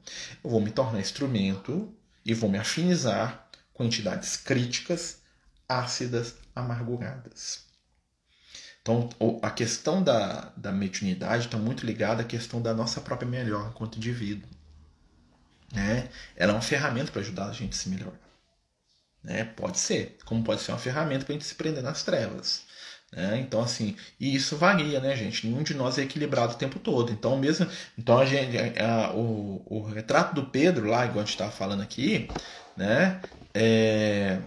eu 0.44 0.50
vou 0.50 0.60
me 0.60 0.70
tornar 0.70 1.00
instrumento 1.00 1.90
e 2.22 2.34
vou 2.34 2.50
me 2.50 2.58
afinizar 2.58 3.48
com 3.72 3.84
entidades 3.84 4.36
críticas, 4.36 5.22
ácidas, 5.66 6.34
amarguradas. 6.54 7.65
Então, 8.86 9.08
a 9.42 9.50
questão 9.50 10.00
da, 10.00 10.52
da 10.56 10.70
mediunidade 10.70 11.46
está 11.46 11.58
muito 11.58 11.84
ligada 11.84 12.22
à 12.22 12.24
questão 12.24 12.62
da 12.62 12.72
nossa 12.72 13.00
própria 13.00 13.28
melhor 13.28 13.70
enquanto 13.70 13.96
indivíduo. 13.96 14.48
Né? 15.72 16.08
Ela 16.36 16.52
é 16.52 16.54
uma 16.54 16.62
ferramenta 16.62 17.10
para 17.10 17.20
ajudar 17.20 17.46
a 17.46 17.52
gente 17.52 17.72
a 17.72 17.76
se 17.76 17.88
melhorar. 17.88 18.20
Né? 19.24 19.42
Pode 19.42 19.80
ser, 19.80 20.16
como 20.24 20.44
pode 20.44 20.60
ser 20.60 20.70
uma 20.70 20.78
ferramenta 20.78 21.24
para 21.24 21.32
a 21.32 21.36
gente 21.36 21.48
se 21.48 21.56
prender 21.56 21.82
nas 21.82 22.04
trevas. 22.04 22.62
Né? 23.12 23.40
Então, 23.40 23.60
assim, 23.60 23.96
e 24.20 24.36
isso 24.36 24.56
varia, 24.56 25.00
né, 25.00 25.16
gente? 25.16 25.48
Nenhum 25.48 25.64
de 25.64 25.74
nós 25.74 25.98
é 25.98 26.02
equilibrado 26.02 26.54
o 26.54 26.56
tempo 26.56 26.78
todo. 26.78 27.10
Então, 27.10 27.36
mesmo. 27.36 27.66
Então, 27.98 28.20
a 28.20 28.24
gente, 28.24 28.56
a, 28.78 29.12
o, 29.12 29.64
o 29.66 29.82
retrato 29.82 30.32
do 30.32 30.46
Pedro, 30.46 30.86
lá, 30.88 31.04
igual 31.04 31.22
a 31.22 31.24
gente 31.24 31.30
estava 31.30 31.50
falando 31.50 31.82
aqui, 31.82 32.28
né? 32.76 33.20
É, 33.52 34.38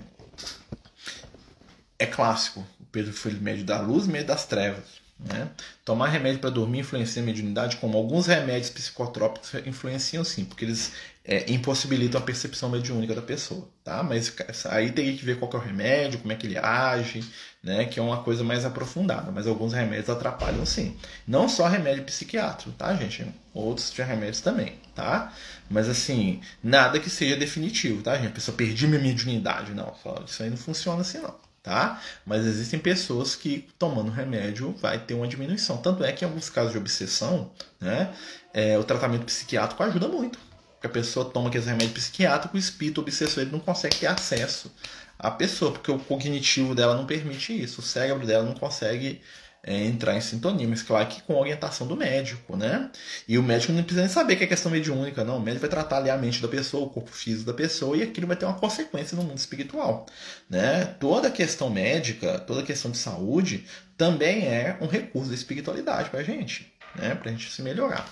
é 1.99 2.06
clássico. 2.06 2.65
Pedro 2.91 3.13
foi 3.13 3.34
médio 3.34 3.65
da 3.65 3.80
luz, 3.80 4.08
médio 4.08 4.28
das 4.28 4.45
trevas. 4.45 4.99
Né? 5.19 5.49
Tomar 5.84 6.08
remédio 6.08 6.39
para 6.39 6.49
dormir 6.49 6.80
influencia 6.80 7.21
a 7.21 7.25
mediunidade, 7.25 7.75
como 7.75 7.97
alguns 7.97 8.25
remédios 8.25 8.69
psicotrópicos 8.69 9.54
influenciam 9.65 10.23
sim, 10.23 10.45
porque 10.45 10.63
eles 10.63 10.93
é, 11.25 11.52
impossibilitam 11.52 12.21
a 12.21 12.23
percepção 12.23 12.69
mediúnica 12.69 13.13
da 13.13 13.21
pessoa, 13.21 13.67
tá? 13.84 14.02
Mas 14.02 14.34
aí 14.67 14.91
teria 14.93 15.15
que 15.17 15.25
ver 15.25 15.38
qual 15.38 15.52
que 15.52 15.58
é 15.58 15.60
o 15.60 15.62
remédio, 15.62 16.19
como 16.19 16.32
é 16.32 16.36
que 16.38 16.47
ele 16.47 16.58
age, 16.58 17.21
né? 17.62 17.84
Que 17.84 17.99
é 17.99 18.02
uma 18.02 18.23
coisa 18.23 18.45
mais 18.45 18.63
aprofundada, 18.63 19.30
mas 19.30 19.45
alguns 19.45 19.73
remédios 19.73 20.10
atrapalham 20.10 20.65
sim. 20.65 20.95
Não 21.28 21.49
só 21.49 21.67
remédio 21.67 22.06
psiquiátrico, 22.06 22.71
tá, 22.71 22.95
gente? 22.95 23.28
Outros 23.54 23.91
remédios 23.91 24.39
também, 24.39 24.75
tá? 24.95 25.34
Mas 25.69 25.89
assim, 25.89 26.39
nada 26.63 26.97
que 26.97 27.10
seja 27.10 27.36
definitivo, 27.36 28.02
tá, 28.02 28.15
gente? 28.15 28.28
A 28.28 28.32
pessoa 28.32 28.56
perdi 28.56 28.88
minha 28.88 29.02
mediunidade, 29.02 29.73
não. 29.73 29.93
Isso 30.25 30.41
aí 30.41 30.49
não 30.49 30.58
funciona 30.58 31.02
assim, 31.02 31.17
não 31.17 31.49
tá? 31.62 32.02
Mas 32.26 32.45
existem 32.45 32.80
pessoas 32.80 33.36
que 33.36 33.67
tomando 33.78 34.12
remédio 34.12 34.74
vai 34.82 35.00
ter 35.00 35.13
uma 35.13 35.28
diminuição. 35.28 35.78
Tanto 35.78 36.04
é 36.04 36.12
que 36.12 36.24
em 36.24 36.28
alguns 36.28 36.50
casos 36.50 36.72
de 36.72 36.78
obsessão, 36.78 37.52
né, 37.80 38.13
é, 38.54 38.78
o 38.78 38.84
tratamento 38.84 39.26
psiquiátrico 39.26 39.82
ajuda 39.84 40.08
muito. 40.08 40.39
Porque 40.74 40.88
a 40.88 40.89
pessoa 40.89 41.30
toma 41.30 41.50
aqueles 41.50 41.67
remédios 41.67 41.93
psiquiátricos, 41.93 42.56
o 42.56 42.58
espírito 42.58 43.02
obsessor 43.02 43.43
ele 43.43 43.52
não 43.52 43.60
consegue 43.60 43.98
ter 43.98 44.08
acesso 44.08 44.72
à 45.17 45.30
pessoa, 45.30 45.74
porque 45.74 45.91
o 45.91 46.00
cognitivo 46.00 46.74
dela 46.74 46.95
não 46.95 47.06
permite 47.06 47.52
isso, 47.62 47.82
o 47.82 47.84
cérebro 47.84 48.26
dela 48.26 48.45
não 48.45 48.54
consegue 48.54 49.22
é, 49.63 49.86
entrar 49.86 50.15
em 50.15 50.22
sintonia, 50.22 50.67
mas 50.67 50.82
claro 50.82 51.08
que 51.08 51.22
com 51.22 51.36
orientação 51.36 51.86
do 51.86 51.95
médico, 51.95 52.56
né? 52.56 52.89
E 53.28 53.38
o 53.38 53.43
médico 53.43 53.74
não 53.74 53.84
precisa 53.84 54.02
nem 54.02 54.10
saber 54.10 54.36
que 54.36 54.43
é 54.43 54.48
questão 54.48 54.72
mediúnica, 54.72 55.24
não. 55.24 55.38
O 55.38 55.39
médico 55.39 55.62
vai 55.62 55.69
tratar 55.69 55.98
ali 55.98 56.10
a 56.10 56.17
mente 56.17 56.41
da 56.41 56.48
pessoa, 56.48 56.86
o 56.86 56.89
corpo 56.89 57.12
físico 57.12 57.45
da 57.45 57.54
pessoa, 57.54 57.98
e 57.98 58.04
aquilo 58.04 58.28
vai 58.28 58.38
ter 58.38 58.45
uma 58.45 58.58
consequência 58.58 59.15
no 59.17 59.24
mundo 59.24 59.38
espiritual, 59.38 60.06
né? 60.50 60.86
Toda 61.00 61.30
questão 61.30 61.69
médica, 61.69 62.39
toda 62.39 62.63
questão 62.63 62.89
de 62.89 62.98
saúde, 62.98 63.65
também 63.98 64.45
é 64.45 64.78
um 64.82 64.88
recurso 64.88 65.30
da 65.30 65.36
espiritualidade 65.36 66.10
para 66.10 66.22
a 66.22 66.24
gente, 66.24 66.72
né? 66.95 67.15
Para 67.15 67.30
a 67.30 67.34
gente 67.34 67.52
se 67.52 67.62
melhorar. 67.62 68.08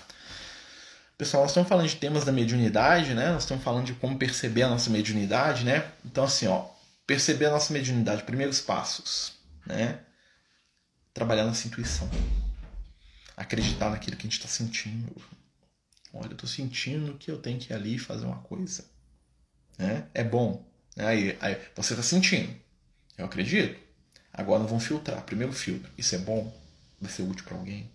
Pessoal, 1.16 1.42
nós 1.42 1.50
estamos 1.50 1.68
falando 1.68 1.88
de 1.88 1.96
temas 1.96 2.24
da 2.24 2.30
mediunidade, 2.30 3.12
né? 3.14 3.32
Nós 3.32 3.42
estamos 3.42 3.64
falando 3.64 3.86
de 3.86 3.94
como 3.94 4.16
perceber 4.16 4.62
a 4.62 4.68
nossa 4.68 4.88
mediunidade, 4.88 5.64
né? 5.64 5.84
Então, 6.04 6.24
assim, 6.24 6.46
ó, 6.46 6.66
perceber 7.06 7.46
a 7.46 7.50
nossa 7.50 7.72
mediunidade, 7.72 8.22
primeiros 8.22 8.60
passos, 8.60 9.32
né? 9.66 9.98
Trabalhar 11.18 11.44
nossa 11.44 11.66
intuição. 11.66 12.08
Acreditar 13.36 13.90
naquilo 13.90 14.16
que 14.16 14.22
a 14.22 14.30
gente 14.30 14.38
está 14.38 14.48
sentindo. 14.48 15.10
Olha, 16.14 16.28
eu 16.28 16.32
estou 16.32 16.48
sentindo 16.48 17.14
que 17.14 17.30
eu 17.30 17.38
tenho 17.38 17.58
que 17.58 17.72
ir 17.72 17.74
ali 17.74 17.96
e 17.96 17.98
fazer 17.98 18.24
uma 18.24 18.38
coisa. 18.38 18.84
Né? 19.76 20.06
É 20.14 20.22
bom. 20.22 20.64
Aí, 20.96 21.36
aí 21.40 21.60
você 21.74 21.94
está 21.94 22.02
sentindo. 22.02 22.54
Eu 23.16 23.24
acredito. 23.26 23.78
Agora 24.32 24.62
vamos 24.62 24.84
filtrar. 24.84 25.22
Primeiro 25.24 25.52
filtro. 25.52 25.90
Isso 25.98 26.14
é 26.14 26.18
bom? 26.18 26.56
Vai 27.00 27.10
ser 27.10 27.22
útil 27.22 27.44
para 27.44 27.56
alguém? 27.56 27.90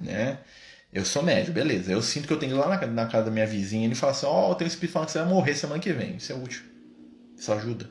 Né? 0.00 0.40
Eu 0.92 1.04
sou 1.04 1.22
médio, 1.22 1.52
beleza. 1.52 1.92
Eu 1.92 2.02
sinto 2.02 2.26
que 2.26 2.32
eu 2.32 2.38
tenho 2.38 2.52
que 2.52 2.58
ir 2.58 2.60
lá 2.60 2.68
na, 2.68 2.86
na 2.86 3.06
casa 3.06 3.26
da 3.26 3.30
minha 3.30 3.46
vizinha 3.46 3.82
e 3.82 3.86
ele 3.86 3.94
fala 3.94 4.12
assim: 4.12 4.26
Ó, 4.26 4.48
oh, 4.48 4.52
eu 4.52 4.54
tenho 4.56 4.68
espírito 4.68 4.92
falando 4.92 5.06
que 5.06 5.12
você 5.12 5.18
vai 5.20 5.28
morrer 5.28 5.54
semana 5.54 5.80
que 5.80 5.92
vem. 5.92 6.16
Isso 6.16 6.32
é 6.32 6.34
útil. 6.34 6.62
Isso 7.36 7.52
ajuda. 7.52 7.88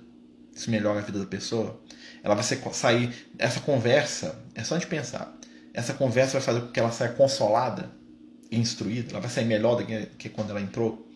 Isso 0.54 0.70
melhora 0.70 1.00
a 1.00 1.02
vida 1.02 1.20
da 1.20 1.26
pessoa 1.26 1.82
ela 2.24 2.36
vai 2.36 2.44
sair. 2.44 3.14
Essa 3.38 3.60
conversa, 3.60 4.42
é 4.56 4.64
só 4.64 4.78
de 4.78 4.88
pensar. 4.88 5.36
Essa 5.74 5.94
conversa 5.94 6.34
vai 6.34 6.42
fazer 6.42 6.62
com 6.62 6.68
que 6.68 6.80
ela 6.80 6.92
saia 6.92 7.12
consolada 7.12 7.92
e 8.50 8.58
instruída. 8.58 9.12
Ela 9.12 9.20
vai 9.20 9.30
sair 9.30 9.46
melhor 9.46 9.76
do 9.76 9.86
que, 10.18 10.30
quando 10.30 10.52
ela 10.52 10.62
entrou. 10.62 11.12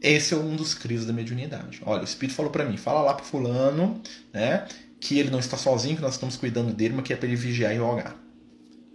Esse 0.00 0.32
é 0.34 0.36
um 0.36 0.56
dos 0.56 0.74
crises 0.74 1.06
da 1.06 1.12
mediunidade. 1.12 1.80
Olha, 1.84 2.00
o 2.00 2.04
Espírito 2.04 2.34
falou 2.34 2.50
para 2.50 2.64
mim: 2.64 2.76
fala 2.76 3.02
lá 3.02 3.14
pro 3.14 3.24
fulano, 3.24 4.00
né? 4.32 4.66
Que 4.98 5.18
ele 5.18 5.30
não 5.30 5.38
está 5.38 5.56
sozinho, 5.56 5.96
que 5.96 6.02
nós 6.02 6.14
estamos 6.14 6.36
cuidando 6.36 6.72
dele, 6.72 6.94
mas 6.94 7.04
que 7.04 7.12
é 7.12 7.16
para 7.16 7.28
ele 7.28 7.36
vigiar 7.36 7.74
e 7.74 7.78
orar. 7.78 8.16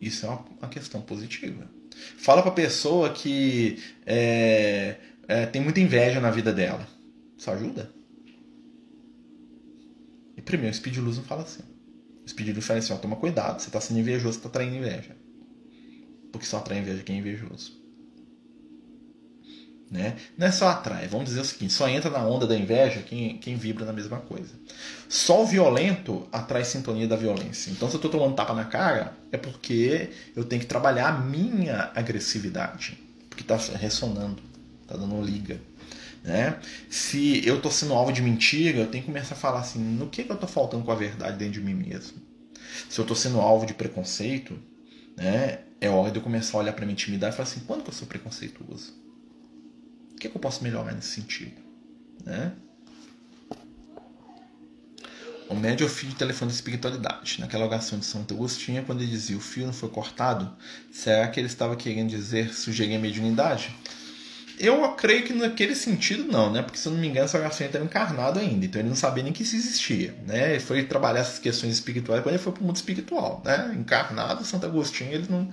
Isso 0.02 0.26
é 0.26 0.30
uma, 0.30 0.45
uma 0.62 0.69
questão 0.69 1.02
positiva. 1.02 1.69
Fala 2.17 2.41
para 2.41 2.52
a 2.52 2.54
pessoa 2.54 3.12
que 3.12 3.82
é, 4.06 4.95
é, 5.28 5.45
tem 5.45 5.62
muita 5.62 5.80
inveja 5.80 6.19
na 6.19 6.32
vida 6.32 6.52
dela. 6.52 6.88
Isso 7.38 7.52
ajuda? 7.52 7.97
Primeiro, 10.48 10.74
speed 10.74 10.98
luz 10.98 11.18
não 11.18 11.26
fala 11.26 11.44
assim. 11.44 11.62
Speed 12.26 12.56
luz 12.56 12.66
fala 12.66 12.80
assim, 12.80 12.94
ó, 12.94 12.98
toma 12.98 13.18
cuidado, 13.18 13.60
você 13.60 13.68
está 13.68 13.82
sendo 13.82 14.00
invejoso, 14.00 14.34
você 14.34 14.40
está 14.40 14.50
traindo 14.50 14.78
inveja. 14.78 15.16
Porque 16.32 16.48
só 16.48 16.58
atrai 16.58 16.80
inveja 16.80 17.04
quem 17.04 17.18
é 17.18 17.20
invejoso. 17.20 17.74
Né? 19.92 20.16
Não 20.38 20.48
é 20.48 20.52
só 20.52 20.70
atrai, 20.70 21.08
vamos 21.08 21.28
dizer 21.28 21.42
o 21.42 21.46
seguinte, 21.46 21.74
só 21.74 21.88
entra 21.88 22.10
na 22.10 22.26
onda 22.26 22.48
da 22.48 22.58
inveja 22.58 23.02
quem, 23.02 23.38
quem 23.38 23.58
vibra 23.58 23.86
na 23.86 23.92
mesma 23.92 24.20
coisa. 24.20 24.54
Só 25.10 25.44
o 25.44 25.46
violento 25.46 26.28
atrai 26.32 26.64
sintonia 26.64 27.08
da 27.08 27.18
violência. 27.18 27.70
Então, 27.70 27.90
se 27.90 27.96
eu 27.96 27.98
estou 27.98 28.12
tomando 28.12 28.36
tapa 28.36 28.54
na 28.54 28.66
cara, 28.66 29.18
é 29.34 29.38
porque 29.38 30.12
eu 30.34 30.46
tenho 30.46 30.62
que 30.62 30.68
trabalhar 30.68 31.10
a 31.10 31.20
minha 31.20 31.92
agressividade. 31.94 32.98
Porque 33.30 33.44
está 33.44 33.58
ressonando, 33.78 34.42
está 34.82 34.96
dando 34.96 35.22
liga. 35.22 35.60
Né? 36.28 36.60
Se 36.90 37.42
eu 37.48 37.56
estou 37.56 37.72
sendo 37.72 37.94
alvo 37.94 38.12
de 38.12 38.22
mentira, 38.22 38.80
eu 38.80 38.88
tenho 38.88 39.02
que 39.02 39.10
começar 39.10 39.34
a 39.34 39.38
falar 39.38 39.62
assim: 39.62 39.80
no 39.80 40.10
que, 40.10 40.26
que 40.26 40.30
eu 40.30 40.34
estou 40.34 40.50
faltando 40.50 40.84
com 40.84 40.92
a 40.92 40.96
verdade 40.96 41.38
dentro 41.38 41.54
de 41.54 41.62
mim 41.62 41.74
mesmo? 41.74 42.18
Se 42.90 43.00
eu 43.00 43.04
estou 43.04 43.16
sendo 43.16 43.40
alvo 43.40 43.66
de 43.66 43.74
preconceito, 43.74 44.60
né, 45.16 45.60
é 45.80 45.90
hora 45.90 46.12
de 46.12 46.20
eu 46.20 46.22
começar 46.22 46.58
a 46.58 46.60
olhar 46.60 46.74
para 46.74 46.86
minha 46.86 46.92
intimidade 46.92 47.34
e 47.34 47.38
falar 47.38 47.48
assim: 47.48 47.62
quando 47.62 47.82
que 47.82 47.92
eu 47.92 47.94
sou 47.94 48.06
preconceituoso? 48.06 48.94
O 50.12 50.16
que, 50.18 50.28
que 50.28 50.36
eu 50.36 50.42
posso 50.42 50.62
melhorar 50.66 50.94
nesse 50.94 51.12
sentido? 51.12 51.62
Né? 52.26 52.52
O 55.50 55.56
médio 55.56 55.86
é 55.86 55.90
fio 55.90 56.10
de 56.10 56.16
telefone 56.16 56.52
da 56.52 56.56
espiritualidade. 56.56 57.40
Naquela 57.40 57.66
oração 57.66 57.98
de 57.98 58.06
Santo 58.06 58.34
Agostinho, 58.34 58.84
quando 58.84 59.02
ele 59.02 59.10
dizia 59.10 59.38
o 59.38 59.40
fio 59.40 59.66
não 59.66 59.72
foi 59.72 59.88
cortado, 59.88 60.54
será 60.92 61.26
que 61.30 61.40
ele 61.40 61.48
estava 61.48 61.78
querendo 61.78 62.10
dizer 62.10 62.54
sugerir 62.54 62.96
a 62.96 63.00
mediunidade? 63.00 63.74
Eu 64.60 64.91
creio 64.93 65.24
que 65.24 65.34
naquele 65.34 65.76
sentido 65.76 66.32
não, 66.32 66.52
né? 66.52 66.62
Porque 66.63 66.80
se 66.80 66.88
eu 66.88 66.91
não 66.91 67.00
me 67.00 67.08
engano, 67.08 67.30
Agostinho 67.32 67.67
estava 67.67 67.86
encarnado 67.86 68.39
ainda, 68.39 68.65
então 68.65 68.82
ele 68.82 68.89
não 68.89 68.96
sabia 68.96 69.24
nem 69.24 69.32
que 69.32 69.43
isso 69.43 69.56
existia, 69.56 70.15
né? 70.26 70.52
Ele 70.52 70.60
foi 70.60 70.84
trabalhar 70.84 71.20
essas 71.20 71.38
questões 71.38 71.74
espirituais 71.74 72.24
quando 72.24 72.34
ele 72.34 72.43
foi 72.43 72.52
para 72.52 72.63
o 72.63 72.65
mundo 72.65 72.76
espiritual, 72.76 73.41
né? 73.46 73.76
Encarnado, 73.78 74.43
Santo 74.43 74.65
Agostinho, 74.65 75.13
ele 75.13 75.28
não, 75.30 75.48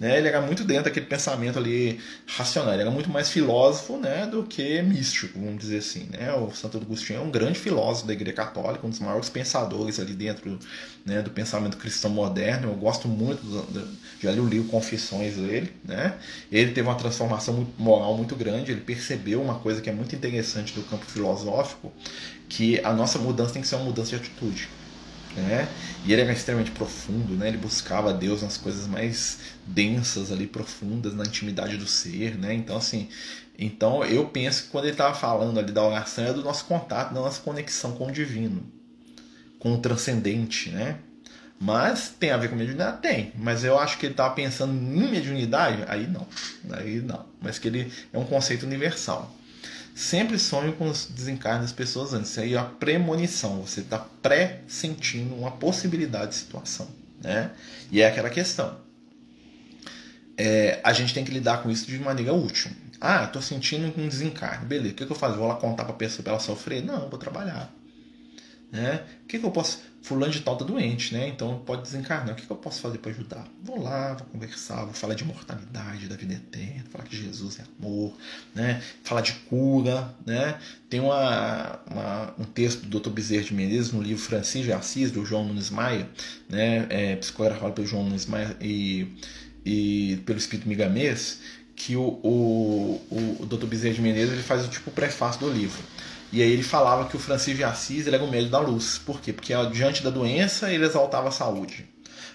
né? 0.00 0.16
Ele 0.16 0.28
era 0.28 0.40
muito 0.40 0.64
dentro 0.64 0.84
daquele 0.84 1.04
pensamento 1.04 1.58
ali 1.58 2.00
racional, 2.26 2.72
ele 2.72 2.82
era 2.82 2.90
muito 2.90 3.10
mais 3.10 3.28
filósofo, 3.28 3.98
né, 3.98 4.26
do 4.26 4.42
que 4.44 4.80
místico, 4.80 5.38
vamos 5.38 5.58
dizer 5.58 5.78
assim, 5.78 6.08
né? 6.10 6.32
O 6.32 6.50
Santo 6.52 6.78
Agostinho 6.78 7.18
é 7.18 7.22
um 7.22 7.30
grande 7.30 7.58
filósofo 7.58 8.06
da 8.06 8.14
Igreja 8.14 8.34
Católica, 8.34 8.86
um 8.86 8.90
dos 8.90 8.98
maiores 8.98 9.28
pensadores 9.28 10.00
ali 10.00 10.14
dentro, 10.14 10.58
né, 11.04 11.20
do 11.20 11.30
pensamento 11.30 11.76
cristão 11.76 12.10
moderno. 12.10 12.70
Eu 12.70 12.74
gosto 12.76 13.06
muito 13.06 13.42
do, 13.42 13.88
já 14.20 14.32
li 14.32 14.40
o 14.40 14.48
livro 14.48 14.68
Confissões 14.70 15.36
dele, 15.36 15.70
né? 15.84 16.14
Ele 16.50 16.72
teve 16.72 16.88
uma 16.88 16.96
transformação 16.96 17.66
moral 17.78 18.16
muito 18.16 18.34
grande, 18.34 18.72
ele 18.72 18.80
percebeu 18.80 19.42
uma 19.42 19.58
coisa 19.58 19.82
que 19.82 19.90
é 19.90 19.92
muito 19.92 20.16
interessante 20.16 20.72
do 20.72 20.82
campo 20.82 21.04
filosófico, 21.04 21.92
que 22.48 22.80
a 22.82 22.92
nossa 22.94 23.18
mudança 23.18 23.52
tem 23.52 23.60
que 23.60 23.68
ser 23.68 23.76
uma 23.76 23.84
mudança 23.84 24.10
de 24.10 24.16
atitude. 24.16 24.79
Né? 25.36 25.68
E 26.04 26.12
ele 26.12 26.22
era 26.22 26.32
extremamente 26.32 26.72
profundo, 26.72 27.34
né? 27.34 27.48
ele 27.48 27.56
buscava 27.56 28.12
Deus 28.12 28.42
nas 28.42 28.56
coisas 28.56 28.86
mais 28.86 29.38
densas 29.66 30.32
ali, 30.32 30.46
profundas, 30.46 31.14
na 31.14 31.24
intimidade 31.24 31.76
do 31.76 31.86
ser. 31.86 32.36
Né? 32.36 32.54
Então, 32.54 32.76
assim, 32.76 33.08
então 33.58 34.04
eu 34.04 34.26
penso 34.26 34.64
que 34.64 34.68
quando 34.70 34.84
ele 34.84 34.92
estava 34.92 35.14
falando 35.14 35.58
ali 35.58 35.72
da 35.72 35.82
oração 35.82 36.24
é 36.24 36.32
do 36.32 36.42
nosso 36.42 36.64
contato, 36.64 37.12
da 37.12 37.20
nossa 37.20 37.40
conexão 37.42 37.92
com 37.92 38.06
o 38.06 38.12
divino, 38.12 38.62
com 39.58 39.74
o 39.74 39.78
transcendente. 39.78 40.70
Né? 40.70 40.96
Mas 41.60 42.08
tem 42.08 42.30
a 42.30 42.38
ver 42.38 42.48
com 42.48 42.56
mediunidade? 42.56 43.02
Tem. 43.02 43.32
Mas 43.36 43.62
eu 43.62 43.78
acho 43.78 43.98
que 43.98 44.06
ele 44.06 44.14
estava 44.14 44.34
pensando 44.34 44.72
em 44.72 45.10
mediunidade? 45.10 45.84
Aí 45.86 46.06
não. 46.06 46.26
Aí 46.70 47.02
não. 47.02 47.26
Mas 47.40 47.58
que 47.58 47.68
ele 47.68 47.92
é 48.12 48.18
um 48.18 48.24
conceito 48.24 48.64
universal. 48.64 49.30
Sempre 50.00 50.38
sonho 50.38 50.72
com 50.72 50.88
os 50.88 51.04
desencarnes 51.04 51.60
das 51.60 51.72
pessoas 51.72 52.14
antes. 52.14 52.30
Isso 52.30 52.40
aí 52.40 52.54
é 52.54 52.58
a 52.58 52.64
premonição. 52.64 53.60
Você 53.60 53.80
está 53.80 53.98
pré-sentindo 53.98 55.34
uma 55.34 55.50
possibilidade 55.50 56.30
de 56.30 56.36
situação. 56.36 56.88
Né? 57.20 57.50
E 57.92 58.00
é 58.00 58.08
aquela 58.08 58.30
questão. 58.30 58.78
É, 60.38 60.80
a 60.82 60.94
gente 60.94 61.12
tem 61.12 61.22
que 61.22 61.30
lidar 61.30 61.62
com 61.62 61.70
isso 61.70 61.86
de 61.86 61.98
maneira 61.98 62.32
útil. 62.32 62.70
Ah, 62.98 63.24
estou 63.24 63.42
sentindo 63.42 63.92
um 64.00 64.08
desencarne. 64.08 64.64
Beleza, 64.64 64.94
o 64.94 64.96
que, 64.96 65.04
que 65.04 65.12
eu 65.12 65.16
faço? 65.16 65.36
Vou 65.36 65.46
lá 65.46 65.56
contar 65.56 65.84
para 65.84 65.92
a 65.92 65.98
pessoa 65.98 66.22
para 66.22 66.32
ela 66.32 66.40
sofrer? 66.40 66.82
Não, 66.82 67.10
vou 67.10 67.18
trabalhar. 67.18 67.70
Né? 68.72 69.04
O 69.24 69.26
que, 69.26 69.38
que 69.38 69.44
eu 69.44 69.50
posso. 69.50 69.80
Fulano 70.02 70.32
de 70.32 70.40
tal 70.40 70.56
tá 70.56 70.64
doente, 70.64 71.12
né? 71.12 71.28
Então 71.28 71.62
pode 71.64 71.82
desencarnar. 71.82 72.32
O 72.32 72.34
que, 72.34 72.46
que 72.46 72.50
eu 72.50 72.56
posso 72.56 72.80
fazer 72.80 72.98
para 72.98 73.10
ajudar? 73.10 73.46
Vou 73.62 73.82
lá, 73.82 74.14
vou 74.14 74.26
conversar, 74.28 74.84
vou 74.84 74.94
falar 74.94 75.14
de 75.14 75.24
imortalidade, 75.24 76.08
da 76.08 76.16
vida 76.16 76.34
eterna, 76.34 76.84
falar 76.90 77.04
que 77.04 77.16
Jesus 77.16 77.58
é 77.60 77.64
amor, 77.78 78.14
né? 78.54 78.82
Falar 79.04 79.20
de 79.20 79.32
cura, 79.32 80.14
né? 80.24 80.58
Tem 80.88 81.00
uma, 81.00 81.80
uma 81.90 82.34
um 82.38 82.44
texto 82.44 82.86
do 82.86 82.98
Dr. 82.98 83.10
Bezerra 83.10 83.44
de 83.44 83.54
Menezes 83.54 83.92
no 83.92 84.02
livro 84.02 84.22
Francisco 84.22 84.66
de 84.66 84.72
Assis, 84.72 85.10
do 85.10 85.24
João 85.24 85.44
Nunes 85.44 85.70
Maia, 85.70 86.08
né? 86.48 86.86
É, 86.88 87.16
pelo 87.74 87.86
João 87.86 88.04
Nunes 88.04 88.26
Maia 88.26 88.56
e, 88.60 89.06
e 89.64 90.20
pelo 90.24 90.38
Espírito 90.38 90.66
Migamês, 90.66 91.40
que 91.80 91.96
o, 91.96 92.20
o, 92.22 93.38
o, 93.40 93.46
Dr. 93.46 93.64
Bezerra 93.64 93.94
de 93.94 94.02
Menezes 94.02 94.34
ele 94.34 94.42
faz 94.42 94.66
o 94.66 94.68
tipo 94.68 94.90
prefácio 94.90 95.40
do 95.40 95.50
livro. 95.50 95.82
E 96.32 96.42
aí 96.42 96.50
ele 96.50 96.62
falava 96.62 97.08
que 97.08 97.16
o 97.16 97.18
Francisco 97.18 97.56
de 97.56 97.64
Assis 97.64 98.06
era 98.06 98.22
o 98.22 98.30
médico 98.30 98.52
da 98.52 98.60
luz. 98.60 98.98
Por 98.98 99.20
quê? 99.20 99.32
Porque 99.32 99.52
diante 99.72 100.02
da 100.02 100.10
doença 100.10 100.72
ele 100.72 100.84
exaltava 100.84 101.28
a 101.28 101.32
saúde. 101.32 101.88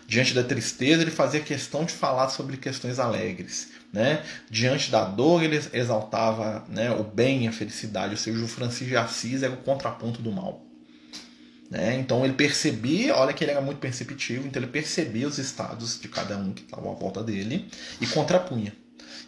Diante 0.08 0.34
da 0.34 0.44
tristeza, 0.44 1.02
ele 1.02 1.12
fazia 1.12 1.40
questão 1.40 1.84
de 1.86 1.94
falar 1.94 2.30
sobre 2.30 2.58
questões 2.58 3.00
alegres. 3.00 3.70
Né? 3.92 4.24
Diante 4.50 4.92
da 4.92 5.04
dor, 5.06 5.42
ele 5.42 5.60
exaltava 5.74 6.64
né, 6.68 6.92
o 6.92 7.04
bem 7.04 7.46
e 7.46 7.48
a 7.48 7.52
felicidade. 7.52 8.12
Ou 8.12 8.18
seja, 8.18 8.44
o 8.44 8.48
Francisco 8.48 8.86
de 8.86 8.98
Assis 8.98 9.42
era 9.42 9.54
o 9.54 9.58
contraponto 9.58 10.22
do 10.22 10.32
mal. 10.32 10.62
Né? 11.72 11.96
Então 11.96 12.24
ele 12.24 12.34
percebia, 12.34 13.16
olha 13.16 13.34
que 13.34 13.44
ele 13.44 13.52
era 13.52 13.62
muito 13.62 13.80
perceptivo, 13.80 14.46
então 14.48 14.62
ele 14.62 14.72
percebia 14.72 15.28
os 15.28 15.40
estados 15.40 16.00
de 16.00 16.08
cada 16.08 16.38
um 16.38 16.54
que 16.54 16.62
estava 16.62 16.92
à 16.92 16.94
volta 16.94 17.24
dele 17.24 17.68
e 18.00 18.06
contrapunha. 18.06 18.74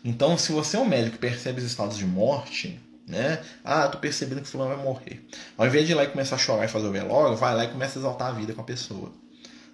Então, 0.06 0.38
se 0.38 0.52
você 0.52 0.78
é 0.78 0.80
um 0.80 0.86
médico 0.86 1.14
que 1.14 1.18
percebe 1.18 1.60
os 1.60 1.66
estados 1.66 1.98
de 1.98 2.06
morte, 2.06 2.80
né? 3.08 3.42
Ah, 3.64 3.88
tô 3.88 3.98
percebendo 3.98 4.42
que 4.42 4.48
fulano 4.48 4.76
vai 4.76 4.84
morrer. 4.84 5.26
Ao 5.58 5.66
invés 5.66 5.86
de 5.86 5.94
ir 5.94 5.96
lá 5.96 6.04
e 6.04 6.08
começar 6.08 6.36
a 6.36 6.40
chorar 6.40 6.66
e 6.66 6.68
fazer 6.68 6.88
o 6.88 6.92
velório, 6.92 7.38
vai 7.38 7.56
lá 7.56 7.64
e 7.64 7.70
começa 7.70 7.98
a 7.98 8.02
exaltar 8.02 8.28
a 8.28 8.32
vida 8.34 8.54
com 8.54 8.62
a 8.62 8.66
pessoa. 8.66 9.14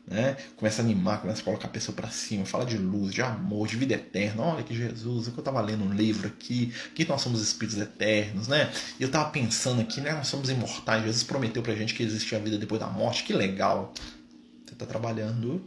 Né? 0.06 0.36
Começa 0.58 0.82
a 0.82 0.86
animar, 0.86 1.22
começa 1.22 1.42
a 1.42 1.46
colocar 1.46 1.68
a 1.68 1.72
pessoa 1.72 1.96
para 1.96 2.10
cima, 2.10 2.46
fala 2.46 2.66
de 2.66 2.78
luz, 2.78 3.14
de 3.14 3.22
amor, 3.22 3.68
de 3.68 3.78
vida 3.78 3.96
eterna. 3.96 4.44
Olha 4.44 4.62
que 4.64 4.76
Jesus, 4.76 5.28
eu 5.28 5.34
estava 5.40 5.62
lendo 5.62 5.84
um 5.84 5.94
livro 5.94 6.28
aqui, 6.28 6.74
que 6.94 7.08
nós 7.08 7.22
somos 7.22 7.42
espíritos 7.42 7.82
eternos, 7.82 8.48
né? 8.48 8.70
E 9.00 9.04
eu 9.04 9.08
estava 9.08 9.30
pensando 9.30 9.82
aqui, 9.82 10.02
né? 10.02 10.12
Nós 10.12 10.28
somos 10.28 10.50
imortais. 10.50 11.04
Jesus 11.04 11.24
prometeu 11.24 11.64
pra 11.64 11.74
gente 11.74 11.96
que 11.96 12.04
existia 12.04 12.38
a 12.38 12.42
vida 12.42 12.58
depois 12.58 12.82
da 12.82 12.88
morte. 12.88 13.24
Que 13.24 13.34
legal. 13.34 13.94
Você 14.66 14.74
está 14.74 14.86
trabalhando, 14.86 15.66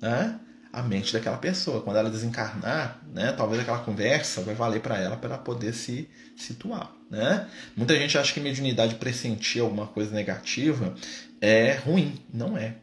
né? 0.00 0.40
A 0.72 0.82
mente 0.82 1.12
daquela 1.12 1.38
pessoa. 1.38 1.80
Quando 1.80 1.96
ela 1.96 2.10
desencarnar, 2.10 3.00
né? 3.14 3.32
Talvez 3.32 3.60
aquela 3.60 3.78
conversa 3.78 4.42
vai 4.42 4.54
valer 4.54 4.80
para 4.80 4.98
ela 4.98 5.16
para 5.16 5.38
poder 5.38 5.72
se 5.72 6.08
situar, 6.36 6.92
né? 7.10 7.48
Muita 7.76 7.96
gente 7.96 8.18
acha 8.18 8.32
que 8.32 8.40
mediunidade 8.40 8.96
pressentir 8.96 9.62
alguma 9.62 9.86
coisa 9.86 10.14
negativa 10.14 10.94
é 11.40 11.74
ruim. 11.74 12.20
Não 12.32 12.56
é 12.56 12.76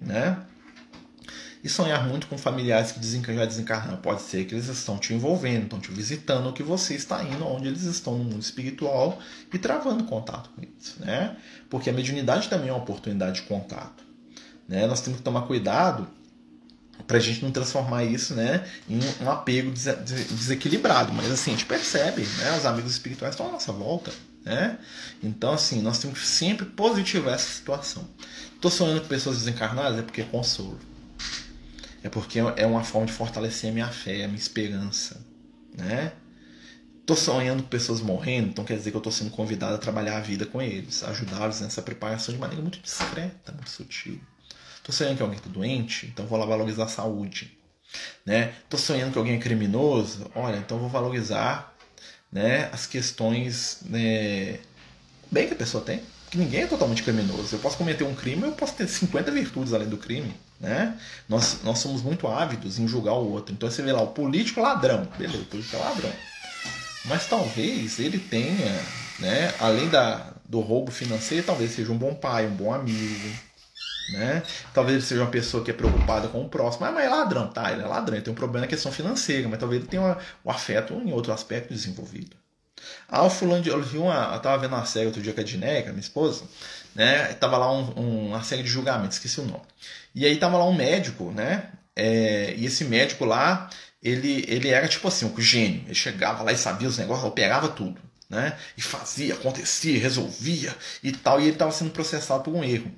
né? 0.00 0.38
E 1.62 1.68
sonhar 1.68 2.08
muito 2.08 2.26
com 2.26 2.38
familiares 2.38 2.90
que 2.90 3.34
já 3.34 3.44
desencarnaram. 3.44 3.98
Pode 3.98 4.22
ser 4.22 4.46
que 4.46 4.54
eles 4.54 4.66
estão 4.68 4.96
te 4.96 5.12
envolvendo, 5.12 5.64
estão 5.64 5.78
te 5.78 5.90
visitando, 5.90 6.54
que 6.54 6.62
você 6.62 6.94
está 6.94 7.22
indo 7.22 7.46
onde 7.46 7.68
eles 7.68 7.82
estão 7.82 8.16
no 8.16 8.24
mundo 8.24 8.40
espiritual 8.40 9.18
e 9.52 9.58
travando 9.58 10.04
contato 10.04 10.48
com 10.50 10.62
eles. 10.62 10.96
Né? 10.98 11.36
Porque 11.68 11.90
a 11.90 11.92
mediunidade 11.92 12.48
também 12.48 12.70
é 12.70 12.72
uma 12.72 12.80
oportunidade 12.80 13.42
de 13.42 13.46
contato. 13.46 14.02
Né? 14.66 14.86
Nós 14.86 15.02
temos 15.02 15.18
que 15.18 15.24
tomar 15.24 15.42
cuidado 15.42 16.08
para 17.10 17.18
a 17.18 17.20
gente 17.20 17.42
não 17.42 17.50
transformar 17.50 18.04
isso 18.04 18.36
né, 18.36 18.64
em 18.88 19.00
um 19.20 19.28
apego 19.28 19.72
desequilibrado. 19.72 21.12
Mas 21.12 21.28
assim, 21.28 21.50
a 21.50 21.54
gente 21.54 21.66
percebe, 21.66 22.22
né, 22.22 22.56
os 22.56 22.64
amigos 22.64 22.92
espirituais 22.92 23.34
estão 23.34 23.48
à 23.48 23.50
nossa 23.50 23.72
volta. 23.72 24.12
Né? 24.44 24.78
Então, 25.20 25.52
assim, 25.52 25.82
nós 25.82 25.98
temos 25.98 26.20
que 26.20 26.24
sempre 26.24 26.66
positivar 26.66 27.34
essa 27.34 27.50
situação. 27.52 28.08
Estou 28.54 28.70
sonhando 28.70 29.00
com 29.00 29.08
pessoas 29.08 29.38
desencarnadas 29.38 29.98
é 29.98 30.02
porque 30.02 30.20
é 30.20 30.24
consolo. 30.24 30.78
É 32.00 32.08
porque 32.08 32.38
é 32.38 32.64
uma 32.64 32.84
forma 32.84 33.08
de 33.08 33.12
fortalecer 33.12 33.70
a 33.70 33.72
minha 33.72 33.88
fé, 33.88 34.22
a 34.22 34.28
minha 34.28 34.38
esperança. 34.38 35.20
Né? 35.76 36.12
Estou 37.00 37.16
sonhando 37.16 37.64
com 37.64 37.68
pessoas 37.70 38.00
morrendo, 38.00 38.50
então 38.50 38.64
quer 38.64 38.76
dizer 38.76 38.92
que 38.92 38.96
eu 38.96 39.00
estou 39.00 39.12
sendo 39.12 39.32
convidado 39.32 39.74
a 39.74 39.78
trabalhar 39.78 40.18
a 40.18 40.20
vida 40.20 40.46
com 40.46 40.62
eles, 40.62 41.02
ajudá-los 41.02 41.60
nessa 41.60 41.82
preparação 41.82 42.32
de 42.32 42.40
maneira 42.40 42.62
muito 42.62 42.78
discreta, 42.78 43.50
muito 43.50 43.68
sutil. 43.68 44.20
Estou 44.90 44.92
sonhando 44.92 45.16
que 45.16 45.22
alguém 45.22 45.38
está 45.38 45.48
doente, 45.48 46.06
então 46.06 46.26
vou 46.26 46.38
lá 46.38 46.44
valorizar 46.44 46.84
a 46.84 46.88
saúde. 46.88 47.56
Né? 48.26 48.52
Tô 48.68 48.76
sonhando 48.76 49.12
que 49.12 49.18
alguém 49.18 49.34
é 49.34 49.38
criminoso, 49.38 50.30
olha, 50.34 50.56
então 50.56 50.78
vou 50.78 50.88
valorizar 50.88 51.74
né, 52.30 52.68
as 52.72 52.86
questões 52.86 53.80
né, 53.86 54.58
bem 55.30 55.46
que 55.46 55.54
a 55.54 55.56
pessoa 55.56 55.82
tem. 55.82 56.02
Que 56.30 56.38
ninguém 56.38 56.62
é 56.62 56.66
totalmente 56.66 57.02
criminoso. 57.02 57.56
Eu 57.56 57.58
posso 57.58 57.76
cometer 57.76 58.04
um 58.04 58.14
crime, 58.14 58.42
eu 58.42 58.52
posso 58.52 58.74
ter 58.74 58.88
50 58.88 59.30
virtudes 59.32 59.72
além 59.72 59.88
do 59.88 59.96
crime. 59.96 60.32
Né? 60.60 60.96
Nós, 61.28 61.62
nós 61.64 61.78
somos 61.78 62.02
muito 62.02 62.28
ávidos 62.28 62.78
em 62.78 62.86
julgar 62.86 63.14
o 63.14 63.32
outro. 63.32 63.52
Então 63.52 63.68
você 63.68 63.82
vê 63.82 63.92
lá, 63.92 64.02
o 64.02 64.08
político 64.08 64.60
ladrão. 64.60 65.08
Beleza, 65.18 65.42
o 65.42 65.46
político 65.46 65.76
é 65.76 65.80
ladrão. 65.80 66.12
Mas 67.06 67.26
talvez 67.26 67.98
ele 67.98 68.18
tenha, 68.18 68.80
né, 69.18 69.52
além 69.58 69.88
da, 69.88 70.32
do 70.44 70.60
roubo 70.60 70.92
financeiro, 70.92 71.46
talvez 71.46 71.72
seja 71.72 71.90
um 71.90 71.98
bom 71.98 72.14
pai, 72.14 72.46
um 72.46 72.54
bom 72.54 72.72
amigo, 72.72 73.30
né? 74.12 74.42
Talvez 74.74 74.96
ele 74.96 75.06
seja 75.06 75.22
uma 75.22 75.30
pessoa 75.30 75.64
que 75.64 75.70
é 75.70 75.74
preocupada 75.74 76.28
com 76.28 76.44
o 76.44 76.48
próximo. 76.48 76.90
Mas 76.90 77.04
é 77.04 77.08
ladrão, 77.08 77.48
tá? 77.48 77.72
Ele 77.72 77.82
é 77.82 77.86
ladrão, 77.86 78.16
ele 78.16 78.24
tem 78.24 78.32
um 78.32 78.36
problema 78.36 78.66
na 78.66 78.70
questão 78.70 78.92
financeira, 78.92 79.48
mas 79.48 79.58
talvez 79.58 79.80
ele 79.80 79.90
tenha 79.90 80.18
o 80.44 80.50
afeto 80.50 80.94
em 80.94 81.12
outro 81.12 81.32
aspecto 81.32 81.72
desenvolvido. 81.72 82.36
Ah, 83.08 83.24
o 83.24 83.30
fulano 83.30 83.62
de. 83.62 83.68
Eu, 83.68 83.82
vi 83.82 83.98
uma, 83.98 84.32
eu 84.34 84.40
tava 84.40 84.58
vendo 84.58 84.74
uma 84.74 84.84
série 84.84 85.06
outro 85.06 85.22
dia 85.22 85.32
com 85.32 85.40
a 85.40 85.44
Dineca, 85.44 85.90
minha 85.90 86.00
esposa, 86.00 86.44
né? 86.94 87.32
Tava 87.34 87.56
lá 87.56 87.72
um, 87.72 87.98
um, 87.98 88.26
uma 88.28 88.42
série 88.42 88.62
de 88.62 88.68
julgamentos, 88.68 89.16
esqueci 89.16 89.40
o 89.40 89.44
nome. 89.44 89.64
E 90.14 90.24
aí 90.24 90.36
tava 90.36 90.58
lá 90.58 90.64
um 90.66 90.74
médico, 90.74 91.30
né? 91.30 91.70
É, 91.94 92.54
e 92.56 92.66
esse 92.66 92.84
médico 92.84 93.24
lá, 93.24 93.68
ele, 94.02 94.44
ele 94.48 94.68
era 94.68 94.88
tipo 94.88 95.06
assim, 95.08 95.26
um 95.26 95.40
gênio. 95.40 95.82
Ele 95.86 95.94
chegava 95.94 96.42
lá 96.42 96.52
e 96.52 96.56
sabia 96.56 96.88
os 96.88 96.98
negócios, 96.98 97.26
operava 97.26 97.68
tudo. 97.68 98.00
Né? 98.28 98.56
E 98.76 98.80
fazia, 98.80 99.34
acontecia, 99.34 99.98
resolvia 99.98 100.74
e 101.02 101.12
tal. 101.12 101.40
E 101.40 101.44
ele 101.44 101.52
estava 101.52 101.72
sendo 101.72 101.90
processado 101.90 102.44
por 102.44 102.54
um 102.54 102.62
erro. 102.62 102.90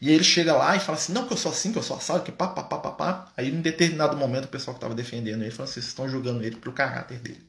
E 0.00 0.10
ele 0.10 0.22
chega 0.22 0.54
lá 0.54 0.76
e 0.76 0.80
fala 0.80 0.96
assim, 0.96 1.12
não, 1.12 1.26
que 1.26 1.32
eu 1.32 1.36
sou 1.36 1.50
assim, 1.50 1.72
que 1.72 1.78
eu 1.78 1.82
sou 1.82 1.96
assado, 1.96 2.22
que 2.22 2.30
pá, 2.30 2.48
pá, 2.48 2.62
pá, 2.62 2.78
pá, 2.78 2.90
pá. 2.92 3.32
Aí 3.36 3.48
em 3.48 3.60
determinado 3.60 4.16
momento 4.16 4.44
o 4.44 4.48
pessoal 4.48 4.74
que 4.74 4.78
estava 4.78 4.94
defendendo 4.94 5.42
ele 5.42 5.50
falou 5.50 5.64
assim, 5.64 5.74
vocês 5.74 5.86
estão 5.86 6.08
julgando 6.08 6.42
ele 6.44 6.56
pelo 6.56 6.74
caráter 6.74 7.18
dele. 7.18 7.44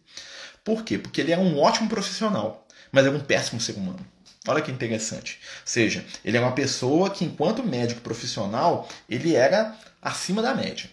Por 0.64 0.84
quê? 0.84 0.98
Porque 0.98 1.22
ele 1.22 1.32
é 1.32 1.38
um 1.38 1.60
ótimo 1.60 1.88
profissional, 1.88 2.68
mas 2.92 3.06
é 3.06 3.10
um 3.10 3.20
péssimo 3.20 3.62
ser 3.62 3.74
humano. 3.74 4.06
Olha 4.48 4.62
que 4.62 4.72
interessante. 4.72 5.40
Ou 5.42 5.62
seja, 5.66 6.04
ele 6.24 6.38
é 6.38 6.40
uma 6.40 6.54
pessoa 6.54 7.10
que, 7.10 7.26
enquanto 7.26 7.64
médico 7.64 8.02
profissional, 8.02 8.88
ele 9.08 9.36
era 9.36 9.76
acima 10.02 10.42
da 10.42 10.56
média. 10.56 10.90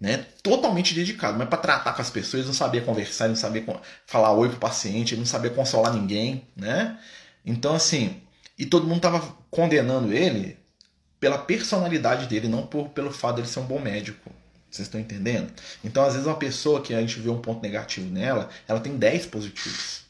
Né? 0.00 0.26
Totalmente 0.42 0.94
dedicado, 0.94 1.38
mas 1.38 1.48
para 1.48 1.58
tratar 1.58 1.92
com 1.94 2.02
as 2.02 2.10
pessoas, 2.10 2.40
ele 2.40 2.48
não 2.48 2.54
sabia 2.54 2.82
conversar, 2.82 3.24
ele 3.24 3.34
não 3.34 3.40
sabia 3.40 3.64
falar 4.06 4.32
oi 4.32 4.48
pro 4.48 4.58
paciente, 4.58 5.14
ele 5.14 5.20
não 5.20 5.26
sabia 5.26 5.50
consolar 5.50 5.94
ninguém, 5.94 6.46
né? 6.54 6.98
Então, 7.44 7.74
assim, 7.74 8.20
e 8.58 8.64
todo 8.64 8.86
mundo 8.86 8.96
estava 8.96 9.36
condenando 9.50 10.12
ele 10.12 10.58
pela 11.20 11.38
personalidade 11.38 12.26
dele, 12.26 12.48
não 12.48 12.66
por, 12.66 12.88
pelo 12.90 13.10
fato 13.10 13.36
dele 13.36 13.48
ser 13.48 13.60
um 13.60 13.66
bom 13.66 13.80
médico. 13.80 14.30
Vocês 14.70 14.88
estão 14.88 15.00
entendendo? 15.00 15.52
Então, 15.82 16.04
às 16.04 16.12
vezes, 16.12 16.26
uma 16.26 16.36
pessoa 16.36 16.82
que 16.82 16.94
a 16.94 17.00
gente 17.00 17.18
vê 17.20 17.30
um 17.30 17.40
ponto 17.40 17.62
negativo 17.62 18.10
nela, 18.12 18.50
ela 18.68 18.80
tem 18.80 18.96
10 18.96 19.26
positivos. 19.26 20.04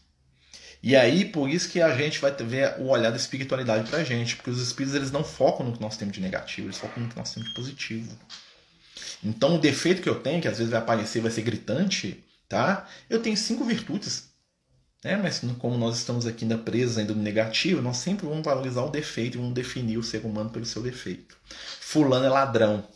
E 0.83 0.95
aí, 0.95 1.25
por 1.25 1.49
isso 1.49 1.69
que 1.69 1.81
a 1.81 1.97
gente 1.97 2.19
vai 2.21 2.33
ver 2.33 2.77
o 2.79 2.89
olhar 2.89 3.11
da 3.11 3.17
espiritualidade 3.17 3.89
pra 3.89 4.05
gente, 4.05 4.37
porque 4.37 4.51
os 4.51 4.61
espíritos 4.61 4.95
eles 4.95 5.11
não 5.11 5.25
focam 5.25 5.67
no 5.67 5.73
que 5.73 5.81
nós 5.81 5.97
temos 5.97 6.15
de 6.15 6.21
negativo, 6.21 6.69
eles 6.69 6.79
focam 6.79 7.03
no 7.03 7.09
que 7.09 7.17
nós 7.17 7.33
temos 7.33 7.49
de 7.49 7.55
positivo. 7.55 8.17
Então, 9.23 9.57
o 9.57 9.59
defeito 9.59 10.03
que 10.03 10.09
eu 10.09 10.21
tenho, 10.21 10.41
que 10.41 10.49
às 10.49 10.59
vezes 10.59 10.71
vai 10.71 10.81
aparecer, 10.81 11.21
vai 11.21 11.31
ser 11.31 11.43
gritante, 11.43 12.23
tá? 12.49 12.89
Eu 13.09 13.21
tenho 13.21 13.37
cinco 13.37 13.65
virtudes. 13.65 14.26
Né? 15.05 15.17
Mas 15.17 15.41
como 15.59 15.77
nós 15.77 15.97
estamos 15.97 16.27
aqui 16.27 16.45
ainda 16.45 16.59
presos 16.59 16.99
ainda 16.99 17.15
no 17.15 17.23
negativo, 17.23 17.83
nós 17.83 17.99
sempre 17.99 18.27
vamos 18.27 18.45
valorizar 18.45 18.83
o 18.83 18.91
defeito 18.91 19.37
e 19.37 19.41
vamos 19.41 19.55
definir 19.55 19.99
o 19.99 20.03
ser 20.03 20.25
humano 20.25 20.51
pelo 20.51 20.67
seu 20.67 20.83
defeito. 20.83 21.37
Fulano 21.81 22.25
é 22.25 22.29
ladrão. 22.29 22.87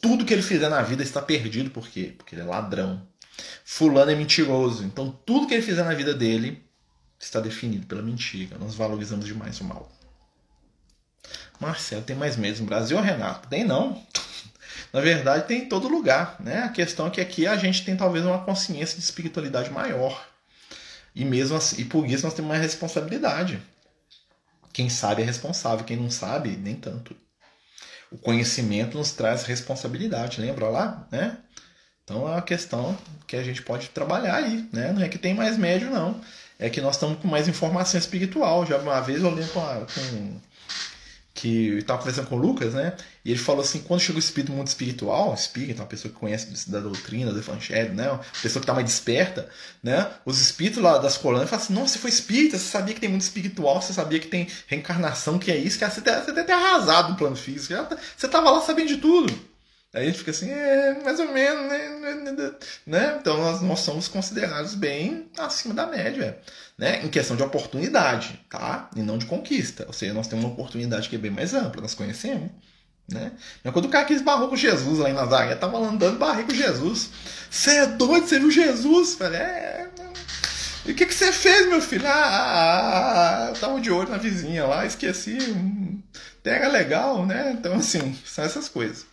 Tudo 0.00 0.24
que 0.24 0.32
ele 0.32 0.42
fizer 0.42 0.68
na 0.68 0.82
vida 0.82 1.02
está 1.02 1.20
perdido, 1.22 1.70
por 1.70 1.88
quê? 1.88 2.14
Porque 2.16 2.34
ele 2.34 2.42
é 2.42 2.44
ladrão. 2.44 3.06
Fulano 3.64 4.10
é 4.10 4.14
mentiroso. 4.14 4.84
Então 4.84 5.10
tudo 5.24 5.46
que 5.46 5.54
ele 5.54 5.62
fizer 5.62 5.84
na 5.84 5.94
vida 5.94 6.14
dele 6.14 6.62
está 7.18 7.40
definido 7.40 7.86
pela 7.86 8.02
mentira. 8.02 8.58
Nós 8.58 8.74
valorizamos 8.74 9.26
demais 9.26 9.60
o 9.60 9.64
mal. 9.64 9.90
Marcelo, 11.60 12.02
tem 12.02 12.16
mais 12.16 12.36
medo 12.36 12.60
no 12.60 12.66
Brasil, 12.66 13.00
Renato? 13.00 13.48
Tem 13.48 13.64
não. 13.64 14.02
Na 14.92 15.00
verdade, 15.00 15.46
tem 15.46 15.62
em 15.62 15.68
todo 15.68 15.88
lugar. 15.88 16.36
Né? 16.40 16.62
A 16.62 16.68
questão 16.68 17.06
é 17.06 17.10
que 17.10 17.20
aqui 17.20 17.46
a 17.46 17.56
gente 17.56 17.84
tem 17.84 17.96
talvez 17.96 18.24
uma 18.24 18.44
consciência 18.44 18.96
de 18.96 19.04
espiritualidade 19.04 19.70
maior. 19.70 20.33
E 21.14 21.24
mesmo 21.24 21.56
assim, 21.56 21.82
e 21.82 21.84
por 21.84 22.06
isso 22.06 22.24
nós 22.24 22.34
temos 22.34 22.48
mais 22.48 22.62
responsabilidade. 22.62 23.62
Quem 24.72 24.90
sabe 24.90 25.22
é 25.22 25.24
responsável, 25.24 25.84
quem 25.84 25.96
não 25.96 26.10
sabe, 26.10 26.56
nem 26.56 26.74
tanto. 26.74 27.14
O 28.10 28.18
conhecimento 28.18 28.98
nos 28.98 29.12
traz 29.12 29.44
responsabilidade, 29.44 30.40
lembra 30.40 30.68
lá, 30.68 31.06
né? 31.10 31.38
Então 32.02 32.28
é 32.28 32.32
uma 32.32 32.42
questão 32.42 32.96
que 33.26 33.36
a 33.36 33.42
gente 33.42 33.62
pode 33.62 33.88
trabalhar 33.90 34.36
aí, 34.36 34.68
né? 34.72 34.92
Não 34.92 35.02
é 35.02 35.08
que 35.08 35.18
tem 35.18 35.34
mais 35.34 35.56
médio, 35.56 35.90
não. 35.90 36.20
É 36.58 36.68
que 36.68 36.80
nós 36.80 36.96
estamos 36.96 37.18
com 37.18 37.28
mais 37.28 37.48
informação 37.48 37.98
espiritual. 37.98 38.66
Já 38.66 38.78
uma 38.78 39.00
vez 39.00 39.22
eu 39.22 39.30
lembro 39.30 39.52
com, 39.52 40.40
que 41.34 41.78
estava 41.78 41.98
conversando 41.98 42.28
com 42.28 42.36
o 42.36 42.38
Lucas, 42.38 42.74
né? 42.74 42.94
E 43.24 43.32
ele 43.32 43.40
falou 43.40 43.62
assim, 43.62 43.80
quando 43.80 44.00
chega 44.00 44.16
o 44.16 44.20
espírito 44.20 44.52
mundo 44.52 44.68
espiritual, 44.68 45.34
espírito, 45.34 45.80
uma 45.82 45.88
pessoa 45.88 46.12
que 46.12 46.18
conhece 46.18 46.70
da 46.70 46.78
doutrina, 46.78 47.32
do 47.32 47.38
evangelho, 47.40 47.92
né? 47.92 48.08
Uma 48.08 48.20
pessoa 48.40 48.60
que 48.60 48.64
está 48.64 48.72
mais 48.72 48.86
desperta, 48.86 49.48
né? 49.82 50.08
Os 50.24 50.40
espíritos 50.40 50.80
lá 50.80 50.96
das 50.98 51.16
colônias 51.16 51.50
falam 51.50 51.64
assim, 51.64 51.74
nossa, 51.74 51.94
você 51.94 51.98
foi 51.98 52.10
espírita, 52.10 52.56
você 52.56 52.70
sabia 52.70 52.94
que 52.94 53.00
tem 53.00 53.10
mundo 53.10 53.20
espiritual, 53.20 53.82
você 53.82 53.92
sabia 53.92 54.20
que 54.20 54.28
tem 54.28 54.46
reencarnação, 54.68 55.36
que 55.36 55.50
é 55.50 55.56
isso, 55.56 55.76
que 55.76 55.84
você 55.84 56.00
deve 56.00 56.44
ter 56.44 56.52
arrasado 56.52 57.10
no 57.10 57.16
plano 57.16 57.34
físico, 57.34 57.74
você 58.16 58.26
estava 58.26 58.50
lá 58.50 58.60
sabendo 58.60 58.88
de 58.88 58.98
tudo. 58.98 59.54
Aí 59.94 60.02
a 60.02 60.06
gente 60.06 60.18
fica 60.18 60.32
assim, 60.32 60.50
é, 60.50 61.00
mais 61.04 61.20
ou 61.20 61.32
menos, 61.32 61.68
né? 61.68 62.54
né? 62.84 63.16
Então 63.20 63.36
nós, 63.38 63.62
nós 63.62 63.78
somos 63.78 64.08
considerados 64.08 64.74
bem 64.74 65.30
acima 65.38 65.72
da 65.72 65.86
média, 65.86 66.36
né? 66.78 67.04
Em 67.04 67.08
questão 67.08 67.36
de 67.36 67.42
oportunidade, 67.42 68.40
tá? 68.50 68.90
E 68.96 69.00
não 69.00 69.18
de 69.18 69.26
conquista. 69.26 69.84
Ou 69.86 69.92
seja, 69.92 70.12
nós 70.12 70.26
temos 70.26 70.44
uma 70.44 70.52
oportunidade 70.52 71.08
que 71.08 71.16
é 71.16 71.18
bem 71.18 71.30
mais 71.30 71.54
ampla, 71.54 71.82
nós 71.82 71.94
conhecemos, 71.94 72.50
Né? 73.08 73.32
Quando 73.72 73.84
o 73.84 73.88
cara 73.88 74.04
que 74.04 74.14
esbarrou 74.14 74.48
com 74.48 74.56
Jesus 74.56 74.98
lá 74.98 75.10
em 75.10 75.12
Nazaré, 75.12 75.54
tava 75.54 75.78
andando, 75.78 76.18
barrei 76.18 76.44
com 76.44 76.54
Jesus. 76.54 77.10
Você 77.50 77.76
é 77.76 77.86
doido? 77.86 78.26
Você 78.26 78.38
viu 78.38 78.50
Jesus? 78.50 79.14
Falei, 79.14 79.40
é. 79.40 79.90
E 80.86 80.92
o 80.92 80.94
que, 80.94 81.06
que 81.06 81.14
você 81.14 81.32
fez, 81.32 81.66
meu 81.68 81.80
filho? 81.80 82.06
Ah, 82.06 82.12
ah, 82.12 83.46
ah, 83.46 83.48
eu 83.48 83.54
tava 83.54 83.80
de 83.80 83.90
olho 83.90 84.10
na 84.10 84.18
vizinha 84.18 84.66
lá, 84.66 84.84
esqueci. 84.84 85.38
Pega 86.42 86.68
legal, 86.68 87.24
né? 87.24 87.52
Então, 87.58 87.74
assim, 87.74 88.14
são 88.24 88.44
essas 88.44 88.68
coisas. 88.68 89.06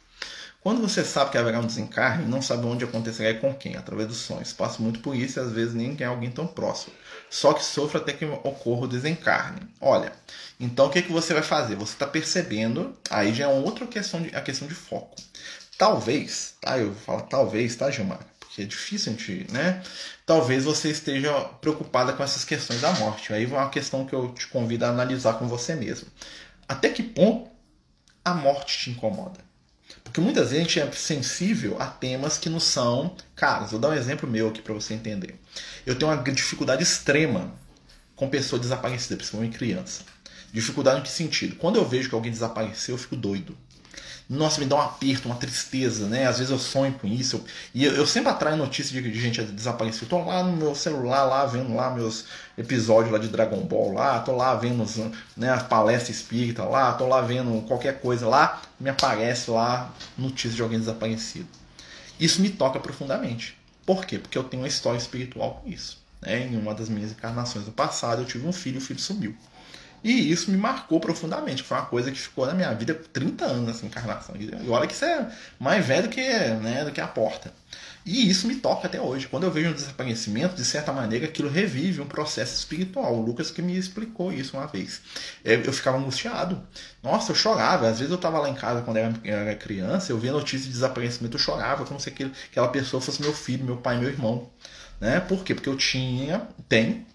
Quando 0.61 0.81
você 0.81 1.03
sabe 1.03 1.31
que 1.31 1.37
haverá 1.37 1.59
um 1.59 1.65
desencarne, 1.65 2.25
não 2.25 2.41
sabe 2.41 2.65
onde 2.67 2.83
acontecerá 2.83 3.31
e 3.31 3.39
com 3.39 3.53
quem, 3.53 3.75
através 3.77 4.07
dos 4.07 4.17
sonhos. 4.17 4.53
Passo 4.53 4.81
muito 4.81 4.99
por 4.99 5.15
isso 5.15 5.39
e 5.39 5.41
às 5.41 5.51
vezes 5.51 5.73
nem 5.73 5.95
é 5.99 6.05
alguém 6.05 6.29
tão 6.29 6.45
próximo. 6.45 6.93
Só 7.31 7.53
que 7.53 7.63
sofro 7.63 7.97
até 7.97 8.11
que 8.11 8.25
ocorra 8.25 8.81
o 8.81 8.87
desencarne. 8.87 9.61
Olha, 9.79 10.11
então 10.59 10.87
o 10.87 10.89
que, 10.89 11.01
que 11.01 11.13
você 11.13 11.33
vai 11.33 11.41
fazer? 11.41 11.77
Você 11.77 11.93
está 11.93 12.05
percebendo, 12.05 12.93
aí 13.09 13.33
já 13.33 13.45
é 13.45 13.47
outra 13.47 13.87
questão 13.87 14.21
de, 14.21 14.35
a 14.35 14.41
questão 14.41 14.67
de 14.67 14.75
foco. 14.75 15.15
Talvez, 15.77 16.55
tá? 16.59 16.77
Eu 16.77 16.93
falo 16.93 17.21
talvez, 17.21 17.73
tá, 17.77 17.89
Gilmar? 17.89 18.19
Porque 18.37 18.63
é 18.63 18.65
difícil 18.65 19.13
a 19.13 19.15
gente, 19.15 19.47
né? 19.49 19.81
Talvez 20.25 20.65
você 20.65 20.89
esteja 20.89 21.31
preocupada 21.61 22.11
com 22.11 22.21
essas 22.21 22.43
questões 22.43 22.81
da 22.81 22.91
morte. 22.95 23.31
Aí 23.31 23.45
vai 23.45 23.59
uma 23.59 23.69
questão 23.69 24.05
que 24.05 24.13
eu 24.13 24.33
te 24.33 24.47
convido 24.47 24.83
a 24.83 24.89
analisar 24.89 25.35
com 25.35 25.47
você 25.47 25.73
mesmo. 25.73 26.09
Até 26.67 26.89
que 26.89 27.01
ponto 27.01 27.49
a 28.25 28.33
morte 28.33 28.77
te 28.77 28.89
incomoda? 28.89 29.39
Porque 30.03 30.19
muitas 30.19 30.51
vezes 30.51 30.57
a 30.57 30.63
gente 30.63 30.79
é 30.79 30.91
sensível 30.91 31.77
a 31.79 31.85
temas 31.85 32.37
que 32.37 32.49
não 32.49 32.59
são 32.59 33.15
caros. 33.35 33.71
Vou 33.71 33.79
dar 33.79 33.89
um 33.89 33.93
exemplo 33.93 34.29
meu 34.29 34.49
aqui 34.49 34.61
para 34.61 34.73
você 34.73 34.93
entender. 34.93 35.35
Eu 35.85 35.95
tenho 35.95 36.11
uma 36.11 36.21
dificuldade 36.23 36.83
extrema 36.83 37.53
com 38.15 38.29
pessoa 38.29 38.59
desaparecida, 38.59 39.15
principalmente 39.15 39.57
criança. 39.57 40.03
Dificuldade 40.53 40.99
em 40.99 41.03
que 41.03 41.09
sentido? 41.09 41.55
Quando 41.55 41.77
eu 41.77 41.87
vejo 41.87 42.09
que 42.09 42.15
alguém 42.15 42.31
desapareceu, 42.31 42.95
eu 42.95 42.99
fico 42.99 43.15
doido. 43.15 43.57
Nossa, 44.29 44.61
me 44.61 44.65
dá 44.65 44.77
um 44.77 44.81
aperto, 44.81 45.27
uma 45.27 45.35
tristeza, 45.35 46.07
né? 46.07 46.25
Às 46.25 46.37
vezes 46.37 46.51
eu 46.51 46.57
sonho 46.57 46.93
com 46.93 47.05
isso. 47.05 47.35
Eu, 47.35 47.45
e 47.73 47.83
eu, 47.83 47.93
eu, 47.93 48.07
sempre 48.07 48.29
atraio 48.29 48.55
notícias 48.55 48.89
de, 48.89 49.11
de 49.11 49.19
gente 49.19 49.41
desaparecida. 49.41 50.05
Eu 50.05 50.09
tô 50.09 50.23
lá 50.23 50.41
no 50.41 50.55
meu 50.55 50.73
celular, 50.73 51.25
lá 51.25 51.45
vendo 51.45 51.75
lá 51.75 51.89
meus 51.89 52.25
episódios 52.57 53.11
lá 53.11 53.19
de 53.19 53.27
Dragon 53.27 53.59
Ball 53.61 53.93
lá, 53.93 54.19
tô 54.19 54.35
lá 54.35 54.55
vendo 54.55 54.85
né, 55.35 55.49
a 55.49 55.57
palestra 55.57 56.11
espírita 56.11 56.63
lá, 56.63 56.93
tô 56.93 57.07
lá 57.07 57.21
vendo 57.21 57.61
qualquer 57.67 57.99
coisa 57.99 58.27
lá, 58.27 58.61
me 58.79 58.89
aparece 58.89 59.51
lá 59.51 59.93
notícia 60.17 60.55
de 60.55 60.61
alguém 60.61 60.79
desaparecido. 60.79 61.47
Isso 62.19 62.41
me 62.41 62.49
toca 62.49 62.79
profundamente. 62.79 63.57
Por 63.85 64.05
quê? 64.05 64.19
Porque 64.19 64.37
eu 64.37 64.43
tenho 64.43 64.63
uma 64.63 64.67
história 64.67 64.97
espiritual 64.97 65.61
com 65.61 65.69
isso. 65.69 66.01
Né? 66.21 66.47
Em 66.47 66.55
uma 66.55 66.73
das 66.73 66.87
minhas 66.87 67.11
encarnações 67.11 67.65
do 67.65 67.71
passado, 67.71 68.21
eu 68.21 68.25
tive 68.25 68.47
um 68.47 68.53
filho 68.53 68.75
e 68.75 68.77
o 68.77 68.81
filho 68.81 68.99
sumiu. 68.99 69.35
E 70.03 70.31
isso 70.31 70.49
me 70.49 70.57
marcou 70.57 70.99
profundamente. 70.99 71.63
Foi 71.63 71.77
uma 71.77 71.85
coisa 71.85 72.11
que 72.11 72.19
ficou 72.19 72.45
na 72.45 72.53
minha 72.53 72.73
vida 72.73 72.93
30 73.13 73.45
anos, 73.45 73.69
essa 73.69 73.85
encarnação. 73.85 74.35
E 74.35 74.69
olha 74.69 74.87
que 74.87 74.93
isso 74.93 75.05
é 75.05 75.31
mais 75.59 75.85
velho 75.85 76.03
do 76.03 76.09
que, 76.09 76.21
né, 76.21 76.83
do 76.83 76.91
que 76.91 76.99
a 76.99 77.07
porta. 77.07 77.53
E 78.03 78.27
isso 78.27 78.47
me 78.47 78.55
toca 78.55 78.87
até 78.87 78.99
hoje. 78.99 79.27
Quando 79.27 79.43
eu 79.43 79.51
vejo 79.51 79.69
um 79.69 79.73
desaparecimento, 79.73 80.55
de 80.55 80.65
certa 80.65 80.91
maneira, 80.91 81.25
aquilo 81.25 81.47
revive 81.49 82.01
um 82.01 82.07
processo 82.07 82.55
espiritual. 82.55 83.15
O 83.15 83.21
Lucas 83.21 83.51
que 83.51 83.61
me 83.61 83.77
explicou 83.77 84.33
isso 84.33 84.57
uma 84.57 84.65
vez. 84.65 85.01
Eu 85.43 85.71
ficava 85.71 85.97
angustiado. 85.97 86.63
Nossa, 87.03 87.31
eu 87.31 87.35
chorava. 87.35 87.87
Às 87.87 87.99
vezes 87.99 88.09
eu 88.09 88.15
estava 88.15 88.39
lá 88.39 88.49
em 88.49 88.55
casa 88.55 88.81
quando 88.81 88.97
eu 88.97 89.13
era 89.23 89.55
criança, 89.55 90.11
eu 90.11 90.17
via 90.17 90.31
notícia 90.31 90.65
de 90.65 90.73
desaparecimento, 90.73 91.37
eu 91.37 91.41
chorava 91.41 91.85
como 91.85 91.99
se 91.99 92.09
aquela 92.09 92.69
pessoa 92.69 92.99
fosse 92.99 93.21
meu 93.21 93.33
filho, 93.33 93.63
meu 93.63 93.77
pai, 93.77 93.99
meu 93.99 94.09
irmão. 94.09 94.49
Né? 94.99 95.19
Por 95.19 95.43
quê? 95.43 95.53
Porque 95.53 95.69
eu 95.69 95.77
tinha, 95.77 96.47
tem, 96.67 97.05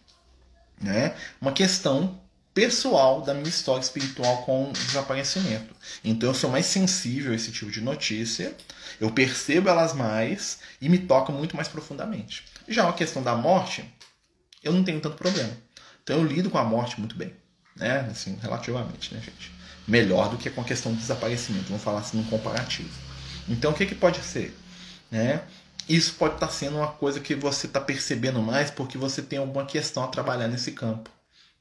né, 0.80 1.14
uma 1.40 1.52
questão 1.52 2.20
pessoal 2.56 3.20
da 3.20 3.34
minha 3.34 3.50
história 3.50 3.82
espiritual 3.82 4.38
com 4.44 4.70
o 4.70 4.72
desaparecimento. 4.72 5.76
Então 6.02 6.30
eu 6.30 6.34
sou 6.34 6.48
mais 6.48 6.64
sensível 6.64 7.32
a 7.32 7.34
esse 7.34 7.52
tipo 7.52 7.70
de 7.70 7.82
notícia, 7.82 8.56
eu 8.98 9.10
percebo 9.10 9.68
elas 9.68 9.92
mais 9.92 10.60
e 10.80 10.88
me 10.88 10.96
toco 10.96 11.30
muito 11.32 11.54
mais 11.54 11.68
profundamente. 11.68 12.46
Já 12.66 12.88
a 12.88 12.94
questão 12.94 13.22
da 13.22 13.36
morte, 13.36 13.84
eu 14.64 14.72
não 14.72 14.82
tenho 14.82 15.02
tanto 15.02 15.18
problema. 15.18 15.52
Então 16.02 16.16
eu 16.16 16.24
lido 16.24 16.48
com 16.48 16.56
a 16.56 16.64
morte 16.64 16.98
muito 16.98 17.14
bem, 17.14 17.34
né? 17.76 18.08
Assim, 18.10 18.38
relativamente, 18.40 19.14
né, 19.14 19.20
gente? 19.20 19.52
Melhor 19.86 20.30
do 20.30 20.38
que 20.38 20.48
com 20.48 20.62
a 20.62 20.64
questão 20.64 20.94
do 20.94 20.98
desaparecimento. 20.98 21.66
Vamos 21.66 21.82
falar 21.82 22.00
assim 22.00 22.16
num 22.16 22.24
comparativo. 22.24 22.88
Então 23.50 23.72
o 23.72 23.74
que, 23.74 23.84
que 23.84 23.94
pode 23.94 24.20
ser? 24.20 24.56
Né? 25.10 25.42
Isso 25.86 26.14
pode 26.14 26.36
estar 26.36 26.48
sendo 26.48 26.78
uma 26.78 26.88
coisa 26.88 27.20
que 27.20 27.34
você 27.34 27.66
está 27.66 27.82
percebendo 27.82 28.40
mais 28.40 28.70
porque 28.70 28.96
você 28.96 29.20
tem 29.20 29.38
alguma 29.38 29.66
questão 29.66 30.04
a 30.04 30.08
trabalhar 30.08 30.48
nesse 30.48 30.72
campo 30.72 31.10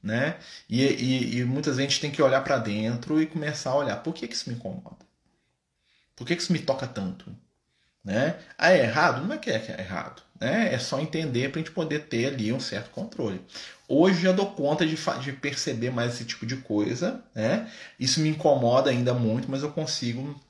né? 0.06 0.36
E, 0.70 0.82
e, 0.82 1.38
e 1.38 1.44
muitas 1.44 1.76
vezes 1.76 1.88
a 1.88 1.90
gente 1.90 2.00
tem 2.00 2.10
que 2.12 2.22
olhar 2.22 2.40
para 2.42 2.58
dentro 2.58 3.20
e 3.20 3.26
começar 3.26 3.70
a 3.70 3.76
olhar, 3.76 3.96
por 3.96 4.14
que, 4.14 4.28
que 4.28 4.34
isso 4.34 4.48
me 4.48 4.54
incomoda? 4.54 5.04
Por 6.14 6.24
que, 6.24 6.36
que 6.36 6.42
isso 6.42 6.52
me 6.52 6.60
toca 6.60 6.86
tanto? 6.86 7.26
Né? 8.04 8.36
Ah, 8.56 8.70
é 8.70 8.84
errado? 8.84 9.26
Não 9.26 9.34
é 9.34 9.38
que 9.38 9.50
é 9.50 9.76
errado. 9.80 10.22
Né? 10.40 10.72
É 10.72 10.78
só 10.78 11.00
entender 11.00 11.50
para 11.50 11.60
a 11.60 11.64
gente 11.64 11.74
poder 11.74 12.04
ter 12.04 12.26
ali 12.26 12.52
um 12.52 12.60
certo 12.60 12.90
controle. 12.90 13.40
Hoje 13.88 14.22
já 14.22 14.30
dou 14.30 14.46
conta 14.52 14.86
de, 14.86 14.96
de 14.96 15.32
perceber 15.32 15.90
mais 15.90 16.14
esse 16.14 16.24
tipo 16.24 16.46
de 16.46 16.56
coisa. 16.56 17.20
Né? 17.34 17.68
Isso 17.98 18.20
me 18.20 18.28
incomoda 18.28 18.90
ainda 18.90 19.12
muito, 19.12 19.50
mas 19.50 19.64
eu 19.64 19.72
consigo 19.72 20.40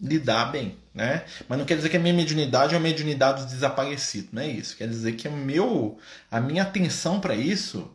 lidar 0.00 0.46
bem, 0.46 0.76
né? 0.92 1.24
Mas 1.48 1.58
não 1.58 1.64
quer 1.64 1.76
dizer 1.76 1.88
que 1.88 1.96
a 1.96 2.00
minha 2.00 2.14
mediunidade 2.14 2.74
é 2.74 2.76
uma 2.76 2.82
mediunidade 2.82 3.42
dos 3.42 3.52
desaparecidos, 3.52 4.32
não 4.32 4.42
é 4.42 4.48
isso. 4.48 4.76
Quer 4.76 4.88
dizer 4.88 5.12
que 5.12 5.28
o 5.28 5.32
meu, 5.32 5.96
a 6.28 6.40
minha 6.40 6.64
atenção 6.64 7.20
para 7.20 7.36
isso 7.36 7.88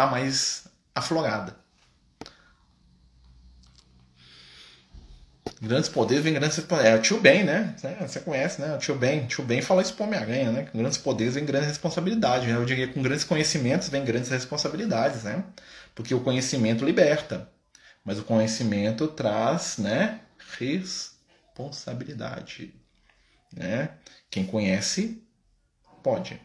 tá 0.00 0.06
mais 0.06 0.64
aflorada. 0.94 1.58
Grandes 5.60 5.90
poderes 5.90 6.24
vem 6.24 6.32
grandes 6.32 6.56
responsabilidades. 6.56 6.98
É 6.98 7.00
o 7.00 7.02
tio 7.02 7.20
Ben, 7.20 7.44
né? 7.44 7.76
Você 8.00 8.20
conhece, 8.20 8.62
né? 8.62 8.74
O 8.74 8.78
tio 8.78 8.94
Ben. 8.94 9.24
O 9.24 9.26
tio 9.26 9.44
Ben 9.44 9.60
fala 9.60 9.82
isso 9.82 9.92
pro 9.92 10.04
Homem-Aranha, 10.04 10.50
né? 10.50 10.64
Com 10.64 10.78
grandes 10.78 10.96
poderes 10.96 11.34
vem 11.34 11.44
grandes 11.44 11.68
responsabilidades. 11.68 12.48
Né? 12.48 12.54
Eu 12.54 12.64
diria 12.64 12.86
que 12.86 12.94
com 12.94 13.02
grandes 13.02 13.24
conhecimentos 13.24 13.90
vem 13.90 14.02
grandes 14.02 14.30
responsabilidades, 14.30 15.24
né? 15.24 15.44
Porque 15.94 16.14
o 16.14 16.22
conhecimento 16.22 16.82
liberta. 16.82 17.46
Mas 18.02 18.18
o 18.18 18.24
conhecimento 18.24 19.06
traz, 19.08 19.76
né? 19.76 20.22
Responsabilidade. 20.58 22.74
Né? 23.54 23.90
Quem 24.30 24.46
conhece, 24.46 25.22
pode. 26.02 26.40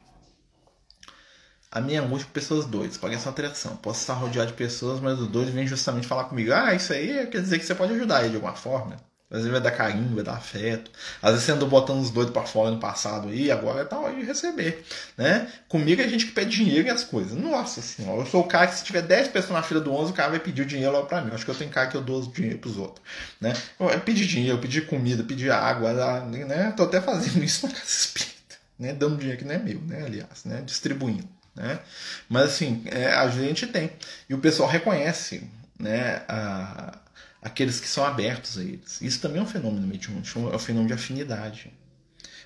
A 1.76 1.82
minha 1.82 2.02
angústia 2.02 2.26
por 2.28 2.40
pessoas 2.40 2.66
doidas, 2.66 2.96
parece 2.96 3.26
uma 3.26 3.32
atração. 3.32 3.76
Posso 3.76 4.00
estar 4.00 4.14
rodeado 4.14 4.48
de 4.48 4.54
pessoas, 4.54 5.02
mas 5.02 5.20
os 5.20 5.28
dois 5.28 5.50
vêm 5.50 5.68
justamente 5.68 6.08
falar 6.08 6.24
comigo. 6.24 6.54
Ah, 6.54 6.74
isso 6.74 6.94
aí 6.94 7.28
quer 7.28 7.42
dizer 7.42 7.60
que 7.60 7.66
você 7.66 7.76
pode 7.76 7.92
ajudar 7.92 8.22
ele 8.22 8.30
de 8.30 8.36
alguma 8.36 8.56
forma. 8.56 8.96
Às 9.30 9.40
vezes 9.40 9.52
vai 9.52 9.60
dar 9.60 9.72
carinho, 9.72 10.16
vai 10.16 10.24
dar 10.24 10.36
afeto. 10.36 10.90
Às 11.22 11.32
vezes 11.32 11.46
você 11.46 11.52
andou 11.52 11.68
botando 11.68 12.00
os 12.00 12.10
doidos 12.12 12.32
para 12.32 12.44
fora 12.44 12.72
no 12.72 12.80
passado 12.80 13.28
aí, 13.28 13.52
agora 13.52 13.84
tá 13.84 14.00
hora 14.00 14.16
de 14.16 14.24
receber. 14.24 14.86
Né? 15.18 15.52
Comigo 15.68 16.02
é 16.02 16.08
gente 16.08 16.28
que 16.28 16.32
pede 16.32 16.56
dinheiro 16.56 16.88
e 16.88 16.90
as 16.90 17.04
coisas. 17.04 17.34
Nossa 17.34 17.82
senhora, 17.82 18.22
eu 18.22 18.26
sou 18.26 18.40
o 18.40 18.48
cara 18.48 18.68
que 18.68 18.76
se 18.76 18.86
tiver 18.86 19.02
10 19.02 19.28
pessoas 19.28 19.52
na 19.52 19.62
fila 19.62 19.82
do 19.82 19.92
11, 19.92 20.14
o 20.14 20.16
cara 20.16 20.30
vai 20.30 20.40
pedir 20.40 20.62
o 20.62 20.66
dinheiro 20.66 20.94
logo 20.94 21.08
pra 21.08 21.22
mim. 21.22 21.32
Acho 21.34 21.44
que 21.44 21.52
eu 21.52 21.56
tenho 21.56 21.70
cara 21.70 21.88
que 21.88 21.98
eu 21.98 22.02
dou 22.02 22.22
o 22.22 22.32
dinheiro 22.32 22.60
pros 22.60 22.78
outros. 22.78 23.06
Né? 23.42 23.52
Eu 23.78 24.00
pedir 24.00 24.26
dinheiro, 24.28 24.58
pedir 24.60 24.88
comida, 24.88 25.26
pedir 25.26 25.52
água, 25.52 25.92
né? 26.24 26.74
Tô 26.78 26.84
até 26.84 27.02
fazendo 27.02 27.44
isso 27.44 27.68
na 27.68 27.74
casa 27.74 27.84
espírita. 27.84 28.56
Né? 28.80 28.94
Dando 28.94 29.18
dinheiro 29.18 29.40
que 29.40 29.46
não 29.46 29.56
é 29.56 29.58
meu, 29.58 29.82
né? 29.82 30.04
Aliás, 30.06 30.46
né? 30.46 30.62
Distribuindo. 30.66 31.35
Né? 31.56 31.80
Mas 32.28 32.52
assim, 32.52 32.84
é, 32.88 33.14
a 33.14 33.28
gente 33.30 33.66
tem. 33.68 33.92
E 34.30 34.34
o 34.34 34.40
pessoal 34.40 34.68
reconhece 34.70 35.50
né, 35.80 36.24
a, 36.28 37.00
aqueles 37.42 37.80
que 37.80 37.88
são 37.88 38.04
abertos 38.04 38.58
a 38.58 38.64
eles. 38.64 39.02
Isso 39.02 39.22
também 39.22 39.40
é 39.40 39.44
um 39.44 39.48
fenômeno 39.48 39.88
mediúnico, 39.88 40.50
é 40.52 40.56
um 40.56 40.60
fenômeno 40.60 40.88
de 40.88 40.94
afinidade. 40.94 41.72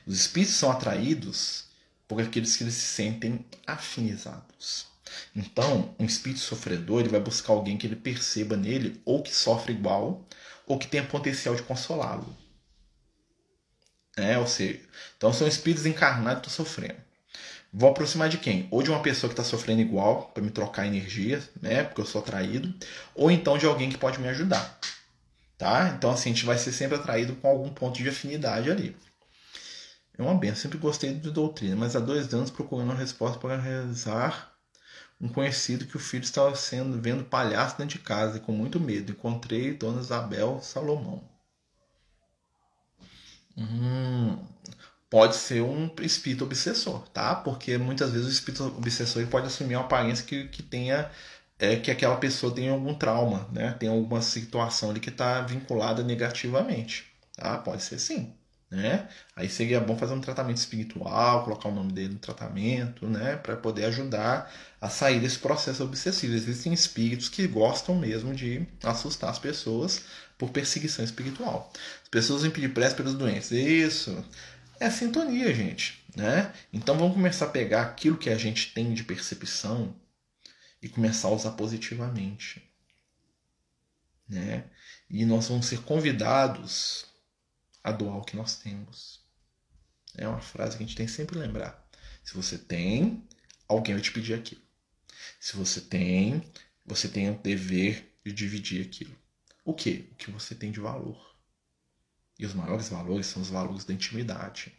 Os 0.05 0.19
espíritos 0.19 0.55
são 0.55 0.71
atraídos 0.71 1.65
por 2.07 2.21
aqueles 2.21 2.55
que 2.55 2.63
eles 2.63 2.75
se 2.75 2.85
sentem 2.85 3.45
afinizados. 3.65 4.87
Então, 5.35 5.95
um 5.99 6.05
espírito 6.05 6.39
sofredor 6.39 6.99
ele 6.99 7.09
vai 7.09 7.19
buscar 7.19 7.53
alguém 7.53 7.77
que 7.77 7.87
ele 7.87 7.95
perceba 7.95 8.55
nele 8.55 9.01
ou 9.05 9.23
que 9.23 9.33
sofre 9.33 9.73
igual 9.73 10.25
ou 10.67 10.77
que 10.77 10.87
tenha 10.87 11.03
potencial 11.03 11.55
de 11.55 11.63
consolá-lo. 11.63 12.35
É, 14.15 14.37
ou 14.37 14.45
seja, 14.45 14.79
então 15.17 15.31
são 15.31 15.47
espíritos 15.47 15.85
encarnados 15.85 16.41
que 16.41 16.49
estão 16.49 16.65
sofrendo. 16.65 17.08
Vou 17.71 17.89
aproximar 17.89 18.29
de 18.29 18.37
quem? 18.37 18.67
Ou 18.71 18.81
de 18.81 18.89
uma 18.89 19.01
pessoa 19.01 19.29
que 19.29 19.39
está 19.39 19.43
sofrendo 19.43 19.81
igual, 19.81 20.31
para 20.33 20.43
me 20.43 20.49
trocar 20.49 20.87
energia, 20.87 21.41
né? 21.61 21.83
Porque 21.83 22.01
eu 22.01 22.05
sou 22.05 22.21
atraído. 22.21 22.73
Ou 23.13 23.29
então 23.29 23.57
de 23.57 23.65
alguém 23.65 23.89
que 23.89 23.97
pode 23.97 24.19
me 24.19 24.27
ajudar. 24.27 24.79
Tá? 25.57 25.89
Então, 25.89 26.11
assim, 26.11 26.31
a 26.31 26.33
gente 26.33 26.45
vai 26.45 26.57
ser 26.57 26.71
sempre 26.71 26.97
atraído 26.97 27.35
com 27.35 27.47
algum 27.47 27.69
ponto 27.69 28.01
de 28.01 28.09
afinidade 28.09 28.71
ali. 28.71 28.95
É 30.17 30.21
uma 30.21 30.35
benção. 30.35 30.63
Sempre 30.63 30.77
gostei 30.77 31.13
de 31.13 31.31
doutrina, 31.31 31.75
mas 31.75 31.95
há 31.95 31.99
dois 31.99 32.33
anos 32.33 32.49
procurando 32.49 32.89
uma 32.89 32.95
resposta 32.95 33.37
para 33.39 33.57
realizar 33.57 34.53
um 35.21 35.27
conhecido 35.27 35.85
que 35.85 35.97
o 35.97 35.99
filho 35.99 36.23
estava 36.23 36.55
sendo 36.55 36.99
vendo 37.01 37.25
palhaço 37.25 37.77
dentro 37.77 37.97
de 37.97 38.03
casa 38.03 38.37
e 38.37 38.39
com 38.39 38.51
muito 38.51 38.79
medo. 38.79 39.11
Encontrei 39.11 39.73
Dona 39.73 40.01
Isabel 40.01 40.59
Salomão. 40.61 41.23
Hum, 43.57 44.37
pode 45.09 45.35
ser 45.35 45.61
um 45.61 45.89
espírito 46.01 46.43
obsessor, 46.43 47.07
tá? 47.09 47.35
Porque 47.35 47.77
muitas 47.77 48.11
vezes 48.11 48.27
o 48.27 48.31
espírito 48.31 48.65
obsessor 48.77 49.25
pode 49.27 49.47
assumir 49.47 49.75
uma 49.75 49.85
aparência 49.85 50.25
que, 50.25 50.47
que 50.49 50.61
tenha 50.61 51.09
é 51.59 51.75
que 51.75 51.91
aquela 51.91 52.15
pessoa 52.15 52.53
tem 52.55 52.69
algum 52.69 52.93
trauma, 52.93 53.47
né? 53.51 53.75
Tem 53.77 53.89
alguma 53.89 54.21
situação 54.21 54.91
ali 54.91 54.99
que 55.01 55.09
está 55.09 55.41
vinculada 55.41 56.01
negativamente. 56.01 57.05
Tá? 57.35 57.57
Pode 57.57 57.83
ser 57.83 57.99
sim. 57.99 58.33
Né? 58.71 59.09
Aí 59.35 59.49
seria 59.49 59.79
bom 59.81 59.97
fazer 59.97 60.13
um 60.13 60.21
tratamento 60.21 60.57
espiritual, 60.57 61.43
colocar 61.43 61.69
o 61.69 61.73
nome 61.73 61.91
dele 61.91 62.13
no 62.13 62.19
tratamento, 62.19 63.07
né? 63.07 63.35
Para 63.35 63.57
poder 63.57 63.85
ajudar 63.85 64.49
a 64.79 64.89
sair 64.89 65.19
desse 65.19 65.39
processo 65.39 65.83
obsessivo. 65.83 66.33
Existem 66.33 66.71
espíritos 66.71 67.27
que 67.27 67.45
gostam 67.47 67.95
mesmo 67.95 68.33
de 68.33 68.65
assustar 68.83 69.31
as 69.31 69.39
pessoas 69.39 70.03
por 70.37 70.51
perseguição 70.51 71.03
espiritual. 71.03 71.73
As 72.03 72.09
pessoas 72.09 72.43
vêm 72.43 72.69
prece 72.69 72.95
pelos 72.95 73.15
doentes. 73.15 73.51
Isso 73.51 74.23
é 74.79 74.89
sintonia, 74.89 75.53
gente. 75.53 76.03
Né? 76.15 76.53
Então 76.71 76.97
vamos 76.97 77.13
começar 77.13 77.45
a 77.45 77.49
pegar 77.49 77.83
aquilo 77.83 78.17
que 78.17 78.29
a 78.29 78.37
gente 78.37 78.73
tem 78.73 78.93
de 78.93 79.03
percepção 79.03 79.95
e 80.81 80.89
começar 80.89 81.27
a 81.27 81.31
usar 81.31 81.51
positivamente. 81.51 82.63
Né? 84.27 84.69
E 85.09 85.25
nós 85.25 85.47
vamos 85.47 85.65
ser 85.65 85.81
convidados 85.81 87.05
a 87.83 87.91
doar 87.91 88.17
o 88.17 88.23
que 88.23 88.35
nós 88.35 88.57
temos. 88.57 89.19
É 90.17 90.27
uma 90.27 90.41
frase 90.41 90.77
que 90.77 90.83
a 90.83 90.85
gente 90.85 90.95
tem 90.95 91.05
que 91.05 91.11
sempre 91.11 91.37
lembrar. 91.37 91.87
Se 92.23 92.33
você 92.33 92.57
tem, 92.57 93.23
alguém 93.67 93.95
vai 93.95 94.01
te 94.01 94.11
pedir 94.11 94.33
aquilo. 94.33 94.61
Se 95.39 95.55
você 95.55 95.81
tem, 95.81 96.43
você 96.85 97.07
tem 97.07 97.29
o 97.29 97.37
dever 97.37 98.17
de 98.25 98.31
dividir 98.31 98.85
aquilo. 98.85 99.15
O 99.63 99.73
que? 99.73 100.09
O 100.11 100.15
que 100.15 100.31
você 100.31 100.55
tem 100.55 100.71
de 100.71 100.79
valor. 100.79 101.28
E 102.39 102.45
os 102.45 102.53
maiores 102.53 102.89
valores 102.89 103.27
são 103.27 103.41
os 103.41 103.49
valores 103.49 103.83
da 103.83 103.93
intimidade. 103.93 104.73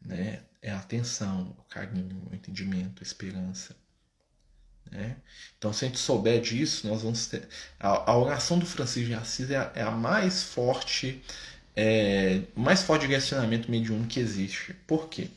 Né? 0.00 0.42
É 0.60 0.70
a 0.70 0.78
atenção, 0.78 1.56
o 1.58 1.64
carinho, 1.64 2.28
o 2.30 2.34
entendimento, 2.34 3.02
a 3.02 3.02
esperança. 3.02 3.74
Né? 4.90 5.16
Então, 5.56 5.72
se 5.72 5.84
a 5.84 5.88
gente 5.88 5.98
souber 5.98 6.40
disso, 6.40 6.86
nós 6.86 7.02
vamos 7.02 7.26
ter. 7.26 7.48
A, 7.80 8.10
a 8.10 8.16
oração 8.18 8.58
do 8.58 8.66
Francisco 8.66 9.08
de 9.08 9.14
Assis 9.14 9.50
é 9.50 9.56
a, 9.56 9.72
é 9.74 9.82
a 9.82 9.90
mais 9.90 10.42
forte 10.42 11.22
é, 11.74 12.42
mais 12.54 12.82
forte 12.82 13.06
direcionamento 13.06 13.70
mediúnico 13.70 14.08
que 14.08 14.20
existe. 14.20 14.74
Por 14.86 15.08
quê? 15.08 15.30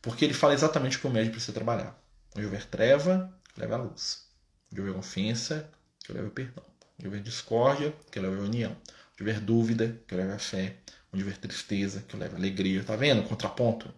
Porque 0.00 0.24
ele 0.24 0.34
fala 0.34 0.54
exatamente 0.54 0.96
o 0.96 1.00
que 1.00 1.06
o 1.06 1.10
médium 1.10 1.32
precisa 1.32 1.52
trabalhar. 1.52 1.96
Onde 2.34 2.46
houver 2.46 2.64
treva, 2.64 3.32
leva 3.56 3.74
a 3.74 3.78
luz. 3.78 4.26
Onde 4.72 4.80
houver 4.80 4.96
ofensa, 4.96 5.68
que 6.04 6.12
leve 6.12 6.28
o 6.28 6.30
perdão. 6.30 6.64
Onde 6.98 7.08
houver 7.08 7.22
discórdia, 7.22 7.94
que 8.10 8.18
leve 8.18 8.36
a 8.36 8.40
união. 8.44 8.76
Onde 9.14 9.28
houver 9.28 9.40
dúvida, 9.40 10.02
que 10.06 10.14
leve 10.14 10.32
a 10.32 10.38
fé. 10.38 10.76
Onde 11.12 11.22
houver 11.22 11.38
tristeza, 11.38 12.04
que 12.06 12.16
leve 12.16 12.34
a 12.34 12.38
alegria. 12.38 12.84
Tá 12.84 12.96
vendo 12.96 13.22
contraponto? 13.22 13.92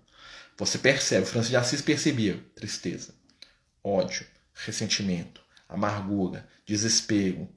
Você 0.56 0.78
percebe, 0.78 1.26
Francis 1.26 1.50
de 1.50 1.56
Assis 1.56 1.82
percebia 1.82 2.40
tristeza, 2.54 3.12
ódio, 3.82 4.24
ressentimento, 4.54 5.40
amargura, 5.68 6.48
desespero, 6.64 7.48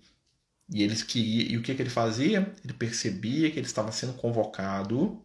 e, 0.70 0.84
eles 0.84 1.04
queria, 1.04 1.52
e 1.52 1.58
o 1.58 1.62
que, 1.62 1.74
que 1.74 1.82
ele 1.82 1.90
fazia? 1.90 2.54
Ele 2.64 2.74
percebia 2.74 3.50
que 3.52 3.60
ele 3.60 3.68
estava 3.68 3.92
sendo 3.92 4.14
convocado 4.14 5.24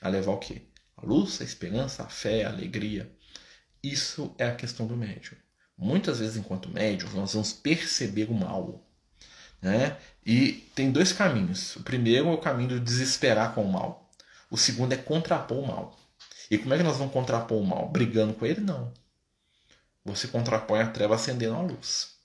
a 0.00 0.08
levar 0.08 0.32
o 0.32 0.38
quê? 0.38 0.62
A 0.96 1.04
luz, 1.04 1.40
a 1.40 1.44
esperança, 1.44 2.02
a 2.02 2.08
fé, 2.08 2.44
a 2.44 2.50
alegria. 2.50 3.10
Isso 3.82 4.34
é 4.38 4.46
a 4.46 4.54
questão 4.54 4.86
do 4.86 4.96
médium. 4.96 5.36
Muitas 5.76 6.18
vezes, 6.18 6.36
enquanto 6.36 6.70
médium, 6.70 7.10
nós 7.12 7.32
vamos 7.32 7.52
perceber 7.52 8.30
o 8.30 8.34
mal. 8.34 8.87
Né? 9.60 9.96
E 10.24 10.52
tem 10.74 10.90
dois 10.90 11.12
caminhos. 11.12 11.76
O 11.76 11.82
primeiro 11.82 12.28
é 12.28 12.32
o 12.32 12.38
caminho 12.38 12.70
do 12.70 12.80
desesperar 12.80 13.54
com 13.54 13.64
o 13.64 13.72
mal. 13.72 14.10
O 14.50 14.56
segundo 14.56 14.92
é 14.92 14.96
contrapor 14.96 15.58
o 15.58 15.66
mal. 15.66 15.98
E 16.50 16.56
como 16.56 16.72
é 16.72 16.78
que 16.78 16.82
nós 16.82 16.96
vamos 16.96 17.12
contrapor 17.12 17.58
o 17.58 17.66
mal? 17.66 17.88
Brigando 17.88 18.34
com 18.34 18.46
ele? 18.46 18.60
Não. 18.60 18.92
Você 20.04 20.28
contrapõe 20.28 20.80
a 20.80 20.90
treva 20.90 21.14
acendendo 21.14 21.56
a 21.56 21.60
luz. 21.60 22.16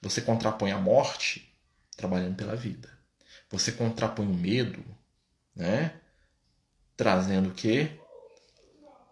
Você 0.00 0.20
contrapõe 0.20 0.70
a 0.70 0.78
morte 0.78 1.52
trabalhando 1.96 2.36
pela 2.36 2.54
vida. 2.54 2.90
Você 3.50 3.72
contrapõe 3.72 4.26
o 4.26 4.34
medo, 4.34 4.84
né? 5.54 6.00
Trazendo 6.96 7.48
o 7.48 7.54
quê? 7.54 7.98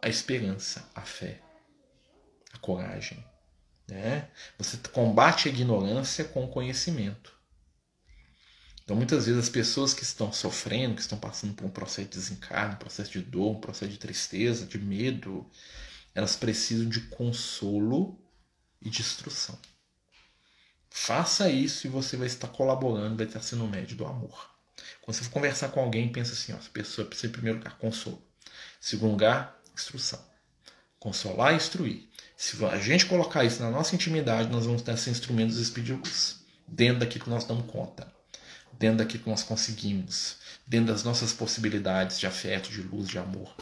A 0.01 0.09
esperança, 0.09 0.89
a 0.95 1.03
fé, 1.03 1.41
a 2.53 2.59
coragem. 2.59 3.25
Né? 3.89 4.29
Você 4.59 4.77
combate 4.93 5.49
a 5.49 5.53
ignorância 5.53 6.25
com 6.25 6.45
o 6.45 6.49
conhecimento. 6.49 7.37
Então, 8.85 8.97
muitas 8.97 9.27
vezes, 9.27 9.45
as 9.45 9.49
pessoas 9.49 9.95
que 9.95 10.03
estão 10.03 10.33
sofrendo, 10.33 10.97
que 10.97 11.01
estão 11.01 11.19
passando 11.19 11.55
por 11.55 11.65
um 11.65 11.71
processo 11.71 12.09
de 12.09 12.17
desencarne, 12.17 12.75
um 12.75 12.79
processo 12.79 13.13
de 13.13 13.21
dor, 13.21 13.53
um 13.53 13.61
processo 13.61 13.91
de 13.91 13.99
tristeza, 13.99 14.67
de 14.67 14.79
medo, 14.79 15.49
elas 16.15 16.37
precisam 16.37 16.89
de 16.89 17.01
consolo 17.03 18.19
e 18.81 18.91
de 18.91 19.01
instrução. 19.01 19.59
Faça 20.91 21.49
isso 21.49 21.87
e 21.87 21.91
você 21.91 22.17
vai 22.17 22.27
estar 22.27 22.49
colaborando, 22.49 23.17
vai 23.17 23.27
estar 23.27 23.41
sendo 23.41 23.67
médio 23.67 23.97
do 23.97 24.05
amor. 24.05 24.51
Quando 25.01 25.17
você 25.17 25.25
for 25.25 25.31
conversar 25.31 25.69
com 25.69 25.81
alguém, 25.81 26.11
pensa 26.11 26.33
assim: 26.33 26.53
ó, 26.53 26.57
essa 26.57 26.69
pessoa 26.71 27.07
precisa, 27.07 27.29
em 27.29 27.33
primeiro 27.33 27.59
lugar, 27.59 27.79
consolo. 27.79 28.23
Em 28.47 28.51
segundo 28.81 29.13
lugar, 29.13 29.59
instrução. 29.75 30.21
Consolar 30.99 31.53
e 31.53 31.57
instruir. 31.57 32.09
Se 32.37 32.63
a 32.65 32.79
gente 32.79 33.07
colocar 33.07 33.45
isso 33.45 33.63
na 33.63 33.71
nossa 33.71 33.95
intimidade, 33.95 34.51
nós 34.51 34.67
vamos 34.67 34.83
ter 34.83 34.93
esses 34.93 35.09
instrumentos 35.09 35.57
espíritos 35.57 36.41
dentro 36.67 37.01
daquilo 37.01 37.25
que 37.25 37.31
nós 37.31 37.45
damos 37.45 37.71
conta, 37.71 38.13
dentro 38.83 38.99
daquilo 38.99 39.23
que 39.23 39.31
nós 39.31 39.45
conseguimos, 39.45 40.39
dentro 40.67 40.93
das 40.93 41.05
nossas 41.05 41.33
possibilidades 41.33 42.19
de 42.19 42.27
afeto, 42.27 42.69
de 42.69 42.83
luz, 42.83 43.07
de 43.07 43.17
amor. 43.17 43.55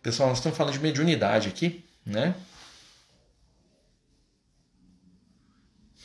Pessoal, 0.00 0.28
nós 0.28 0.38
estamos 0.38 0.56
falando 0.56 0.72
de 0.72 0.78
mediunidade 0.78 1.48
aqui, 1.48 1.84
né? 2.06 2.36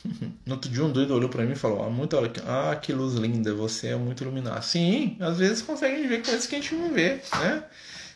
No 0.46 0.54
outro 0.54 0.72
dia 0.72 0.84
um 0.84 0.92
doido 0.92 1.14
olhou 1.14 1.30
para 1.30 1.44
mim 1.44 1.52
e 1.52 1.56
falou: 1.56 1.84
ah, 1.84 1.90
muito, 1.90 2.18
ah, 2.48 2.76
que 2.78 2.94
luz 2.94 3.16
linda, 3.16 3.54
você 3.54 3.90
é 3.90 3.96
muito 3.96 4.24
iluminado. 4.24 4.64
Sim, 4.64 5.16
às 5.20 5.38
vezes 5.38 5.62
consegue 5.62 6.08
ver 6.08 6.24
coisas 6.24 6.48
que 6.48 6.56
a 6.56 6.62
gente 6.62 6.74
não 6.74 6.94
vê, 6.94 7.22
né? 7.40 7.66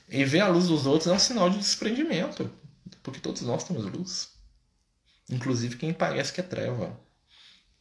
E 0.10 0.24
ver 0.24 0.40
a 0.40 0.48
luz 0.48 0.68
dos 0.68 0.88
outros 0.88 1.12
é 1.12 1.14
um 1.14 1.20
sinal 1.20 1.50
de 1.50 1.58
desprendimento, 1.58 2.50
porque 3.04 3.20
todos 3.20 3.42
nós 3.42 3.66
temos 3.66 3.86
luz. 3.86 4.30
Inclusive 5.30 5.76
quem 5.76 5.94
parece 5.94 6.34
que 6.34 6.40
é 6.40 6.44
treva, 6.44 6.98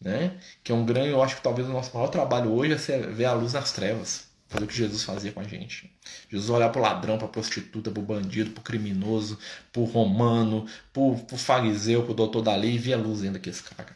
né? 0.00 0.38
Que 0.64 0.72
é 0.72 0.74
um 0.74 0.84
grande, 0.84 1.10
eu 1.10 1.22
acho 1.22 1.36
que 1.36 1.42
talvez 1.42 1.68
o 1.68 1.72
nosso 1.72 1.94
maior 1.94 2.08
trabalho 2.08 2.52
hoje 2.52 2.72
é 2.92 2.98
ver 2.98 3.26
a 3.26 3.32
luz 3.32 3.52
nas 3.52 3.72
trevas. 3.72 4.30
Fazer 4.48 4.64
o 4.64 4.68
que 4.68 4.76
Jesus 4.76 5.04
fazia 5.04 5.30
com 5.30 5.38
a 5.38 5.44
gente. 5.44 5.96
Jesus 6.28 6.50
olhar 6.50 6.70
pro 6.70 6.80
ladrão, 6.80 7.16
pra 7.16 7.28
prostituta, 7.28 7.88
pro 7.88 8.02
bandido, 8.02 8.50
pro 8.50 8.62
criminoso, 8.62 9.38
pro 9.72 9.84
romano, 9.84 10.66
pro, 10.92 11.16
fariseu, 11.36 12.02
pro 12.02 12.14
doutor 12.14 12.42
da 12.42 12.56
lei 12.56 12.72
e 12.72 12.78
via 12.78 12.96
a 12.96 12.98
luz 12.98 13.20
ainda 13.22 13.34
daqueles 13.34 13.60
caras. 13.60 13.94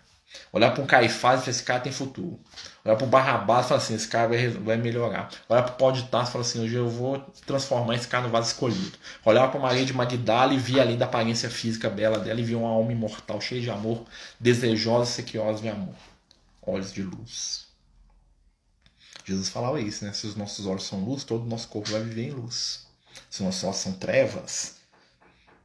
Olhar 0.53 0.71
para 0.71 0.83
um 0.83 0.87
Caifás 0.87 1.47
e 1.47 1.51
esse 1.51 1.63
cara 1.63 1.81
tem 1.81 1.93
futuro. 1.93 2.39
Olhar 2.85 2.97
para 2.97 3.07
o 3.07 3.09
Barrabás 3.09 3.65
e 3.65 3.69
falar 3.71 3.81
assim, 3.81 3.95
esse 3.95 4.07
cara 4.07 4.29
vai, 4.29 4.49
vai 4.49 4.77
melhorar. 4.77 5.31
Olhar 5.49 5.63
para 5.63 5.73
o 5.73 5.77
Pó 5.77 5.91
de 5.91 6.03
Tarso 6.05 6.31
e 6.31 6.33
falar 6.33 6.43
assim, 6.43 6.61
hoje 6.61 6.75
eu 6.75 6.89
vou 6.89 7.19
transformar 7.47 7.95
esse 7.95 8.07
cara 8.07 8.25
no 8.25 8.31
vaso 8.31 8.49
escolhido. 8.49 8.99
Olhar 9.25 9.51
para 9.51 9.59
Maria 9.59 9.87
de 9.87 9.95
Magdala 9.95 10.53
e 10.53 10.59
ver 10.59 10.81
além 10.81 10.99
da 10.99 11.07
aparência 11.07 11.49
física 11.49 11.89
bela 11.89 12.19
dela 12.19 12.39
e 12.39 12.45
ver 12.45 12.57
uma 12.57 12.69
alma 12.69 12.93
imortal, 12.93 13.41
cheia 13.41 13.63
de 13.63 13.71
amor, 13.71 14.05
desejosa 14.39 15.11
sequiosa 15.11 15.63
de 15.63 15.69
amor. 15.71 15.95
Olhos 16.61 16.93
de 16.93 17.03
luz. 17.03 17.67
Jesus 19.25 19.49
falava 19.49 19.81
isso, 19.81 20.05
né? 20.05 20.13
Se 20.13 20.27
os 20.27 20.37
nossos 20.37 20.67
olhos 20.67 20.85
são 20.85 21.03
luz, 21.03 21.25
todo 21.25 21.45
o 21.45 21.49
nosso 21.49 21.69
corpo 21.69 21.91
vai 21.91 22.03
viver 22.03 22.29
em 22.29 22.33
luz. 22.33 22.87
Se 23.31 23.41
os 23.41 23.47
nossos 23.47 23.65
olhos 23.65 23.77
são 23.79 23.93
trevas, 23.95 24.77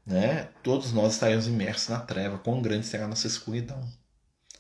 né? 0.06 0.48
Todos 0.64 0.94
nós 0.94 1.14
estaremos 1.16 1.48
imersos 1.48 1.90
na 1.90 2.00
treva. 2.00 2.38
Quão 2.38 2.62
grande 2.62 2.86
será 2.86 3.04
a 3.04 3.08
nossa 3.10 3.28
escuridão? 3.28 3.82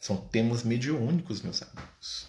São 0.01 0.17
temas 0.17 0.63
mediúnicos, 0.63 1.41
meus 1.41 1.61
amigos. 1.61 2.27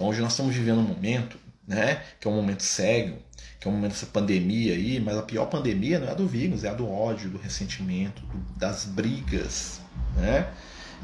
Então 0.00 0.08
hoje 0.08 0.22
nós 0.22 0.32
estamos 0.32 0.54
vivendo 0.54 0.78
um 0.78 0.82
momento, 0.82 1.38
né? 1.68 2.02
Que 2.18 2.26
é 2.26 2.30
um 2.30 2.34
momento 2.34 2.62
sério, 2.62 3.18
que 3.60 3.68
é 3.68 3.70
um 3.70 3.74
momento 3.74 3.92
dessa 3.92 4.06
pandemia 4.06 4.72
aí, 4.72 4.98
mas 4.98 5.14
a 5.14 5.22
pior 5.22 5.44
pandemia 5.44 5.98
não 5.98 6.08
é 6.08 6.12
a 6.12 6.14
do 6.14 6.26
vírus, 6.26 6.64
é 6.64 6.70
a 6.70 6.72
do 6.72 6.90
ódio, 6.90 7.28
do 7.28 7.36
ressentimento, 7.36 8.22
das 8.56 8.86
brigas, 8.86 9.78
né? 10.16 10.50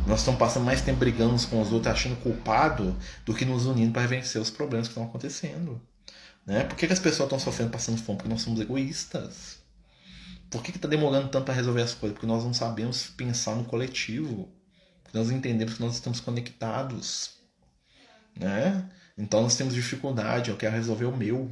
Nós 0.06 0.20
estamos 0.20 0.38
passando 0.38 0.64
mais 0.64 0.80
tempo 0.80 0.98
brigando 0.98 1.34
uns 1.34 1.44
com 1.44 1.60
os 1.60 1.70
outros, 1.72 1.92
achando 1.92 2.16
culpado, 2.22 2.96
do 3.26 3.34
que 3.34 3.44
nos 3.44 3.66
unindo 3.66 3.92
para 3.92 4.06
vencer 4.06 4.40
os 4.40 4.48
problemas 4.48 4.88
que 4.88 4.92
estão 4.92 5.04
acontecendo. 5.04 5.78
Né? 6.46 6.64
Por 6.64 6.74
que, 6.74 6.86
que 6.86 6.92
as 6.94 6.98
pessoas 6.98 7.26
estão 7.26 7.38
sofrendo, 7.38 7.72
passando 7.72 7.98
fome? 7.98 8.16
Porque 8.16 8.30
nós 8.30 8.40
somos 8.40 8.58
egoístas. 8.60 9.58
Por 10.48 10.62
que 10.62 10.70
está 10.70 10.88
demorando 10.88 11.28
tanto 11.28 11.44
para 11.44 11.52
resolver 11.52 11.82
as 11.82 11.92
coisas? 11.92 12.14
Porque 12.14 12.26
nós 12.26 12.44
não 12.44 12.54
sabemos 12.54 13.08
pensar 13.08 13.56
no 13.56 13.64
coletivo. 13.64 14.48
Porque 15.02 15.18
nós 15.18 15.30
entendemos 15.30 15.74
que 15.74 15.82
nós 15.82 15.92
estamos 15.92 16.18
conectados. 16.18 17.35
Né? 18.36 18.84
Então 19.16 19.42
nós 19.42 19.56
temos 19.56 19.74
dificuldade. 19.74 20.50
Eu 20.50 20.56
quero 20.56 20.74
resolver 20.74 21.06
o 21.06 21.16
meu. 21.16 21.50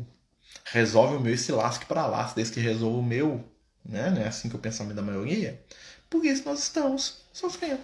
Resolve 0.65 1.17
o 1.17 1.21
meu 1.21 1.35
e 1.35 1.39
se 1.39 1.53
lasque 1.53 1.87
para 1.87 2.07
lá, 2.07 2.33
desde 2.35 2.55
que 2.55 2.61
resolva 2.61 2.99
o 2.99 3.03
meu. 3.03 3.45
Né? 3.85 4.11
Não 4.11 4.23
é 4.23 4.29
assim 4.29 4.49
que 4.49 4.57
o 4.57 4.59
pensamento 4.59 4.97
da 4.97 5.03
maioria. 5.03 5.61
Por 6.09 6.25
isso 6.25 6.45
nós 6.45 6.61
estamos 6.61 7.23
sofrendo. 7.33 7.81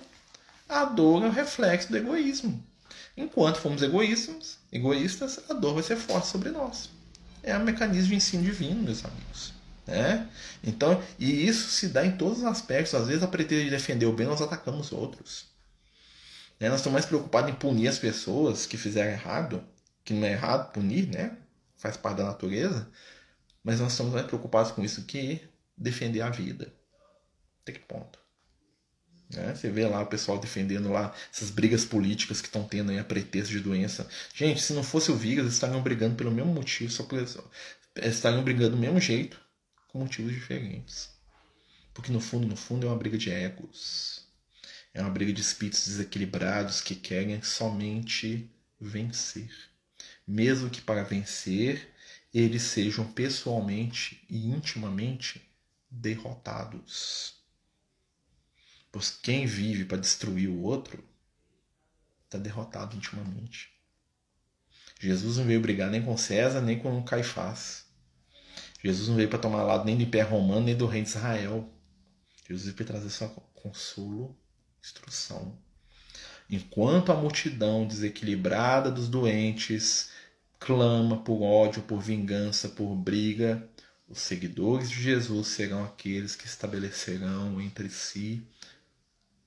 A 0.69 0.85
dor 0.85 1.25
é 1.25 1.29
o 1.29 1.33
reflexo 1.33 1.91
do 1.91 1.97
egoísmo. 1.97 2.63
Enquanto 3.17 3.61
formos 3.61 3.83
egoístas, 3.83 4.59
egoístas, 4.73 5.41
a 5.49 5.53
dor 5.53 5.75
vai 5.75 5.83
ser 5.83 5.97
forte 5.97 6.29
sobre 6.29 6.51
nós. 6.51 6.91
É 7.43 7.57
um 7.57 7.65
mecanismo 7.65 8.09
de 8.11 8.15
ensino 8.15 8.45
divino, 8.45 8.83
meus 8.83 9.05
amigos. 9.05 9.53
Né? 9.87 10.29
Então, 10.63 11.03
e 11.19 11.47
isso 11.47 11.69
se 11.71 11.89
dá 11.89 12.07
em 12.07 12.17
todos 12.17 12.39
os 12.39 12.45
aspectos. 12.45 12.95
Às 12.95 13.09
vezes, 13.09 13.23
a 13.23 13.29
pretexto 13.29 13.65
de 13.65 13.71
defender 13.71 14.07
o 14.07 14.13
bem, 14.13 14.27
nós 14.27 14.41
atacamos 14.41 14.93
outros. 14.93 15.50
Né? 16.61 16.69
Nós 16.69 16.81
estamos 16.81 16.95
mais 16.95 17.07
preocupados 17.07 17.51
em 17.51 17.55
punir 17.55 17.89
as 17.89 17.99
pessoas 17.99 18.67
que 18.67 18.77
fizeram 18.77 19.11
errado, 19.11 19.65
que 20.05 20.13
não 20.13 20.27
é 20.27 20.33
errado 20.33 20.71
punir, 20.73 21.09
né? 21.09 21.37
faz 21.81 21.97
parte 21.97 22.19
da 22.19 22.25
natureza, 22.25 22.87
mas 23.65 23.81
nós 23.81 23.93
estamos 23.93 24.13
mais 24.13 24.27
preocupados 24.27 24.71
com 24.71 24.85
isso 24.85 25.05
que 25.05 25.41
defender 25.77 26.21
a 26.21 26.29
vida. 26.29 26.73
Até 27.63 27.73
que 27.73 27.79
ponto? 27.81 28.19
Né? 29.31 29.55
Você 29.55 29.71
vê 29.71 29.87
lá 29.87 30.03
o 30.03 30.07
pessoal 30.07 30.39
defendendo 30.39 30.91
lá 30.91 31.15
essas 31.33 31.51
brigas 31.51 31.85
políticas 31.85 32.41
que 32.41 32.49
estão 32.49 32.65
tendo 32.65 32.91
aí 32.91 32.99
a 32.99 33.05
pretexto 33.05 33.53
de 33.53 33.61
doença. 33.61 34.07
Gente, 34.35 34.61
se 34.61 34.75
não 34.75 34.83
fosse 34.83 35.11
o 35.11 35.17
vírus, 35.17 35.45
eles 35.45 35.55
estariam 35.55 35.83
brigando 35.83 36.17
pelo 36.17 36.31
mesmo 36.31 36.53
motivo, 36.53 36.91
só 36.91 37.05
por 37.05 37.19
estariam 37.97 38.45
brigando 38.45 38.73
do 38.73 38.77
mesmo 38.77 39.01
jeito, 39.01 39.41
com 39.89 40.01
motivos 40.01 40.33
diferentes. 40.33 41.11
Porque 41.95 42.13
no 42.13 42.21
fundo, 42.21 42.47
no 42.47 42.57
fundo, 42.57 42.87
é 42.87 42.91
uma 42.91 42.99
briga 42.99 43.17
de 43.17 43.31
egos. 43.31 44.20
É 44.93 45.01
uma 45.01 45.11
briga 45.11 45.33
de 45.33 45.41
espíritos 45.41 45.87
desequilibrados 45.87 46.81
que 46.81 46.95
querem 46.95 47.43
somente 47.43 48.51
vencer. 48.81 49.51
Mesmo 50.27 50.71
que 50.71 50.81
para 50.81 51.03
vencer 51.05 51.95
eles 52.33 52.63
sejam 52.63 53.11
pessoalmente 53.13 54.25
e 54.29 54.49
intimamente 54.49 55.43
derrotados. 55.91 57.35
Pois 58.93 59.11
quem 59.11 59.47
vive 59.47 59.85
para 59.85 59.99
destruir 59.99 60.49
o 60.49 60.63
outro 60.63 61.05
está 62.25 62.39
derrotado 62.39 62.97
intimamente. 62.97 63.73
Jesus 64.99 65.39
não 65.39 65.45
veio 65.45 65.61
brigar 65.61 65.91
nem 65.91 66.03
com 66.03 66.17
César, 66.17 66.61
nem 66.61 66.79
com 66.79 67.03
Caifás. 67.03 67.87
Jesus 68.83 69.09
não 69.09 69.17
veio 69.17 69.29
para 69.29 69.39
tomar 69.39 69.63
lado 69.63 69.85
nem 69.85 69.97
do 69.97 70.03
Império 70.03 70.31
Romano, 70.31 70.67
nem 70.67 70.77
do 70.77 70.87
Rei 70.87 71.03
de 71.03 71.09
Israel. 71.09 71.69
Jesus 72.47 72.65
veio 72.65 72.77
para 72.77 72.87
trazer 72.87 73.11
só 73.11 73.29
consolo, 73.29 74.37
instrução. 74.83 75.59
Enquanto 76.49 77.13
a 77.13 77.15
multidão 77.15 77.87
desequilibrada 77.87 78.91
dos 78.91 79.09
doentes 79.09 80.11
clama 80.59 81.23
por 81.23 81.43
ódio, 81.43 81.83
por 81.83 82.01
vingança, 82.01 82.69
por 82.69 82.95
briga, 82.95 83.69
os 84.09 84.21
seguidores 84.21 84.91
de 84.91 85.01
Jesus 85.01 85.49
serão 85.49 85.85
aqueles 85.85 86.35
que 86.35 86.47
estabelecerão 86.47 87.61
entre 87.61 87.89
si 87.89 88.47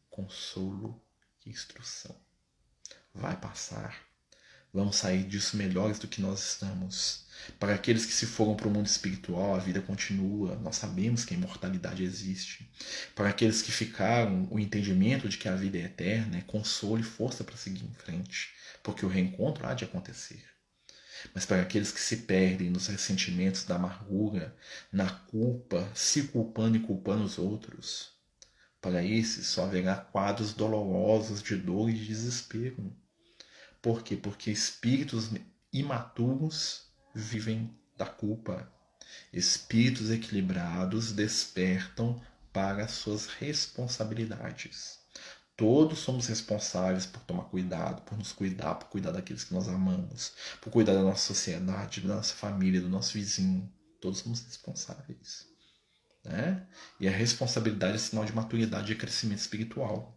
consolo 0.10 1.00
e 1.46 1.50
instrução. 1.50 2.16
Vai 3.14 3.36
passar. 3.36 4.13
Vamos 4.74 4.96
sair 4.96 5.24
disso 5.24 5.56
melhores 5.56 6.00
do 6.00 6.08
que 6.08 6.20
nós 6.20 6.54
estamos. 6.54 7.26
Para 7.60 7.76
aqueles 7.76 8.08
que 8.08 8.14
se 8.14 8.26
foram 8.26 8.56
para 8.56 8.68
o 8.68 8.72
mundo 8.72 8.88
espiritual, 8.88 9.54
a 9.54 9.60
vida 9.60 9.82
continua. 9.82 10.56
Nós 10.56 10.78
sabemos 10.78 11.24
que 11.24 11.36
a 11.36 11.38
imortalidade 11.38 12.04
existe. 12.04 12.68
Para 13.14 13.30
aqueles 13.30 13.62
que 13.62 13.72
ficaram, 13.72 14.48
o 14.50 14.60
entendimento 14.60 15.30
de 15.30 15.38
que 15.38 15.48
a 15.48 15.56
vida 15.56 15.78
é 15.78 15.84
eterna 15.84 16.38
é 16.38 16.42
consolo 16.42 17.00
e 17.00 17.04
força 17.04 17.44
para 17.44 17.56
seguir 17.56 17.86
em 17.86 17.94
frente, 17.94 18.50
porque 18.82 19.06
o 19.06 19.10
reencontro 19.10 19.68
há 19.68 19.76
de 19.76 19.84
acontecer. 19.84 20.44
Mas 21.36 21.46
para 21.46 21.62
aqueles 21.62 21.92
que 21.92 22.02
se 22.02 22.18
perdem 22.18 22.72
nos 22.72 22.88
ressentimentos 22.88 23.66
da 23.66 23.76
amargura, 23.76 24.56
na 24.92 25.10
culpa, 25.10 25.88
se 25.94 26.24
culpando 26.24 26.78
e 26.78 26.80
culpando 26.80 27.24
os 27.24 27.38
outros, 27.38 28.12
para 28.82 29.04
esses 29.04 29.48
só 29.48 29.66
haverá 29.66 29.96
quadros 29.96 30.52
dolorosos 30.52 31.44
de 31.44 31.56
dor 31.56 31.90
e 31.90 31.94
de 31.94 32.08
desespero. 32.08 32.92
Por 33.84 34.02
quê? 34.02 34.16
Porque 34.16 34.50
espíritos 34.50 35.30
imaturos 35.74 36.86
vivem 37.14 37.78
da 37.98 38.06
culpa. 38.06 38.72
Espíritos 39.34 40.10
equilibrados 40.10 41.12
despertam 41.12 42.20
para 42.54 42.88
suas 42.88 43.26
responsabilidades. 43.28 45.00
Todos 45.58 46.00
somos 46.00 46.28
responsáveis 46.28 47.06
por 47.06 47.24
tomar 47.24 47.44
cuidado, 47.50 48.02
por 48.04 48.18
nos 48.18 48.32
cuidar, 48.32 48.76
por 48.76 48.88
cuidar 48.88 49.12
daqueles 49.12 49.44
que 49.44 49.54
nós 49.54 49.68
amamos, 49.68 50.32
por 50.62 50.72
cuidar 50.72 50.94
da 50.94 51.04
nossa 51.04 51.28
sociedade, 51.28 52.00
da 52.00 52.16
nossa 52.16 52.34
família, 52.34 52.80
do 52.80 52.90
nosso 52.90 53.14
vizinho. 53.14 53.70
Todos 54.00 54.20
somos 54.20 54.40
responsáveis. 54.46 55.46
Né? 56.24 56.66
E 57.02 57.08
a 57.08 57.12
responsabilidade 57.12 57.96
é 57.96 58.00
sinal 58.00 58.24
de 58.24 58.34
maturidade 58.34 58.94
e 58.94 58.96
crescimento 58.96 59.40
espiritual. 59.40 60.13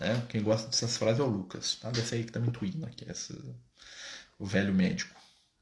Né? 0.00 0.22
Quem 0.28 0.42
gosta 0.42 0.68
dessas 0.68 0.96
frases 0.96 1.20
é 1.20 1.22
o 1.22 1.26
Lucas. 1.26 1.76
Tá? 1.76 1.90
Desse 1.90 2.14
aí 2.14 2.24
que 2.24 2.32
tá 2.32 2.40
me 2.40 2.48
intuindo 2.48 2.86
aqui, 2.86 3.06
o 4.38 4.46
velho 4.46 4.72
médico. 4.72 5.14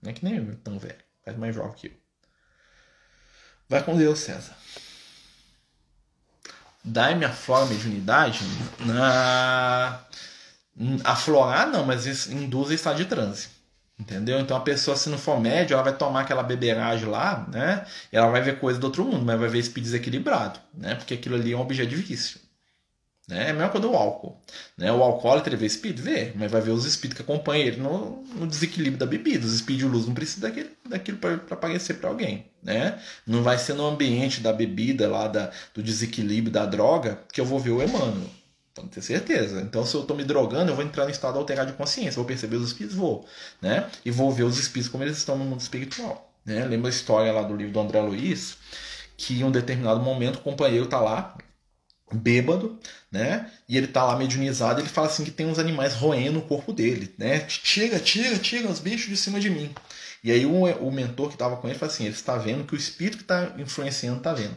Não 0.03 0.11
é 0.11 0.15
que 0.15 0.25
nem 0.25 0.37
eu, 0.37 0.57
tão 0.57 0.79
velho, 0.79 1.03
faz 1.25 1.37
mais 1.37 1.55
jovem 1.55 1.75
que 1.75 1.87
eu. 1.89 1.93
Vai 3.69 3.83
com 3.83 3.97
Deus, 3.97 4.19
César. 4.19 4.57
Dai-me 6.85 7.25
a 7.25 7.33
flora 7.33 7.67
mediunidade? 7.67 8.41
Na... 8.81 10.05
Aflorar 11.05 11.67
não, 11.69 11.85
mas 11.85 12.27
induz 12.29 12.71
a 12.71 12.75
estado 12.75 12.97
de 12.99 13.07
transe. 13.07 13.49
Entendeu? 13.99 14.39
Então 14.39 14.57
a 14.57 14.61
pessoa, 14.61 14.97
se 14.97 15.09
não 15.09 15.17
for 15.17 15.41
médio, 15.41 15.73
ela 15.73 15.83
vai 15.83 15.97
tomar 15.97 16.21
aquela 16.21 16.43
beberagem 16.43 17.09
lá, 17.09 17.47
né? 17.51 17.87
E 18.13 18.17
ela 18.17 18.31
vai 18.31 18.43
ver 18.43 18.61
coisa 18.61 18.79
do 18.79 18.85
outro 18.85 19.05
mundo, 19.05 19.25
mas 19.25 19.41
vai 19.41 19.49
ver 19.49 19.59
espírito 19.59 19.87
desequilibrado, 19.87 20.61
né? 20.75 20.95
Porque 20.95 21.15
aquilo 21.15 21.35
ali 21.35 21.53
é 21.53 21.57
um 21.57 21.61
objeto 21.61 21.89
de 21.89 21.97
vício. 21.97 22.39
Né? 23.29 23.49
É 23.49 23.51
a 23.51 23.55
mesma 23.55 23.69
coisa 23.71 23.89
do 23.89 23.95
álcool. 23.95 24.41
Né? 24.79 24.93
O 24.93 25.03
alcoólatra 25.03 25.57
vê 25.57 25.67
espírito? 25.67 26.03
Vê, 26.03 26.33
mas 26.37 26.51
vai 26.51 26.61
ver 26.61 26.71
os 26.71 26.85
espíritos 26.85 27.17
que 27.17 27.31
acompanham 27.31 27.67
ele 27.67 27.77
no, 27.79 28.23
no 28.35 28.47
desequilíbrio 28.47 28.99
da 28.99 29.07
bebida. 29.07 29.45
Os 29.45 29.55
espíritos 29.55 29.89
de 29.89 29.93
luz 29.93 30.07
não 30.07 30.15
precisam 30.15 30.49
daquilo, 30.49 30.71
daquilo 30.89 31.19
para 31.19 31.35
aparecer 31.51 31.95
para 31.95 32.09
alguém. 32.09 32.47
Né? 32.63 33.01
Não 33.27 33.43
vai 33.43 33.59
ser 33.59 33.75
no 33.75 33.87
ambiente 33.87 34.41
da 34.41 34.53
bebida, 34.53 35.09
lá 35.09 35.27
da, 35.27 35.51
do 35.75 35.83
desequilíbrio 35.83 36.53
da 36.53 36.67
droga, 36.67 37.21
que 37.33 37.41
eu 37.41 37.45
vou 37.45 37.59
ver 37.59 37.71
o 37.71 37.83
Emmanuel. 37.83 38.31
Pode 38.75 38.89
ter 38.89 39.01
certeza. 39.01 39.61
Então, 39.63 39.85
se 39.87 39.95
eu 39.95 40.03
estou 40.03 40.17
me 40.17 40.23
drogando, 40.23 40.71
eu 40.71 40.77
vou 40.77 40.85
entrar 40.85 41.05
no 41.05 41.11
estado 41.11 41.39
alterado 41.39 41.73
de 41.73 41.77
consciência. 41.77 42.17
Vou 42.17 42.27
perceber 42.27 42.57
os 42.57 42.69
espíritos? 42.69 42.97
Vou. 42.97 43.27
Né? 43.61 43.89
E 44.05 44.11
vou 44.11 44.31
ver 44.31 44.45
os 44.45 44.59
espíritos 44.59 44.91
como 44.91 45.03
eles 45.03 45.17
estão 45.17 45.37
no 45.37 45.45
mundo 45.45 45.61
espiritual. 45.61 46.31
Né? 46.45 46.65
Lembra 46.65 46.89
a 46.89 46.91
história 46.91 47.33
lá 47.33 47.43
do 47.43 47.57
livro 47.57 47.73
do 47.73 47.81
André 47.81 48.01
Luiz? 48.03 48.59
Que 49.17 49.41
em 49.41 49.45
um 49.45 49.51
determinado 49.51 50.01
momento 50.01 50.37
o 50.37 50.41
companheiro 50.41 50.85
está 50.85 51.01
lá, 51.01 51.37
bêbado, 52.13 52.79
né? 53.11 53.51
E 53.69 53.77
ele 53.77 53.89
tá 53.89 54.05
lá 54.05 54.17
mediunizado, 54.17 54.81
ele 54.81 54.89
fala 54.89 55.09
assim 55.09 55.25
que 55.25 55.31
tem 55.31 55.47
uns 55.47 55.59
animais 55.59 55.95
roendo 55.95 56.39
o 56.39 56.43
corpo 56.43 56.73
dele, 56.73 57.13
né? 57.19 57.41
Tira, 57.41 57.99
tira, 57.99 58.39
tira 58.39 58.69
os 58.69 58.79
bichos 58.79 59.09
de 59.09 59.17
cima 59.17 59.41
de 59.41 59.51
mim. 59.51 59.75
E 60.23 60.31
aí 60.31 60.47
o, 60.47 60.65
o 60.65 60.93
mentor 60.93 61.29
que 61.29 61.35
estava 61.35 61.57
com 61.57 61.69
ele 61.69 61.79
fala 61.79 61.91
assim, 61.91 62.05
ele 62.05 62.15
está 62.15 62.37
vendo 62.37 62.65
que 62.65 62.75
o 62.75 62.77
espírito 62.77 63.19
que 63.19 63.25
está 63.25 63.55
influenciando 63.59 64.19
está 64.19 64.33
vendo. 64.33 64.57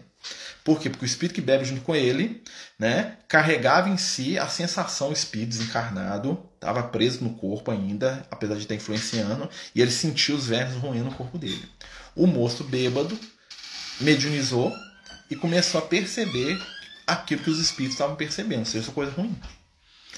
Por 0.64 0.80
quê? 0.80 0.90
Porque 0.90 1.06
o 1.06 1.08
espírito 1.08 1.36
que 1.36 1.42
bebe 1.42 1.66
junto 1.66 1.82
com 1.82 1.96
ele, 1.96 2.44
né, 2.78 3.18
carregava 3.28 3.90
em 3.90 3.98
si 3.98 4.38
a 4.38 4.48
sensação, 4.48 5.12
espírito 5.12 5.50
desencarnado, 5.50 6.44
estava 6.56 6.84
preso 6.84 7.24
no 7.24 7.34
corpo 7.36 7.72
ainda, 7.72 8.26
apesar 8.30 8.56
de 8.56 8.62
estar 8.62 8.76
influenciando, 8.76 9.50
e 9.74 9.82
ele 9.82 9.92
sentiu 9.92 10.36
os 10.36 10.46
vermes 10.46 10.76
roendo 10.76 11.10
o 11.10 11.16
corpo 11.16 11.38
dele. 11.38 11.66
O 12.16 12.28
moço 12.28 12.64
bêbado 12.64 13.18
mediunizou 14.02 14.72
e 15.30 15.36
começou 15.36 15.80
a 15.80 15.86
perceber 15.86 16.60
aquilo 17.14 17.44
que 17.44 17.50
os 17.50 17.60
espíritos 17.60 17.96
estavam 17.96 18.16
percebendo, 18.16 18.66
seja 18.66 18.86
essa 18.86 18.92
coisa 18.92 19.12
ruim. 19.12 19.36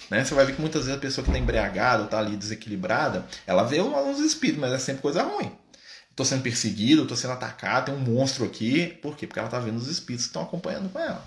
Né? 0.09 0.25
Você 0.25 0.33
vai 0.33 0.45
ver 0.45 0.55
que 0.55 0.61
muitas 0.61 0.85
vezes 0.85 0.97
a 0.97 1.01
pessoa 1.01 1.23
que 1.23 1.31
está 1.31 1.39
embriagada 1.39 1.99
ou 1.99 2.05
está 2.05 2.19
ali 2.19 2.35
desequilibrada, 2.35 3.25
ela 3.47 3.63
vê 3.63 3.81
uns 3.81 4.19
espíritos, 4.19 4.59
mas 4.59 4.73
é 4.73 4.77
sempre 4.77 5.01
coisa 5.01 5.23
ruim. 5.23 5.51
Estou 6.09 6.25
sendo 6.25 6.43
perseguido, 6.43 7.03
estou 7.03 7.15
sendo 7.15 7.31
atacado, 7.31 7.85
tem 7.85 7.95
um 7.95 7.99
monstro 7.99 8.43
aqui. 8.45 8.87
Por 9.01 9.15
quê? 9.15 9.25
Porque 9.25 9.39
ela 9.39 9.47
está 9.47 9.59
vendo 9.59 9.77
os 9.77 9.87
espíritos 9.87 10.25
que 10.25 10.29
estão 10.29 10.43
acompanhando 10.43 10.91
com 10.91 10.99
ela. 10.99 11.25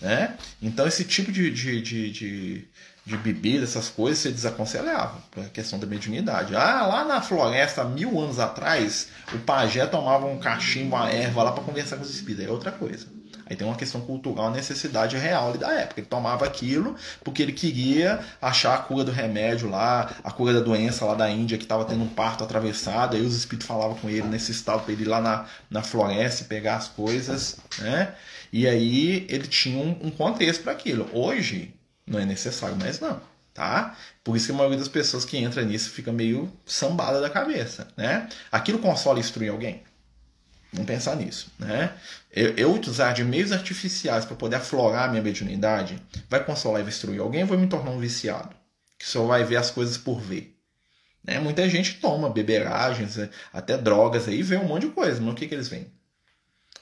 Né? 0.00 0.36
Então 0.60 0.86
esse 0.86 1.04
tipo 1.04 1.30
de, 1.30 1.50
de, 1.50 1.80
de, 1.80 2.10
de, 2.10 2.68
de 3.06 3.16
bebida, 3.16 3.62
essas 3.62 3.88
coisas, 3.88 4.18
você 4.18 4.32
desaconselhava. 4.32 5.22
A 5.36 5.48
questão 5.48 5.78
da 5.78 5.86
mediunidade. 5.86 6.56
Ah, 6.56 6.84
lá 6.84 7.04
na 7.04 7.22
floresta, 7.22 7.84
mil 7.84 8.20
anos 8.20 8.40
atrás, 8.40 9.08
o 9.32 9.38
pajé 9.38 9.86
tomava 9.86 10.26
um 10.26 10.38
cachimbo, 10.38 10.96
uma 10.96 11.08
erva 11.08 11.44
lá 11.44 11.52
para 11.52 11.62
conversar 11.62 11.96
com 11.96 12.02
os 12.02 12.10
espíritos. 12.10 12.44
É 12.44 12.50
outra 12.50 12.72
coisa. 12.72 13.06
Aí 13.48 13.54
tem 13.54 13.66
uma 13.66 13.76
questão 13.76 14.00
cultural, 14.00 14.50
necessidade 14.50 15.16
real 15.16 15.52
da 15.56 15.72
época. 15.72 16.00
Ele 16.00 16.06
tomava 16.06 16.44
aquilo 16.44 16.96
porque 17.22 17.42
ele 17.42 17.52
queria 17.52 18.20
achar 18.42 18.74
a 18.74 18.78
cura 18.78 19.04
do 19.04 19.12
remédio 19.12 19.70
lá, 19.70 20.10
a 20.24 20.30
cura 20.32 20.52
da 20.52 20.60
doença 20.60 21.04
lá 21.04 21.14
da 21.14 21.30
Índia 21.30 21.56
que 21.56 21.64
estava 21.64 21.84
tendo 21.84 22.02
um 22.02 22.08
parto 22.08 22.42
atravessado. 22.42 23.16
Aí 23.16 23.22
os 23.22 23.36
espíritos 23.36 23.66
falavam 23.66 23.94
com 23.96 24.10
ele 24.10 24.26
nesse 24.26 24.50
estado 24.50 24.82
para 24.82 24.92
ele 24.92 25.02
ir 25.02 25.08
lá 25.08 25.20
na, 25.20 25.46
na 25.70 25.82
floresta 25.82 26.42
e 26.42 26.46
pegar 26.46 26.76
as 26.76 26.88
coisas, 26.88 27.58
né? 27.78 28.14
E 28.52 28.66
aí 28.66 29.26
ele 29.28 29.46
tinha 29.46 29.78
um, 29.78 30.06
um 30.06 30.10
contexto 30.10 30.62
para 30.62 30.72
aquilo. 30.72 31.08
Hoje 31.12 31.72
não 32.06 32.18
é 32.18 32.24
necessário 32.24 32.76
mais 32.76 33.00
não 33.00 33.20
tá? 33.56 33.96
Por 34.22 34.36
isso 34.36 34.46
que 34.46 34.52
a 34.52 34.54
maioria 34.54 34.78
das 34.78 34.88
pessoas 34.88 35.24
que 35.24 35.38
entra 35.38 35.64
nisso 35.64 35.90
fica 35.90 36.12
meio 36.12 36.52
sambada 36.66 37.20
da 37.22 37.30
cabeça, 37.30 37.88
né? 37.96 38.28
Aquilo 38.52 38.78
consola 38.78 39.18
e 39.18 39.20
instrui 39.20 39.48
alguém? 39.48 39.82
Vamos 40.76 40.86
pensar 40.86 41.16
nisso, 41.16 41.50
né? 41.58 41.92
Eu, 42.30 42.54
eu 42.56 42.74
utilizar 42.74 43.12
de 43.12 43.24
meios 43.24 43.50
artificiais 43.50 44.24
para 44.24 44.36
poder 44.36 44.56
aflorar 44.56 45.08
a 45.08 45.08
minha 45.08 45.22
mediunidade 45.22 46.00
vai 46.28 46.44
consolar 46.44 46.82
e 46.82 46.84
destruir 46.84 47.20
alguém 47.20 47.42
ou 47.42 47.48
vai 47.48 47.56
me 47.56 47.66
tornar 47.66 47.90
um 47.90 47.98
viciado? 47.98 48.54
Que 48.98 49.06
só 49.06 49.24
vai 49.26 49.42
ver 49.42 49.56
as 49.56 49.70
coisas 49.70 49.98
por 49.98 50.20
ver. 50.20 50.56
Né? 51.24 51.40
Muita 51.40 51.68
gente 51.68 51.94
toma 51.94 52.30
beberagens, 52.30 53.16
até 53.52 53.76
drogas 53.76 54.28
aí, 54.28 54.42
vê 54.42 54.56
um 54.56 54.68
monte 54.68 54.86
de 54.86 54.92
coisa, 54.92 55.20
mas 55.20 55.32
o 55.32 55.34
que, 55.34 55.48
que 55.48 55.54
eles 55.54 55.68
veem? 55.68 55.90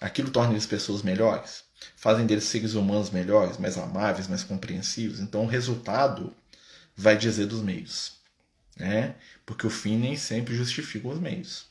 aquilo 0.05 0.31
torna 0.31 0.53
eles 0.53 0.67
pessoas 0.67 1.03
melhores, 1.03 1.65
fazem 1.97 2.27
deles 2.27 2.45
seres 2.45 2.75
humanos 2.75 3.11
melhores, 3.11 3.57
mais 3.57 3.79
amáveis, 3.79 4.29
mais 4.29 4.45
compreensivos. 4.45 5.19
Então 5.19 5.45
o 5.45 5.49
resultado 5.49 6.35
vai 6.95 7.17
dizer 7.17 7.47
dos 7.47 7.63
meios, 7.63 8.13
né? 8.77 9.15
Porque 9.47 9.67
o 9.67 9.71
fim 9.71 9.97
nem 9.97 10.15
sempre 10.17 10.55
justifica 10.55 11.09
os 11.09 11.19
meios. 11.19 11.67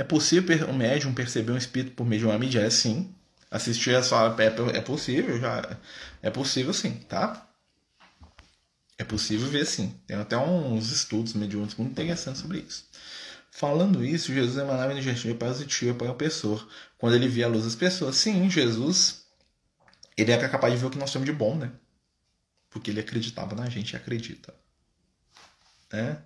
É 0.00 0.02
possível 0.02 0.66
o 0.66 0.72
médium 0.72 1.12
perceber 1.12 1.52
um 1.52 1.58
espírito 1.58 1.94
por 1.94 2.06
meio 2.06 2.20
de 2.20 2.26
uma 2.26 2.38
mídia? 2.38 2.60
É 2.60 2.70
sim. 2.70 3.14
Assistir 3.50 3.94
é 3.94 4.02
só 4.02 4.34
é, 4.34 4.46
é 4.74 4.80
possível, 4.80 5.38
já 5.38 5.76
é 6.22 6.30
possível 6.30 6.72
sim, 6.72 6.92
tá? 7.06 7.46
É 8.96 9.04
possível 9.04 9.46
ver 9.50 9.66
sim. 9.66 9.94
Tem 10.06 10.16
até 10.16 10.38
uns 10.38 10.90
estudos 10.90 11.34
mediúnicos 11.34 11.74
muito 11.74 11.92
interessantes 11.92 12.40
sobre 12.40 12.60
isso. 12.60 12.88
Falando 13.50 14.02
isso, 14.02 14.32
Jesus 14.32 14.56
emanava 14.56 14.90
energia 14.92 15.34
positiva 15.34 15.94
para 15.94 16.06
o 16.06 16.12
opressor. 16.12 16.66
Quando 16.96 17.14
ele 17.14 17.28
via 17.28 17.44
a 17.44 17.48
luz 17.50 17.64
das 17.64 17.74
pessoas, 17.74 18.16
sim, 18.16 18.48
Jesus, 18.48 19.26
ele 20.16 20.32
era 20.32 20.48
capaz 20.48 20.72
de 20.72 20.80
ver 20.80 20.86
o 20.86 20.90
que 20.90 20.98
nós 20.98 21.12
temos 21.12 21.26
de 21.26 21.32
bom, 21.34 21.56
né? 21.56 21.70
Porque 22.70 22.90
ele 22.90 23.00
acreditava 23.00 23.54
na 23.54 23.68
gente 23.68 23.92
e 23.92 23.96
acredita. 23.96 24.54
Né? 25.92 26.22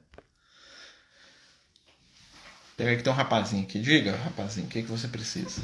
Pega 2.76 2.92
aqui, 2.92 3.02
tem 3.02 3.12
um 3.12 3.16
rapazinho 3.16 3.62
aqui. 3.64 3.80
Diga, 3.80 4.16
rapazinho, 4.16 4.66
o 4.66 4.70
que, 4.70 4.80
é 4.80 4.82
que 4.82 4.88
você 4.88 5.06
precisa? 5.08 5.62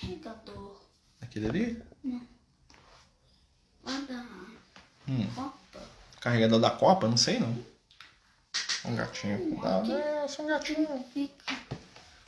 Carregador. 0.00 0.80
Aquele 1.20 1.48
ali? 1.48 1.82
Não. 2.02 2.26
Hum. 5.08 5.26
Opa. 5.36 5.80
Carregador 6.20 6.60
da 6.60 6.70
Copa? 6.70 7.08
Não 7.08 7.16
sei 7.16 7.38
não. 7.38 7.56
Um 8.84 8.96
gatinho. 8.96 9.58
Não, 9.62 9.96
é 9.98 10.26
só 10.28 10.42
um 10.42 10.46
gatinho. 10.46 10.88
Ah, 11.46 11.54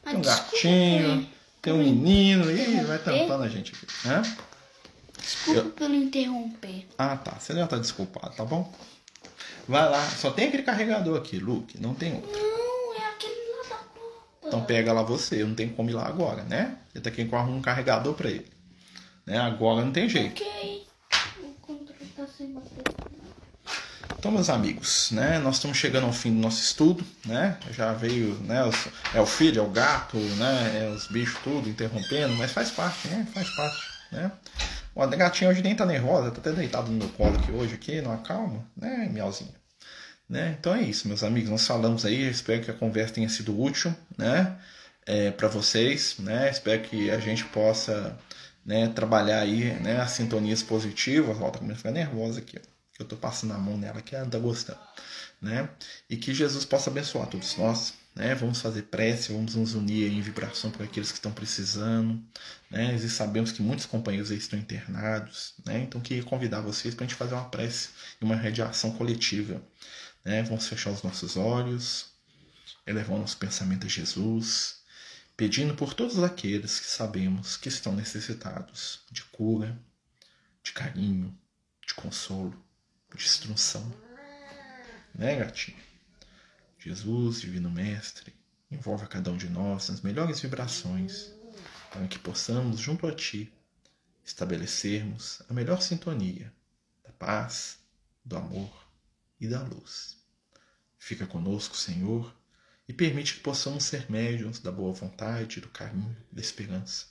Tem 0.05 0.17
um 0.17 0.23
gatinho. 0.23 1.31
Tem 1.63 1.73
um 1.73 1.79
menino. 1.79 2.51
Ih, 2.51 2.83
vai 2.85 2.99
tampando 2.99 3.43
a 3.45 3.49
gente 3.49 3.73
aqui. 3.73 3.87
Hã? 4.07 4.23
Desculpa 5.19 5.61
Eu- 5.61 5.71
pelo 5.71 5.95
interromper. 5.95 6.87
Ah, 6.99 7.17
tá. 7.17 7.33
Você 7.39 7.55
já 7.55 7.67
tá 7.67 7.79
desculpado, 7.79 8.35
tá 8.37 8.45
bom? 8.45 8.73
Vai 9.67 9.89
lá. 9.89 10.05
Só 10.11 10.31
tem 10.31 10.49
aquele 10.49 10.63
carregador 10.63 11.17
aqui, 11.19 11.39
Luke. 11.39 11.81
Não 11.81 11.95
tem 11.95 12.15
outro. 12.15 12.31
Não, 12.31 12.95
é 12.95 13.09
aquele 13.11 13.51
lá 13.57 13.69
da 13.69 13.77
Copa. 13.77 14.34
Então 14.47 14.65
pega 14.65 14.93
lá 14.93 15.03
você. 15.03 15.45
Não 15.45 15.55
tem 15.55 15.69
como 15.69 15.91
ir 15.91 15.95
lá 15.95 16.07
agora, 16.07 16.43
né? 16.45 16.77
Ele 16.95 17.03
tá 17.03 17.11
aqui 17.11 17.25
com 17.25 17.37
um 17.39 17.63
carregador 17.63 18.15
pra 18.15 18.31
ele. 18.31 18.47
Né? 19.27 19.39
Agora 19.39 19.85
não 19.85 19.93
tem 19.93 20.09
jeito. 20.09 20.43
Ok. 20.43 20.85
Tá 22.17 22.27
sem 22.27 22.53
bateria. 22.53 22.85
Então, 24.19 24.31
meus 24.33 24.49
amigos, 24.49 25.11
né, 25.11 25.39
nós 25.39 25.57
estamos 25.57 25.77
chegando 25.77 26.07
ao 26.07 26.13
fim 26.13 26.33
do 26.33 26.41
nosso 26.41 26.63
estudo, 26.63 27.05
né? 27.27 27.59
Já 27.73 27.93
veio, 27.93 28.35
né, 28.41 28.65
os- 28.65 28.89
é 29.13 29.21
o 29.21 29.27
filho, 29.27 29.59
é 29.61 29.63
o 29.63 29.69
gato, 29.69 30.17
né, 30.17 30.85
é 30.85 30.89
os 30.89 31.09
bichos 31.09 31.39
tudo 31.43 31.69
interrompendo, 31.69 32.35
mas 32.37 32.51
faz 32.53 32.71
parte, 32.71 33.09
né? 33.09 33.27
Faz 33.35 33.51
parte, 33.55 33.83
né? 34.13 34.33
O 34.95 35.03
a 35.03 35.07
gatinha 35.07 35.51
hoje 35.51 35.61
nem 35.61 35.75
tá 35.75 35.85
nervosa, 35.85 36.31
tá 36.31 36.39
até 36.39 36.53
deitado 36.53 36.91
no 36.91 36.97
meu 36.99 37.09
colo 37.11 37.37
aqui 37.37 37.51
hoje 37.53 37.75
aqui, 37.75 38.01
numa 38.01 38.19
calma, 38.19 38.65
né, 38.77 39.09
miauzinho. 39.13 39.53
Né? 40.35 40.57
Então 40.59 40.75
é 40.75 40.83
isso, 40.83 41.07
meus 41.07 41.23
amigos, 41.23 41.49
nós 41.49 41.65
falamos 41.65 42.05
aí, 42.05 42.29
espero 42.29 42.61
que 42.61 42.69
a 42.69 42.75
conversa 42.75 43.15
tenha 43.15 43.29
sido 43.29 43.57
útil, 43.57 43.95
né, 44.19 44.59
é, 45.07 45.31
para 45.31 45.47
vocês, 45.47 46.17
né? 46.19 46.51
Espero 46.51 46.83
que 46.83 47.09
a 47.09 47.21
gente 47.21 47.45
possa, 47.45 48.19
né, 48.67 48.89
trabalhar 48.89 49.39
aí, 49.39 49.75
né, 49.75 50.01
as 50.01 50.11
sintonias 50.11 50.61
positivas. 50.61 51.41
Ó, 51.41 51.51
tá 51.51 51.61
a 51.65 51.75
ficar 51.77 51.93
nervosa 51.93 52.41
aqui, 52.41 52.59
que 52.59 53.01
eu 53.03 53.07
tô 53.07 53.17
passando 53.17 53.55
a 53.55 53.59
mão 53.59 53.79
nela 53.79 54.03
que 54.03 54.17
ela 54.17 54.27
tá 54.27 54.37
gostando, 54.41 54.81
né? 55.41 55.69
E 56.11 56.17
que 56.17 56.35
Jesus 56.35 56.65
possa 56.65 56.91
abençoar 56.91 57.29
todos 57.29 57.57
nós, 57.57 57.95
né? 58.15 58.35
Vamos 58.35 58.61
fazer 58.61 58.83
prece, 58.83 59.33
vamos 59.33 59.55
nos 59.55 59.75
unir 59.75 60.11
em 60.11 60.21
vibração 60.21 60.71
para 60.71 60.85
aqueles 60.85 61.11
que 61.13 61.19
estão 61.19 61.31
precisando, 61.31 62.21
né? 62.69 62.95
E 62.95 63.09
sabemos 63.09 63.53
que 63.53 63.63
muitos 63.63 63.87
companheiros 63.87 64.31
aí 64.33 64.39
estão 64.39 64.59
internados, 64.59 65.55
né? 65.65 65.81
Então 65.83 66.01
queria 66.01 66.25
convidar 66.25 66.61
vocês 66.61 66.95
para 66.95 67.05
a 67.05 67.09
gente 67.09 67.17
fazer 67.17 67.35
uma 67.35 67.49
prece 67.49 67.91
e 68.21 68.25
uma 68.25 68.37
radiação 68.37 68.91
coletiva, 68.93 69.63
né? 70.25 70.43
Vamos 70.43 70.67
fechar 70.67 70.91
os 70.91 71.03
nossos 71.03 71.37
olhos, 71.37 72.15
elevar 72.87 73.19
nosso 73.19 73.37
pensamento 73.37 73.87
a 73.87 73.91
Jesus, 73.91 74.83
pedindo 75.37 75.75
por 75.75 75.95
todos 75.95 76.23
aqueles 76.23 76.81
que 76.81 76.87
sabemos 76.87 77.57
que 77.57 77.69
estão 77.69 77.95
necessitados 77.95 79.01
de 79.11 79.23
cura, 79.25 79.79
de 80.63 80.73
carinho, 80.73 81.37
de 81.87 81.95
consolo, 81.95 82.55
de 83.15 83.25
instrução. 83.25 83.93
Né, 85.15 85.37
gatinho? 85.37 85.79
Jesus, 86.79 87.41
Divino 87.41 87.71
Mestre, 87.71 88.35
envolve 88.71 89.05
a 89.05 89.09
cada 89.09 89.31
um 89.31 89.37
de 89.37 89.49
nós 89.49 89.89
nas 89.89 90.01
melhores 90.01 90.41
vibrações, 90.41 91.33
para 91.91 92.07
que 92.09 92.19
possamos, 92.19 92.81
junto 92.81 93.07
a 93.07 93.15
Ti, 93.15 93.53
estabelecermos 94.25 95.43
a 95.49 95.55
melhor 95.55 95.81
sintonia 95.81 96.53
da 97.05 97.13
paz, 97.13 97.79
do 98.25 98.37
amor 98.37 98.84
e 99.45 99.49
da 99.49 99.63
luz. 99.63 100.17
Fica 100.99 101.27
conosco, 101.27 101.77
Senhor, 101.77 102.35
e 102.89 102.93
permite 102.93 103.35
que 103.35 103.41
possamos 103.41 103.85
ser 103.85 104.11
médiuns 104.11 104.59
da 104.59 104.73
boa 104.73 104.93
vontade, 104.93 105.61
do 105.61 105.69
carinho 105.69 106.17
da 106.33 106.41
esperança. 106.41 107.07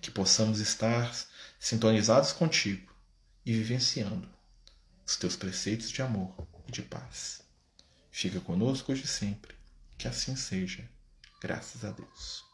Que 0.00 0.10
possamos 0.10 0.60
estar 0.60 1.14
sintonizados 1.58 2.32
contigo 2.32 2.92
e 3.44 3.52
vivenciando 3.52 4.28
os 5.06 5.16
teus 5.16 5.36
preceitos 5.36 5.90
de 5.90 6.02
amor 6.02 6.34
e 6.66 6.72
de 6.72 6.82
paz. 6.82 7.42
Fica 8.10 8.40
conosco 8.40 8.92
hoje 8.92 9.04
e 9.04 9.08
sempre. 9.08 9.54
Que 9.98 10.08
assim 10.08 10.36
seja. 10.36 10.88
Graças 11.40 11.84
a 11.84 11.90
Deus. 11.90 12.44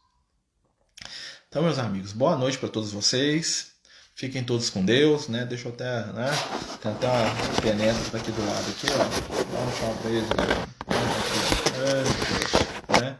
Então, 1.49 1.63
meus 1.63 1.79
amigos, 1.79 2.13
boa 2.13 2.37
noite 2.37 2.59
para 2.59 2.69
todos 2.69 2.93
vocês. 2.93 3.73
Fiquem 4.21 4.45
todos 4.45 4.69
com 4.69 4.85
Deus, 4.85 5.29
né? 5.29 5.47
Deixa 5.47 5.67
eu 5.67 5.73
até, 5.73 6.13
né? 6.13 6.31
Tem 6.83 6.93
até 6.93 7.09
uma 7.09 7.63
penetra 7.63 8.19
aqui 8.19 8.31
do 8.31 8.47
lado 8.47 8.67
aqui, 8.69 8.87
ó. 8.93 8.99
Dá 8.99 9.61
um 9.63 9.71
tchau 9.71 9.99
pra 10.03 10.11
eles, 10.11 10.29
né? 10.29 10.45
É, 12.99 13.01
né? 13.01 13.19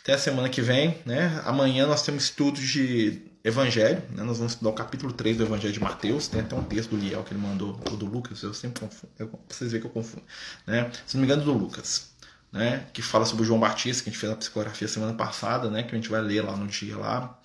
Até 0.00 0.14
a 0.14 0.18
semana 0.18 0.48
que 0.48 0.62
vem, 0.62 0.96
né? 1.04 1.42
Amanhã 1.44 1.88
nós 1.88 2.02
temos 2.04 2.22
estudos 2.22 2.62
de 2.62 3.20
Evangelho, 3.42 4.00
né? 4.12 4.22
Nós 4.22 4.38
vamos 4.38 4.52
estudar 4.52 4.70
o 4.70 4.74
capítulo 4.74 5.12
3 5.12 5.38
do 5.38 5.42
Evangelho 5.42 5.72
de 5.72 5.80
Mateus. 5.80 6.28
Tem 6.28 6.40
até 6.40 6.54
um 6.54 6.62
texto 6.62 6.90
do 6.90 6.98
Liel 6.98 7.24
que 7.24 7.34
ele 7.34 7.42
mandou, 7.42 7.80
ou 7.90 7.96
do 7.96 8.06
Lucas, 8.06 8.40
eu 8.40 8.54
sempre 8.54 8.82
confundo. 8.82 9.12
Eu, 9.18 9.26
pra 9.26 9.40
vocês 9.48 9.72
verem 9.72 9.80
que 9.80 9.88
eu 9.88 9.92
confundo. 9.92 10.22
Né? 10.64 10.88
Se 11.04 11.16
não 11.16 11.22
me 11.22 11.26
engano, 11.26 11.42
do 11.42 11.52
Lucas. 11.52 12.12
Né? 12.52 12.86
Que 12.92 13.02
fala 13.02 13.26
sobre 13.26 13.42
o 13.42 13.44
João 13.44 13.58
Batista, 13.58 14.04
que 14.04 14.10
a 14.10 14.12
gente 14.12 14.20
fez 14.20 14.32
a 14.32 14.36
psicografia 14.36 14.86
semana 14.86 15.14
passada, 15.14 15.68
né? 15.68 15.82
Que 15.82 15.96
a 15.96 15.98
gente 15.98 16.08
vai 16.08 16.20
ler 16.20 16.42
lá 16.42 16.56
no 16.56 16.68
dia 16.68 16.96
lá. 16.96 17.36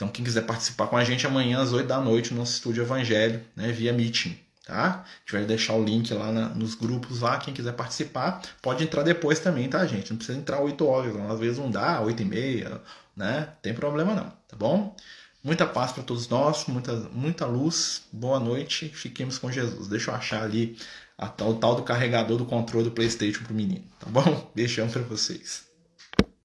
Então, 0.00 0.08
quem 0.08 0.24
quiser 0.24 0.46
participar 0.46 0.86
com 0.86 0.96
a 0.96 1.04
gente 1.04 1.26
amanhã 1.26 1.60
às 1.60 1.74
8 1.74 1.86
da 1.86 2.00
noite 2.00 2.32
no 2.32 2.38
nosso 2.40 2.54
estúdio 2.54 2.82
Evangelho, 2.82 3.42
né? 3.54 3.70
Via 3.70 3.92
Meeting. 3.92 4.34
Tá? 4.66 5.04
A 5.04 5.20
gente 5.20 5.32
vai 5.32 5.44
deixar 5.44 5.74
o 5.74 5.84
link 5.84 6.10
lá 6.14 6.32
na- 6.32 6.48
nos 6.48 6.74
grupos 6.74 7.20
lá. 7.20 7.36
Quem 7.36 7.52
quiser 7.52 7.72
participar, 7.72 8.40
pode 8.62 8.82
entrar 8.82 9.02
depois 9.02 9.40
também, 9.40 9.68
tá, 9.68 9.84
gente? 9.86 10.10
Não 10.10 10.16
precisa 10.16 10.38
entrar 10.38 10.60
8 10.60 10.86
horas, 10.86 11.14
às 11.30 11.38
vezes 11.38 11.58
não 11.58 11.70
dá, 11.70 12.00
8 12.00 12.22
e 12.22 12.24
meia, 12.24 12.80
né? 13.14 13.48
Tem 13.60 13.74
problema 13.74 14.14
não, 14.14 14.32
tá 14.48 14.56
bom? 14.56 14.96
Muita 15.44 15.66
paz 15.66 15.92
para 15.92 16.02
todos 16.02 16.28
nós, 16.30 16.64
muita, 16.66 16.94
muita 17.12 17.44
luz, 17.44 18.02
boa 18.10 18.40
noite, 18.40 18.88
fiquemos 18.88 19.36
com 19.36 19.52
Jesus. 19.52 19.86
Deixa 19.86 20.12
eu 20.12 20.14
achar 20.14 20.44
ali 20.44 20.78
a 21.18 21.28
tal, 21.28 21.50
o 21.50 21.54
tal 21.56 21.74
do 21.74 21.82
carregador 21.82 22.38
do 22.38 22.46
controle 22.46 22.84
do 22.84 22.90
PlayStation 22.90 23.44
pro 23.44 23.54
menino, 23.54 23.84
tá 23.98 24.06
bom? 24.08 24.50
Beijão 24.56 24.88
para 24.88 25.02
vocês. 25.02 25.69